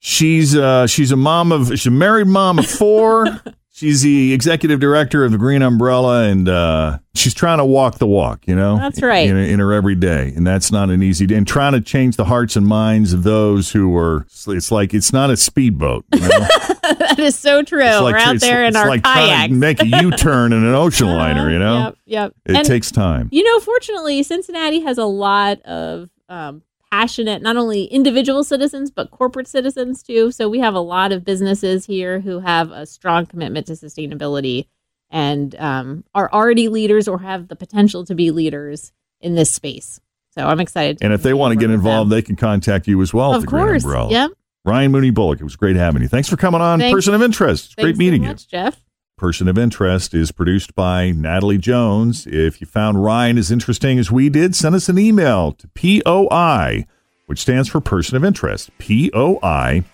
She's 0.00 0.56
uh, 0.56 0.86
she's 0.86 1.12
a 1.12 1.16
mom 1.16 1.52
of 1.52 1.68
she's 1.68 1.86
a 1.86 1.90
married 1.90 2.26
mom 2.26 2.58
of 2.58 2.66
four. 2.66 3.26
she's 3.74 4.02
the 4.02 4.32
executive 4.32 4.78
director 4.78 5.24
of 5.24 5.32
the 5.32 5.38
Green 5.38 5.62
Umbrella, 5.62 6.24
and 6.24 6.48
uh, 6.48 6.98
she's 7.14 7.34
trying 7.34 7.58
to 7.58 7.64
walk 7.64 7.98
the 7.98 8.06
walk. 8.06 8.46
You 8.46 8.54
know, 8.54 8.76
that's 8.76 9.02
right 9.02 9.28
in, 9.28 9.36
in 9.36 9.58
her 9.60 9.72
everyday, 9.72 10.32
and 10.34 10.46
that's 10.46 10.70
not 10.70 10.90
an 10.90 11.02
easy. 11.02 11.32
And 11.34 11.46
trying 11.46 11.72
to 11.72 11.80
change 11.80 12.16
the 12.16 12.26
hearts 12.26 12.56
and 12.56 12.66
minds 12.66 13.12
of 13.12 13.22
those 13.22 13.72
who 13.72 13.96
are. 13.96 14.26
It's 14.46 14.70
like 14.70 14.94
it's 14.94 15.12
not 15.12 15.30
a 15.30 15.36
speedboat. 15.36 16.04
You 16.14 16.20
know? 16.20 16.28
that 16.82 17.18
is 17.18 17.38
so 17.38 17.62
true. 17.62 17.82
Like, 17.82 18.14
We're 18.14 18.18
out 18.18 18.40
there 18.40 18.64
in 18.64 18.76
our 18.76 18.88
like 18.88 19.02
kayaks. 19.02 19.52
make 19.52 19.80
a 19.80 19.86
U 19.86 20.10
turn 20.10 20.52
in 20.52 20.64
an 20.64 20.74
ocean 20.74 21.08
liner. 21.08 21.50
You 21.50 21.58
know, 21.58 21.78
yep, 21.78 21.96
yep. 22.04 22.34
It 22.44 22.56
and, 22.56 22.66
takes 22.66 22.90
time. 22.90 23.28
You 23.32 23.42
know, 23.42 23.60
fortunately, 23.60 24.22
Cincinnati 24.22 24.80
has 24.80 24.98
a 24.98 25.06
lot 25.06 25.62
of 25.62 26.10
um, 26.28 26.62
passionate, 26.94 27.42
not 27.42 27.56
only 27.56 27.84
individual 27.86 28.44
citizens, 28.44 28.90
but 28.90 29.10
corporate 29.10 29.48
citizens 29.48 30.02
too. 30.02 30.30
So 30.30 30.48
we 30.48 30.60
have 30.60 30.74
a 30.74 30.80
lot 30.80 31.10
of 31.10 31.24
businesses 31.24 31.86
here 31.86 32.20
who 32.20 32.38
have 32.38 32.70
a 32.70 32.86
strong 32.86 33.26
commitment 33.26 33.66
to 33.66 33.72
sustainability 33.72 34.68
and 35.10 35.54
um, 35.56 36.04
are 36.14 36.30
already 36.32 36.68
leaders 36.68 37.08
or 37.08 37.18
have 37.18 37.48
the 37.48 37.56
potential 37.56 38.04
to 38.06 38.14
be 38.14 38.30
leaders 38.30 38.92
in 39.20 39.34
this 39.34 39.52
space. 39.52 40.00
So 40.30 40.46
I'm 40.46 40.60
excited. 40.60 40.98
And 41.02 41.12
if 41.12 41.22
they 41.22 41.34
want 41.34 41.52
to 41.52 41.58
get 41.58 41.70
involved, 41.70 42.10
them. 42.10 42.16
they 42.16 42.22
can 42.22 42.36
contact 42.36 42.86
you 42.86 43.02
as 43.02 43.12
well. 43.12 43.34
of 43.34 43.44
course. 43.46 43.84
Yep. 43.84 44.30
Ryan 44.64 44.92
Mooney 44.92 45.10
Bullock, 45.10 45.40
it 45.40 45.44
was 45.44 45.56
great 45.56 45.76
having 45.76 46.00
you. 46.00 46.08
Thanks 46.08 46.28
for 46.28 46.36
coming 46.36 46.60
on 46.60 46.78
Thanks. 46.78 46.94
Person 46.94 47.14
of 47.14 47.22
Interest. 47.22 47.66
It's 47.66 47.74
great 47.74 47.96
meeting 47.96 48.22
so 48.22 48.24
you. 48.24 48.30
much, 48.30 48.48
Jeff. 48.48 48.83
Person 49.16 49.46
of 49.46 49.56
Interest 49.56 50.12
is 50.12 50.32
produced 50.32 50.74
by 50.74 51.12
Natalie 51.12 51.58
Jones. 51.58 52.26
If 52.26 52.60
you 52.60 52.66
found 52.66 53.04
Ryan 53.04 53.38
as 53.38 53.52
interesting 53.52 53.96
as 53.98 54.10
we 54.10 54.28
did, 54.28 54.56
send 54.56 54.74
us 54.74 54.88
an 54.88 54.98
email 54.98 55.52
to 55.52 55.68
POI, 55.68 56.84
which 57.26 57.40
stands 57.40 57.68
for 57.68 57.80
Person 57.80 58.16
of 58.16 58.24
Interest. 58.24 58.70
POI 58.78 59.84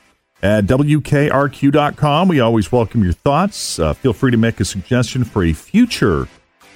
at 0.43 0.65
WKRQ.com. 0.65 2.29
We 2.29 2.41
always 2.41 2.73
welcome 2.73 3.05
your 3.05 3.13
thoughts. 3.13 3.79
Uh, 3.79 3.93
feel 3.93 4.15
free 4.15 4.31
to 4.31 4.39
make 4.39 4.59
a 4.59 4.65
suggestion 4.65 5.25
for 5.25 5.45
a 5.45 5.53
future 5.53 6.27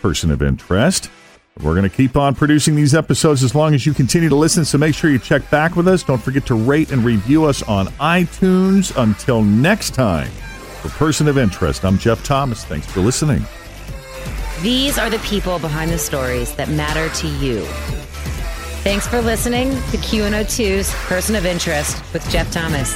Person 0.02 0.30
of 0.30 0.42
Interest. 0.42 1.10
We're 1.62 1.74
going 1.74 1.88
to 1.88 1.96
keep 1.96 2.14
on 2.14 2.34
producing 2.34 2.74
these 2.74 2.94
episodes 2.94 3.42
as 3.42 3.54
long 3.54 3.74
as 3.74 3.86
you 3.86 3.94
continue 3.94 4.28
to 4.28 4.34
listen, 4.34 4.66
so 4.66 4.76
make 4.76 4.94
sure 4.94 5.08
you 5.08 5.18
check 5.18 5.48
back 5.50 5.76
with 5.76 5.88
us. 5.88 6.02
Don't 6.02 6.20
forget 6.20 6.44
to 6.46 6.56
rate 6.56 6.90
and 6.92 7.04
review 7.04 7.44
us 7.44 7.62
on 7.62 7.86
iTunes. 8.00 8.94
Until 9.00 9.42
next 9.42 9.94
time, 9.94 10.30
for 10.84 10.98
Person 10.98 11.28
of 11.28 11.38
Interest, 11.38 11.82
I'm 11.84 11.96
Jeff 11.96 12.22
Thomas. 12.22 12.64
Thanks 12.64 12.86
for 12.86 13.00
listening. 13.00 13.42
These 14.60 14.98
are 14.98 15.08
the 15.08 15.18
people 15.20 15.58
behind 15.58 15.90
the 15.90 15.98
stories 15.98 16.54
that 16.56 16.68
matter 16.68 17.08
to 17.20 17.26
you. 17.26 17.64
Thanks 18.84 19.08
for 19.08 19.22
listening 19.22 19.70
to 19.70 19.96
Q102's 19.96 20.92
Person 21.06 21.36
of 21.36 21.46
Interest 21.46 21.96
with 22.12 22.28
Jeff 22.28 22.50
Thomas. 22.52 22.94